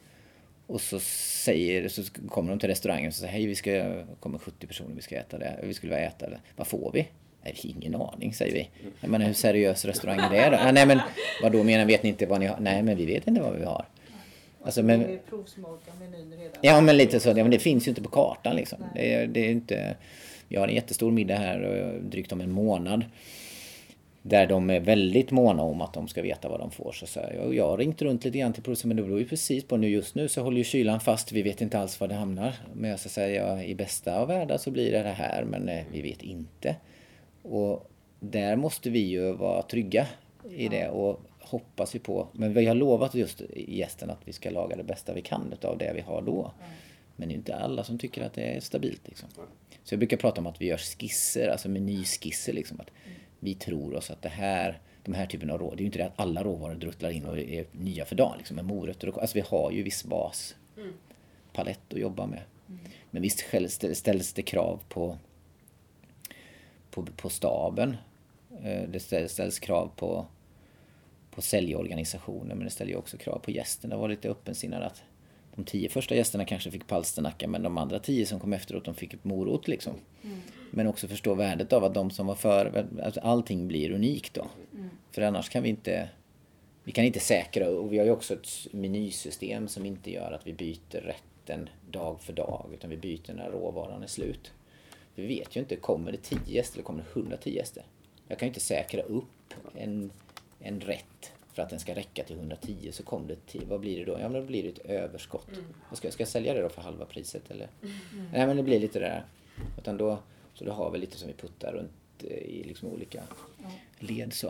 Och 0.67 0.81
så, 0.81 0.99
säger, 0.99 1.87
så 1.87 2.03
kommer 2.29 2.49
de 2.49 2.59
till 2.59 2.69
restaurangen 2.69 3.07
och 3.07 3.13
säger 3.13 3.33
hej, 3.33 3.45
vi 3.45 3.55
ska, 3.55 4.03
kommer 4.19 4.37
70 4.37 4.67
personer, 4.67 4.95
vi 4.95 5.01
ska 5.01 5.15
äta 5.15 5.37
det. 5.37 5.59
Vi 5.63 5.73
skulle 5.73 5.95
vilja 5.95 6.07
äta 6.07 6.29
det. 6.29 6.39
Vad 6.55 6.67
får 6.67 6.91
vi? 6.93 7.07
Nej, 7.43 7.55
ingen 7.63 7.95
aning, 7.95 8.33
säger 8.33 8.53
vi. 8.53 8.69
Jag 8.99 9.09
menar, 9.09 9.25
hur 9.25 9.33
seriös 9.33 9.85
restaurang 9.85 10.19
är 10.19 10.29
det 10.29 10.57
då? 10.57 10.63
Ja, 10.63 10.71
nej, 10.71 10.85
men 10.85 10.99
vad 11.41 11.51
då 11.51 11.63
menar 11.63 11.85
vet 11.85 12.03
ni 12.03 12.09
inte 12.09 12.25
vad 12.25 12.39
ni 12.39 12.45
har? 12.45 12.59
Nej, 12.59 12.83
men 12.83 12.97
vi 12.97 13.05
vet 13.05 13.27
inte 13.27 13.41
vad 13.41 13.55
vi 13.55 13.65
har. 13.65 13.85
Alltså, 14.63 14.83
men, 14.83 14.99
det 14.99 15.13
är 15.13 15.17
provsmaka 15.29 15.91
menyn 15.99 16.31
redan. 16.31 16.57
Ja, 16.61 16.81
men 16.81 16.97
lite 16.97 17.19
så. 17.19 17.29
Ja, 17.29 17.35
men 17.35 17.51
det 17.51 17.59
finns 17.59 17.87
ju 17.87 17.89
inte 17.89 18.01
på 18.01 18.09
kartan 18.09 18.55
liksom. 18.55 18.83
Det 18.95 19.25
det 19.25 19.39
är 19.39 19.51
inte... 19.51 19.95
Vi 20.47 20.55
har 20.55 20.67
en 20.67 20.75
jättestor 20.75 21.11
middag 21.11 21.35
här 21.35 21.99
drygt 22.03 22.31
om 22.31 22.41
en 22.41 22.51
månad. 22.51 23.05
Där 24.21 24.47
de 24.47 24.69
är 24.69 24.79
väldigt 24.79 25.31
måna 25.31 25.63
om 25.63 25.81
att 25.81 25.93
de 25.93 26.07
ska 26.07 26.21
veta 26.21 26.49
vad 26.49 26.59
de 26.59 26.71
får. 26.71 26.91
Så, 26.91 27.07
så 27.07 27.19
jag, 27.35 27.55
jag 27.55 27.67
har 27.67 27.77
ringt 27.77 28.01
runt 28.01 28.25
lite 28.25 28.37
grann 28.37 28.53
till 28.53 28.63
producenten 28.63 28.89
men 28.89 28.97
det 28.97 29.03
beror 29.03 29.19
ju 29.19 29.27
precis 29.27 29.63
på 29.63 29.77
nu. 29.77 29.89
Just 29.89 30.15
nu 30.15 30.27
så 30.27 30.41
håller 30.41 30.57
ju 30.57 30.63
kylan 30.63 30.99
fast. 30.99 31.31
Vi 31.31 31.41
vet 31.41 31.61
inte 31.61 31.79
alls 31.79 31.99
var 31.99 32.07
det 32.07 32.15
hamnar. 32.15 32.55
Men 32.73 32.89
jag 32.89 32.99
ska 32.99 33.09
säga 33.09 33.63
i 33.63 33.75
bästa 33.75 34.19
av 34.19 34.27
världar 34.27 34.57
så 34.57 34.71
blir 34.71 34.91
det 34.91 35.03
det 35.03 35.09
här 35.09 35.43
men 35.43 35.69
eh, 35.69 35.83
vi 35.91 36.01
vet 36.01 36.21
inte. 36.21 36.75
Och 37.41 37.91
där 38.19 38.55
måste 38.55 38.89
vi 38.89 38.99
ju 38.99 39.31
vara 39.31 39.61
trygga 39.61 40.07
i 40.49 40.67
det 40.67 40.89
och 40.89 41.21
hoppas 41.39 41.95
vi 41.95 41.99
på. 41.99 42.27
Men 42.31 42.53
vi 42.53 42.65
har 42.65 42.75
lovat 42.75 43.15
just 43.15 43.41
gästen 43.55 44.09
att 44.09 44.21
vi 44.25 44.33
ska 44.33 44.49
laga 44.49 44.75
det 44.75 44.83
bästa 44.83 45.13
vi 45.13 45.21
kan 45.21 45.53
av 45.61 45.77
det 45.77 45.91
vi 45.95 46.01
har 46.01 46.21
då. 46.21 46.51
Men 47.15 47.27
det 47.27 47.33
är 47.33 47.35
inte 47.35 47.55
alla 47.55 47.83
som 47.83 47.99
tycker 47.99 48.23
att 48.23 48.33
det 48.33 48.43
är 48.43 48.59
stabilt. 48.59 49.01
Liksom. 49.07 49.29
Så 49.85 49.93
jag 49.93 49.99
brukar 49.99 50.17
prata 50.17 50.41
om 50.41 50.47
att 50.47 50.61
vi 50.61 50.65
gör 50.65 50.77
skisser, 50.77 51.47
alltså 51.47 51.69
menyskisser. 51.69 52.53
Liksom, 52.53 52.79
att 52.79 52.91
vi 53.39 53.55
tror 53.55 53.95
oss 53.95 54.11
att 54.11 54.21
det 54.21 54.29
här, 54.29 54.79
de 55.03 55.13
här 55.13 55.25
typen 55.25 55.49
av 55.49 55.57
råvaror, 55.57 55.75
det 55.75 55.79
är 55.79 55.83
ju 55.83 55.85
inte 55.85 55.97
det 55.97 56.05
att 56.05 56.19
alla 56.19 56.43
råvaror 56.43 56.75
druttlar 56.75 57.09
in 57.09 57.25
och 57.25 57.37
är 57.37 57.65
nya 57.71 58.05
för 58.05 58.15
dagen. 58.15 58.37
Liksom, 58.37 58.55
med 58.55 58.65
morötter 58.65 59.09
och, 59.09 59.21
alltså 59.21 59.35
vi 59.35 59.43
har 59.47 59.71
ju 59.71 59.83
viss 59.83 60.03
baspalett 60.03 61.93
att 61.93 61.99
jobba 61.99 62.25
med. 62.25 62.41
Men 63.11 63.21
visst 63.21 63.45
ställs 63.93 64.33
det 64.33 64.41
krav 64.41 64.81
på, 64.89 65.17
på, 66.91 67.05
på 67.05 67.29
staben. 67.29 67.97
Eh, 68.63 68.89
det 68.89 68.99
ställs, 68.99 69.59
krav 69.59 69.91
på, 69.95 70.25
på 71.31 71.41
säljorganisationen 71.41 72.57
men 72.57 72.63
det 72.63 72.69
ställer 72.69 72.91
ju 72.91 72.97
också 72.97 73.17
krav 73.17 73.39
på 73.39 73.51
gästerna. 73.51 73.95
att 73.95 74.01
var 74.01 74.09
lite 74.09 74.29
öppensinnade 74.29 74.85
att 74.85 75.03
de 75.55 75.65
tio 75.65 75.89
första 75.89 76.15
gästerna 76.15 76.45
kanske 76.45 76.71
fick 76.71 76.87
palsternacka 76.87 77.47
men 77.47 77.63
de 77.63 77.77
andra 77.77 77.99
tio 77.99 78.25
som 78.25 78.39
kom 78.39 78.53
efteråt 78.53 78.85
de 78.85 78.95
fick 78.95 79.23
morot 79.23 79.67
liksom. 79.67 79.93
Mm. 80.23 80.41
Men 80.71 80.87
också 80.87 81.07
förstå 81.07 81.35
värdet 81.35 81.73
av 81.73 81.83
att 81.83 81.93
de 81.93 82.11
som 82.11 82.27
var 82.27 82.35
före, 82.35 82.85
alltså 83.03 83.19
allting 83.19 83.67
blir 83.67 83.91
unikt 83.91 84.33
då. 84.33 84.47
Mm. 84.73 84.89
För 85.11 85.21
annars 85.21 85.49
kan 85.49 85.63
vi 85.63 85.69
inte, 85.69 86.09
vi 86.83 86.91
kan 86.91 87.05
inte 87.05 87.19
säkra, 87.19 87.69
och 87.69 87.93
vi 87.93 87.97
har 87.97 88.05
ju 88.05 88.11
också 88.11 88.33
ett 88.33 88.47
menysystem 88.71 89.67
som 89.67 89.85
inte 89.85 90.11
gör 90.11 90.31
att 90.31 90.47
vi 90.47 90.53
byter 90.53 91.01
rätten 91.01 91.69
dag 91.91 92.21
för 92.21 92.33
dag 92.33 92.69
utan 92.73 92.89
vi 92.89 92.97
byter 92.97 93.33
när 93.33 93.49
råvaran 93.49 94.03
är 94.03 94.07
slut. 94.07 94.51
Vi 95.15 95.27
vet 95.27 95.55
ju 95.55 95.59
inte, 95.59 95.75
kommer 95.75 96.11
det 96.11 96.17
10 96.17 96.39
gäster 96.45 96.75
eller 96.75 96.83
kommer 96.83 97.03
det 97.03 97.19
110 97.19 97.55
gäster? 97.55 97.83
Jag 98.27 98.39
kan 98.39 98.45
ju 98.45 98.49
inte 98.49 98.59
säkra 98.59 99.01
upp 99.01 99.53
en, 99.75 100.11
en 100.59 100.79
rätt 100.79 101.33
för 101.55 101.61
att 101.61 101.69
den 101.69 101.79
ska 101.79 101.95
räcka 101.95 102.23
till 102.23 102.35
110 102.35 102.89
så 102.91 103.03
kom 103.03 103.27
det 103.27 103.45
till, 103.45 103.65
vad 103.67 103.79
blir 103.79 103.99
det 103.99 104.05
då? 104.05 104.11
Ja 104.11 104.29
men 104.29 104.41
då 104.41 104.47
blir 104.47 104.63
det 104.63 104.69
ett 104.69 104.85
överskott. 104.85 105.47
Mm. 105.47 105.63
Ska, 105.93 106.11
ska 106.11 106.21
jag 106.21 106.27
sälja 106.27 106.53
det 106.53 106.61
då 106.61 106.69
för 106.69 106.81
halva 106.81 107.05
priset 107.05 107.51
eller? 107.51 107.67
Mm. 107.81 107.95
Nej 108.33 108.47
men 108.47 108.57
det 108.57 108.63
blir 108.63 108.79
lite 108.79 108.99
det 108.99 109.05
där. 109.05 109.25
Utan 109.77 109.97
då, 109.97 110.19
så 110.53 110.65
då 110.65 110.71
har 110.71 110.91
vi 110.91 110.97
lite 110.99 111.17
som 111.17 111.27
vi 111.27 111.33
puttar 111.33 111.73
runt 111.73 112.23
eh, 112.23 112.37
i 112.37 112.63
liksom 112.63 112.89
olika 112.89 113.23
ja. 113.63 113.69
led 113.99 114.33
så. 114.33 114.47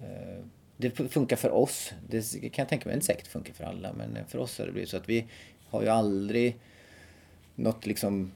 Eh, 0.00 0.44
det 0.76 0.90
funkar 0.90 1.36
för 1.36 1.50
oss. 1.50 1.92
Det 2.08 2.40
kan 2.40 2.62
jag 2.62 2.68
tänka 2.68 2.88
mig 2.88 2.94
inte 2.94 3.06
säkert 3.06 3.26
funkar 3.26 3.54
för 3.54 3.64
alla 3.64 3.92
men 3.92 4.18
för 4.28 4.38
oss 4.38 4.58
har 4.58 4.66
det 4.66 4.72
blivit 4.72 4.90
så 4.90 4.96
att 4.96 5.08
vi 5.08 5.26
har 5.68 5.82
ju 5.82 5.88
aldrig 5.88 6.58
något 7.54 7.86
liksom 7.86 8.32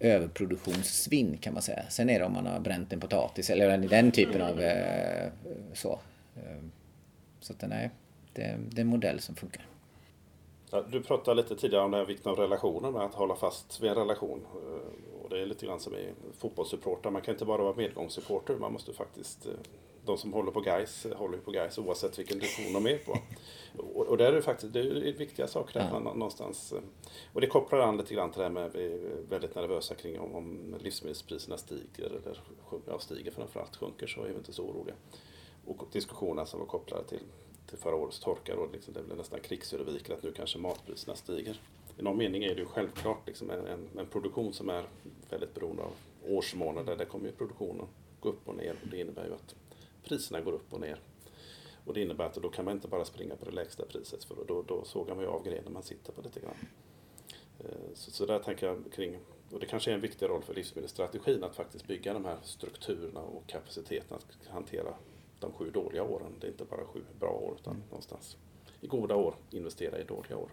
överproduktionssvinn 0.00 1.38
kan 1.38 1.52
man 1.52 1.62
säga. 1.62 1.82
Sen 1.88 2.10
är 2.10 2.18
det 2.18 2.24
om 2.24 2.32
man 2.32 2.46
har 2.46 2.60
bränt 2.60 2.92
en 2.92 3.00
potatis 3.00 3.50
eller 3.50 3.78
den 3.78 4.10
typen 4.10 4.42
av 4.42 4.60
eh, 4.60 5.30
så. 5.72 6.00
Eh, 6.36 6.62
så 7.40 7.52
att 7.52 7.68
nej, 7.68 7.90
det, 8.32 8.58
det 8.70 8.78
är 8.78 8.84
en 8.84 8.86
modell 8.86 9.20
som 9.20 9.34
funkar. 9.34 9.66
Ja, 10.70 10.84
du 10.90 11.02
pratade 11.02 11.42
lite 11.42 11.56
tidigare 11.56 11.84
om 11.84 11.90
den 11.90 12.00
här 12.00 12.06
vikten 12.06 12.32
av 12.32 12.38
relationer 12.38 12.90
med 12.90 13.02
att 13.02 13.14
hålla 13.14 13.36
fast 13.36 13.80
vid 13.80 13.90
en 13.90 13.96
relation. 13.96 14.46
Eh, 14.54 15.22
och 15.22 15.30
det 15.30 15.42
är 15.42 15.46
lite 15.46 15.66
grann 15.66 15.80
som 15.80 15.94
i 15.94 16.12
fotbollssupportrar. 16.38 17.12
Man 17.12 17.22
kan 17.22 17.34
inte 17.34 17.44
bara 17.44 17.62
vara 17.62 17.76
medgångssupporter. 17.76 18.56
Man 18.56 18.72
måste 18.72 18.92
faktiskt 18.92 19.46
eh, 19.46 19.52
de 20.04 20.18
som 20.18 20.32
håller 20.32 20.52
på 20.52 20.60
guys 20.60 21.06
håller 21.16 21.38
på 21.38 21.50
guys 21.50 21.78
oavsett 21.78 22.18
vilken 22.18 22.38
division 22.38 22.72
de 22.72 22.86
är 22.86 22.98
på. 22.98 23.18
Och, 23.78 24.06
och 24.06 24.16
där 24.16 24.26
är 24.26 24.32
det 24.32 24.42
faktiskt 24.42 24.72
det 24.72 24.80
är 24.80 25.12
viktiga 25.12 25.46
saker 25.46 25.80
där 25.80 25.90
man 25.90 26.02
någonstans. 26.02 26.74
Och 27.32 27.40
det 27.40 27.46
kopplar 27.46 27.78
an 27.78 27.96
lite 27.96 28.14
grann 28.14 28.30
till 28.30 28.38
det 28.38 28.44
här 28.44 28.52
med 28.52 28.70
vi 28.72 28.92
är 28.92 28.98
väldigt 29.28 29.54
nervösa 29.54 29.94
kring 29.94 30.20
om, 30.20 30.34
om 30.34 30.76
livsmedelspriserna 30.80 31.56
stiger 31.56 32.06
eller 32.06 32.40
ja, 32.86 32.98
stiger 32.98 33.30
framförallt 33.30 33.76
sjunker 33.76 34.06
så 34.06 34.24
är 34.24 34.28
vi 34.28 34.34
inte 34.34 34.52
så 34.52 34.62
oroliga 34.62 34.94
och 35.66 35.86
diskussionerna 35.92 36.46
som 36.46 36.60
var 36.60 36.66
kopplade 36.66 37.04
till, 37.04 37.22
till 37.66 37.78
förra 37.78 37.96
årets 37.96 38.20
torka. 38.20 38.56
Då, 38.56 38.68
liksom, 38.72 38.94
det 38.94 39.02
blev 39.02 39.16
nästan 39.16 39.40
krigsrubriker 39.40 40.14
att 40.14 40.22
nu 40.22 40.32
kanske 40.32 40.58
matpriserna 40.58 41.16
stiger. 41.16 41.60
I 41.98 42.02
någon 42.02 42.16
mening 42.16 42.44
är 42.44 42.54
det 42.54 42.60
ju 42.60 42.66
självklart 42.66 43.26
liksom, 43.26 43.50
en, 43.50 43.88
en, 43.98 44.06
produktion 44.06 44.52
som 44.52 44.68
är 44.68 44.84
väldigt 45.30 45.54
beroende 45.54 45.82
av 45.82 45.92
årsmånader. 46.28 46.96
Där 46.96 47.04
kommer 47.04 47.26
ju 47.26 47.32
produktionen 47.32 47.86
gå 48.20 48.28
upp 48.28 48.48
och 48.48 48.54
ner 48.54 48.76
och 48.82 48.88
det 48.88 49.00
innebär 49.00 49.26
ju 49.26 49.34
att 49.34 49.54
priserna 50.04 50.40
går 50.40 50.52
upp 50.52 50.72
och 50.72 50.80
ner. 50.80 51.00
Och 51.84 51.94
det 51.94 52.00
innebär 52.00 52.24
att 52.24 52.34
då 52.34 52.48
kan 52.48 52.64
man 52.64 52.74
inte 52.74 52.88
bara 52.88 53.04
springa 53.04 53.36
på 53.36 53.44
det 53.44 53.50
lägsta 53.50 53.84
priset 53.84 54.24
för 54.24 54.36
då, 54.48 54.62
då 54.62 54.84
sågar 54.84 55.14
man 55.14 55.24
ju 55.24 55.30
av 55.30 55.44
grenen 55.44 55.72
man 55.72 55.82
sitter 55.82 56.12
på 56.12 56.22
lite 56.22 56.40
grann. 56.40 56.56
Eh, 57.58 57.94
så, 57.94 58.10
så 58.10 58.26
där 58.26 58.38
tänker 58.38 58.66
jag 58.66 58.92
kring, 58.92 59.18
och 59.52 59.60
det 59.60 59.66
kanske 59.66 59.90
är 59.90 59.94
en 59.94 60.00
viktig 60.00 60.28
roll 60.28 60.42
för 60.42 60.54
livsmedelsstrategin 60.54 61.44
att 61.44 61.56
faktiskt 61.56 61.86
bygga 61.86 62.12
de 62.12 62.24
här 62.24 62.38
strukturerna 62.42 63.20
och 63.20 63.46
kapaciteten 63.46 64.16
att 64.16 64.46
hantera 64.48 64.94
de 65.42 65.52
sju 65.52 65.70
dåliga 65.70 66.02
åren. 66.02 66.32
Det 66.40 66.46
är 66.46 66.50
inte 66.50 66.64
bara 66.64 66.84
sju 66.84 67.00
bra 67.20 67.30
år 67.30 67.56
utan 67.60 67.74
mm. 67.74 67.86
någonstans 67.88 68.36
i 68.80 68.86
goda 68.86 69.16
år 69.16 69.34
investera 69.50 69.98
i 69.98 70.04
dåliga 70.04 70.36
år. 70.36 70.50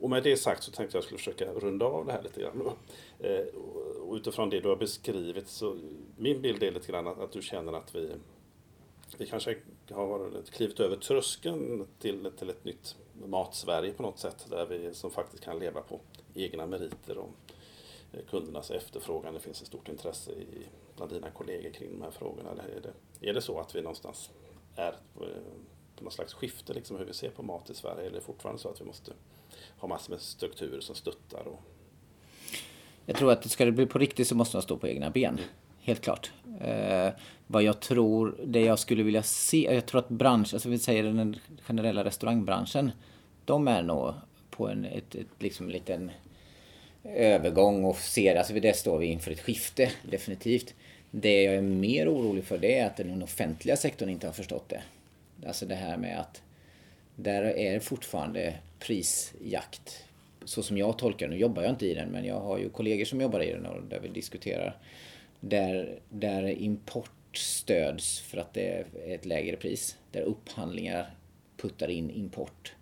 Och 0.00 0.10
med 0.10 0.22
det 0.22 0.36
sagt 0.36 0.62
så 0.62 0.70
tänkte 0.70 0.96
jag 0.96 1.04
skulle 1.04 1.18
försöka 1.18 1.52
runda 1.52 1.86
av 1.86 2.06
det 2.06 2.12
här 2.12 2.22
lite 2.22 2.40
grann. 2.40 2.70
Eh, 3.22 3.46
och 4.00 4.14
utifrån 4.14 4.50
det 4.50 4.60
du 4.60 4.68
har 4.68 4.76
beskrivit 4.76 5.48
så 5.48 5.78
min 6.16 6.42
bild 6.42 6.62
är 6.62 6.72
lite 6.72 6.92
grann 6.92 7.06
att, 7.06 7.18
att 7.18 7.32
du 7.32 7.42
känner 7.42 7.72
att 7.72 7.94
vi, 7.94 8.10
vi 9.18 9.26
kanske 9.26 9.56
har 9.90 10.30
klivit 10.50 10.80
över 10.80 10.96
tröskeln 10.96 11.86
till, 11.98 12.30
till 12.38 12.50
ett 12.50 12.64
nytt 12.64 12.96
mat-Sverige 13.26 13.92
på 13.92 14.02
något 14.02 14.18
sätt 14.18 14.46
där 14.50 14.66
vi 14.66 14.94
som 14.94 15.10
faktiskt 15.10 15.44
kan 15.44 15.58
leva 15.58 15.80
på 15.80 16.00
egna 16.34 16.66
meriter 16.66 17.18
och 17.18 17.30
kundernas 18.30 18.70
efterfrågan. 18.70 19.34
Det 19.34 19.40
finns 19.40 19.60
ett 19.60 19.66
stort 19.66 19.88
intresse 19.88 20.32
i, 20.32 20.66
bland 20.96 21.12
dina 21.12 21.30
kollegor 21.30 21.70
kring 21.70 21.90
de 21.90 22.02
här 22.02 22.10
frågorna. 22.10 22.50
Är 22.50 22.80
det, 22.80 23.28
är 23.30 23.34
det 23.34 23.40
så 23.40 23.60
att 23.60 23.74
vi 23.74 23.82
någonstans 23.82 24.30
är 24.76 24.94
på, 25.14 25.26
på 25.96 26.04
något 26.04 26.12
slags 26.12 26.34
skifte 26.34 26.74
liksom 26.74 26.96
hur 26.96 27.04
vi 27.04 27.12
ser 27.12 27.30
på 27.30 27.42
mat 27.42 27.70
i 27.70 27.74
Sverige? 27.74 28.00
Eller 28.00 28.10
är 28.10 28.14
det 28.14 28.20
fortfarande 28.20 28.62
så 28.62 28.68
att 28.68 28.80
vi 28.80 28.84
måste 28.84 29.12
ha 29.78 29.88
massor 29.88 30.10
med 30.12 30.20
strukturer 30.20 30.80
som 30.80 30.94
stöttar? 30.94 31.48
Och... 31.48 31.60
Jag 33.06 33.16
tror 33.16 33.32
att 33.32 33.50
ska 33.50 33.64
det 33.64 33.72
bli 33.72 33.86
på 33.86 33.98
riktigt 33.98 34.28
så 34.28 34.34
måste 34.34 34.56
man 34.56 34.62
stå 34.62 34.76
på 34.76 34.88
egna 34.88 35.10
ben. 35.10 35.34
Mm. 35.34 35.44
Helt 35.80 36.00
klart. 36.00 36.32
Eh, 36.60 37.12
vad 37.46 37.62
jag 37.62 37.80
tror, 37.80 38.36
det 38.44 38.60
jag 38.60 38.78
skulle 38.78 39.02
vilja 39.02 39.22
se, 39.22 39.74
jag 39.74 39.86
tror 39.86 39.98
att 39.98 40.08
branschen, 40.08 40.56
alltså 40.56 40.68
vi 40.68 40.78
säger 40.78 41.02
den 41.02 41.36
generella 41.62 42.04
restaurangbranschen, 42.04 42.90
de 43.44 43.68
är 43.68 43.82
nog 43.82 44.14
på 44.50 44.68
en 44.68 44.84
ett, 44.84 45.14
ett, 45.14 45.26
liksom 45.38 45.68
liten 45.68 46.10
övergång 47.04 47.84
och 47.84 47.96
ser, 47.96 48.36
alltså 48.36 48.54
det 48.54 48.76
står 48.76 48.98
vi 48.98 49.06
inför 49.06 49.30
ett 49.30 49.40
skifte, 49.40 49.90
definitivt. 50.02 50.74
Det 51.10 51.42
jag 51.42 51.54
är 51.54 51.62
mer 51.62 52.08
orolig 52.08 52.44
för 52.44 52.58
det 52.58 52.78
är 52.78 52.86
att 52.86 52.96
den 52.96 53.22
offentliga 53.22 53.76
sektorn 53.76 54.08
inte 54.08 54.26
har 54.26 54.32
förstått 54.32 54.68
det. 54.68 54.82
Alltså 55.46 55.66
det 55.66 55.74
här 55.74 55.96
med 55.96 56.20
att 56.20 56.42
där 57.16 57.42
är 57.42 57.74
det 57.74 57.80
fortfarande 57.80 58.54
prisjakt. 58.78 60.04
Så 60.44 60.62
som 60.62 60.78
jag 60.78 60.98
tolkar 60.98 61.28
Nu 61.28 61.36
jobbar 61.36 61.62
jag 61.62 61.72
inte 61.72 61.86
i 61.86 61.94
den 61.94 62.08
men 62.08 62.24
jag 62.24 62.40
har 62.40 62.58
ju 62.58 62.68
kollegor 62.68 63.04
som 63.04 63.20
jobbar 63.20 63.40
i 63.40 63.52
den 63.52 63.66
och 63.66 63.82
där 63.82 64.00
vi 64.00 64.08
diskuterar. 64.08 64.76
Där, 65.40 65.98
där 66.08 66.48
import 66.48 67.10
stöds 67.32 68.20
för 68.20 68.38
att 68.38 68.54
det 68.54 68.68
är 68.68 68.84
ett 69.06 69.24
lägre 69.24 69.56
pris. 69.56 69.96
Där 70.12 70.22
upphandlingar 70.22 71.14
puttar 71.56 71.90
in 71.90 72.10
import 72.10 72.72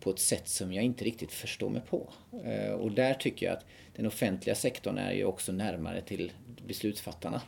på 0.00 0.10
ett 0.10 0.18
sätt 0.18 0.48
som 0.48 0.72
jag 0.72 0.84
inte 0.84 1.04
riktigt 1.04 1.32
förstår 1.32 1.70
mig 1.70 1.82
på. 1.90 2.12
Eh, 2.44 2.72
och 2.72 2.92
där 2.92 3.14
tycker 3.14 3.46
jag 3.46 3.52
att 3.52 3.64
den 3.96 4.06
offentliga 4.06 4.54
sektorn 4.54 4.98
är 4.98 5.12
ju 5.12 5.24
också 5.24 5.52
närmare 5.52 6.00
till 6.00 6.32
beslutsfattarna. 6.66 7.42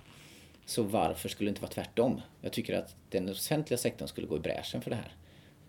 Så 0.64 0.82
varför 0.82 1.28
skulle 1.28 1.48
det 1.48 1.50
inte 1.50 1.62
vara 1.62 1.72
tvärtom? 1.72 2.20
Jag 2.40 2.52
tycker 2.52 2.78
att 2.78 2.96
den 3.08 3.28
offentliga 3.28 3.78
sektorn 3.78 4.08
skulle 4.08 4.26
gå 4.26 4.36
i 4.36 4.40
bräschen 4.40 4.82
för 4.82 4.90
det 4.90 4.96
här. 4.96 5.12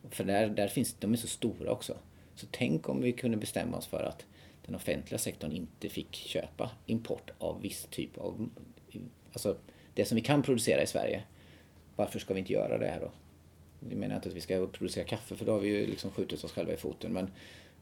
För 0.09 0.23
där, 0.23 0.47
där 0.47 0.67
finns, 0.67 0.95
de 0.99 1.13
är 1.13 1.17
så 1.17 1.27
stora 1.27 1.71
också. 1.71 1.97
Så 2.35 2.47
tänk 2.51 2.89
om 2.89 3.01
vi 3.01 3.11
kunde 3.11 3.37
bestämma 3.37 3.77
oss 3.77 3.87
för 3.87 4.03
att 4.03 4.25
den 4.65 4.75
offentliga 4.75 5.17
sektorn 5.17 5.51
inte 5.51 5.89
fick 5.89 6.15
köpa 6.15 6.71
import 6.85 7.31
av 7.37 7.61
viss 7.61 7.87
typ 7.89 8.17
av... 8.17 8.49
Alltså 9.33 9.57
det 9.93 10.05
som 10.05 10.15
vi 10.15 10.21
kan 10.21 10.43
producera 10.43 10.83
i 10.83 10.87
Sverige. 10.87 11.23
Varför 11.95 12.19
ska 12.19 12.33
vi 12.33 12.39
inte 12.39 12.53
göra 12.53 12.77
det 12.77 12.87
här 12.87 12.99
då? 12.99 13.11
Det 13.89 13.95
menar 13.95 14.13
jag 14.13 14.17
inte 14.17 14.29
att 14.29 14.35
vi 14.35 14.41
ska 14.41 14.67
producera 14.67 15.03
kaffe 15.03 15.35
för 15.35 15.45
då 15.45 15.51
har 15.51 15.59
vi 15.59 15.67
ju 15.67 15.87
liksom 15.87 16.11
skjutit 16.11 16.43
oss 16.43 16.51
själva 16.51 16.73
i 16.73 16.77
foten. 16.77 17.13
Men, 17.13 17.31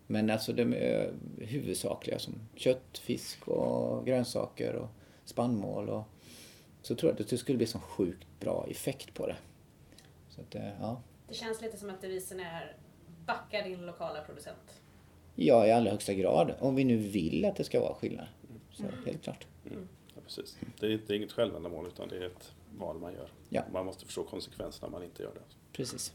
men 0.07 0.29
alltså 0.29 0.53
det 0.53 0.61
är 0.61 1.13
huvudsakliga 1.37 2.19
som 2.19 2.33
kött, 2.55 2.97
fisk 2.97 3.47
och 3.47 4.05
grönsaker 4.05 4.75
och 4.75 4.87
spannmål. 5.25 5.89
Och, 5.89 6.03
så 6.81 6.95
tror 6.95 7.11
jag 7.11 7.21
att 7.21 7.29
det 7.29 7.37
skulle 7.37 7.57
bli 7.57 7.67
så 7.67 7.79
sjukt 7.79 8.27
bra 8.39 8.65
effekt 8.69 9.13
på 9.13 9.27
det. 9.27 9.35
Så 10.29 10.41
att, 10.41 10.55
eh, 10.55 10.69
ja. 10.81 11.01
Det 11.27 11.33
känns 11.33 11.61
lite 11.61 11.77
som 11.77 11.89
att 11.89 12.01
devisen 12.01 12.39
är 12.39 12.75
backa 13.25 13.61
din 13.61 13.85
lokala 13.85 14.21
producent. 14.21 14.81
Ja, 15.35 15.67
i 15.67 15.71
allra 15.71 15.91
högsta 15.91 16.13
grad. 16.13 16.53
Om 16.59 16.75
vi 16.75 16.83
nu 16.83 16.97
vill 16.97 17.45
att 17.45 17.55
det 17.55 17.63
ska 17.63 17.79
vara 17.79 17.93
skillnad. 17.93 18.27
Så 18.71 18.83
helt 19.05 19.23
klart. 19.23 19.47
Mm. 19.65 19.87
Ja, 20.15 20.21
precis. 20.25 20.57
Det 20.79 20.85
är, 20.85 20.99
det 21.07 21.13
är 21.13 21.17
inget 21.17 21.31
självändamål 21.31 21.87
utan 21.87 22.09
det 22.09 22.17
är 22.17 22.25
ett 22.25 22.51
val 22.79 22.99
man 22.99 23.13
gör. 23.13 23.29
Ja. 23.49 23.63
Man 23.73 23.85
måste 23.85 24.05
förstå 24.05 24.23
konsekvenserna 24.23 24.85
om 24.85 24.91
man 24.91 25.03
inte 25.03 25.23
gör 25.23 25.33
det. 25.33 25.41
Precis. 25.73 26.13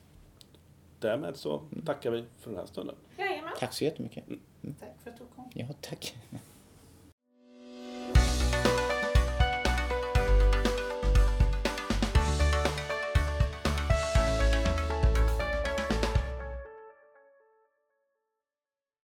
Därmed 0.99 1.37
så 1.37 1.63
tackar 1.87 2.11
vi 2.11 2.25
för 2.39 2.51
den 2.51 2.59
här 2.59 2.67
stunden. 2.67 2.97
Jajamän. 3.19 3.53
Tack 3.59 3.73
så 3.73 3.85
jättemycket. 3.85 4.25
Tack 4.81 4.97
för 5.03 5.11
att 5.11 5.19
du 5.19 5.25
kom. 5.37 5.51
Ja, 5.55 5.67
tack. 5.81 6.17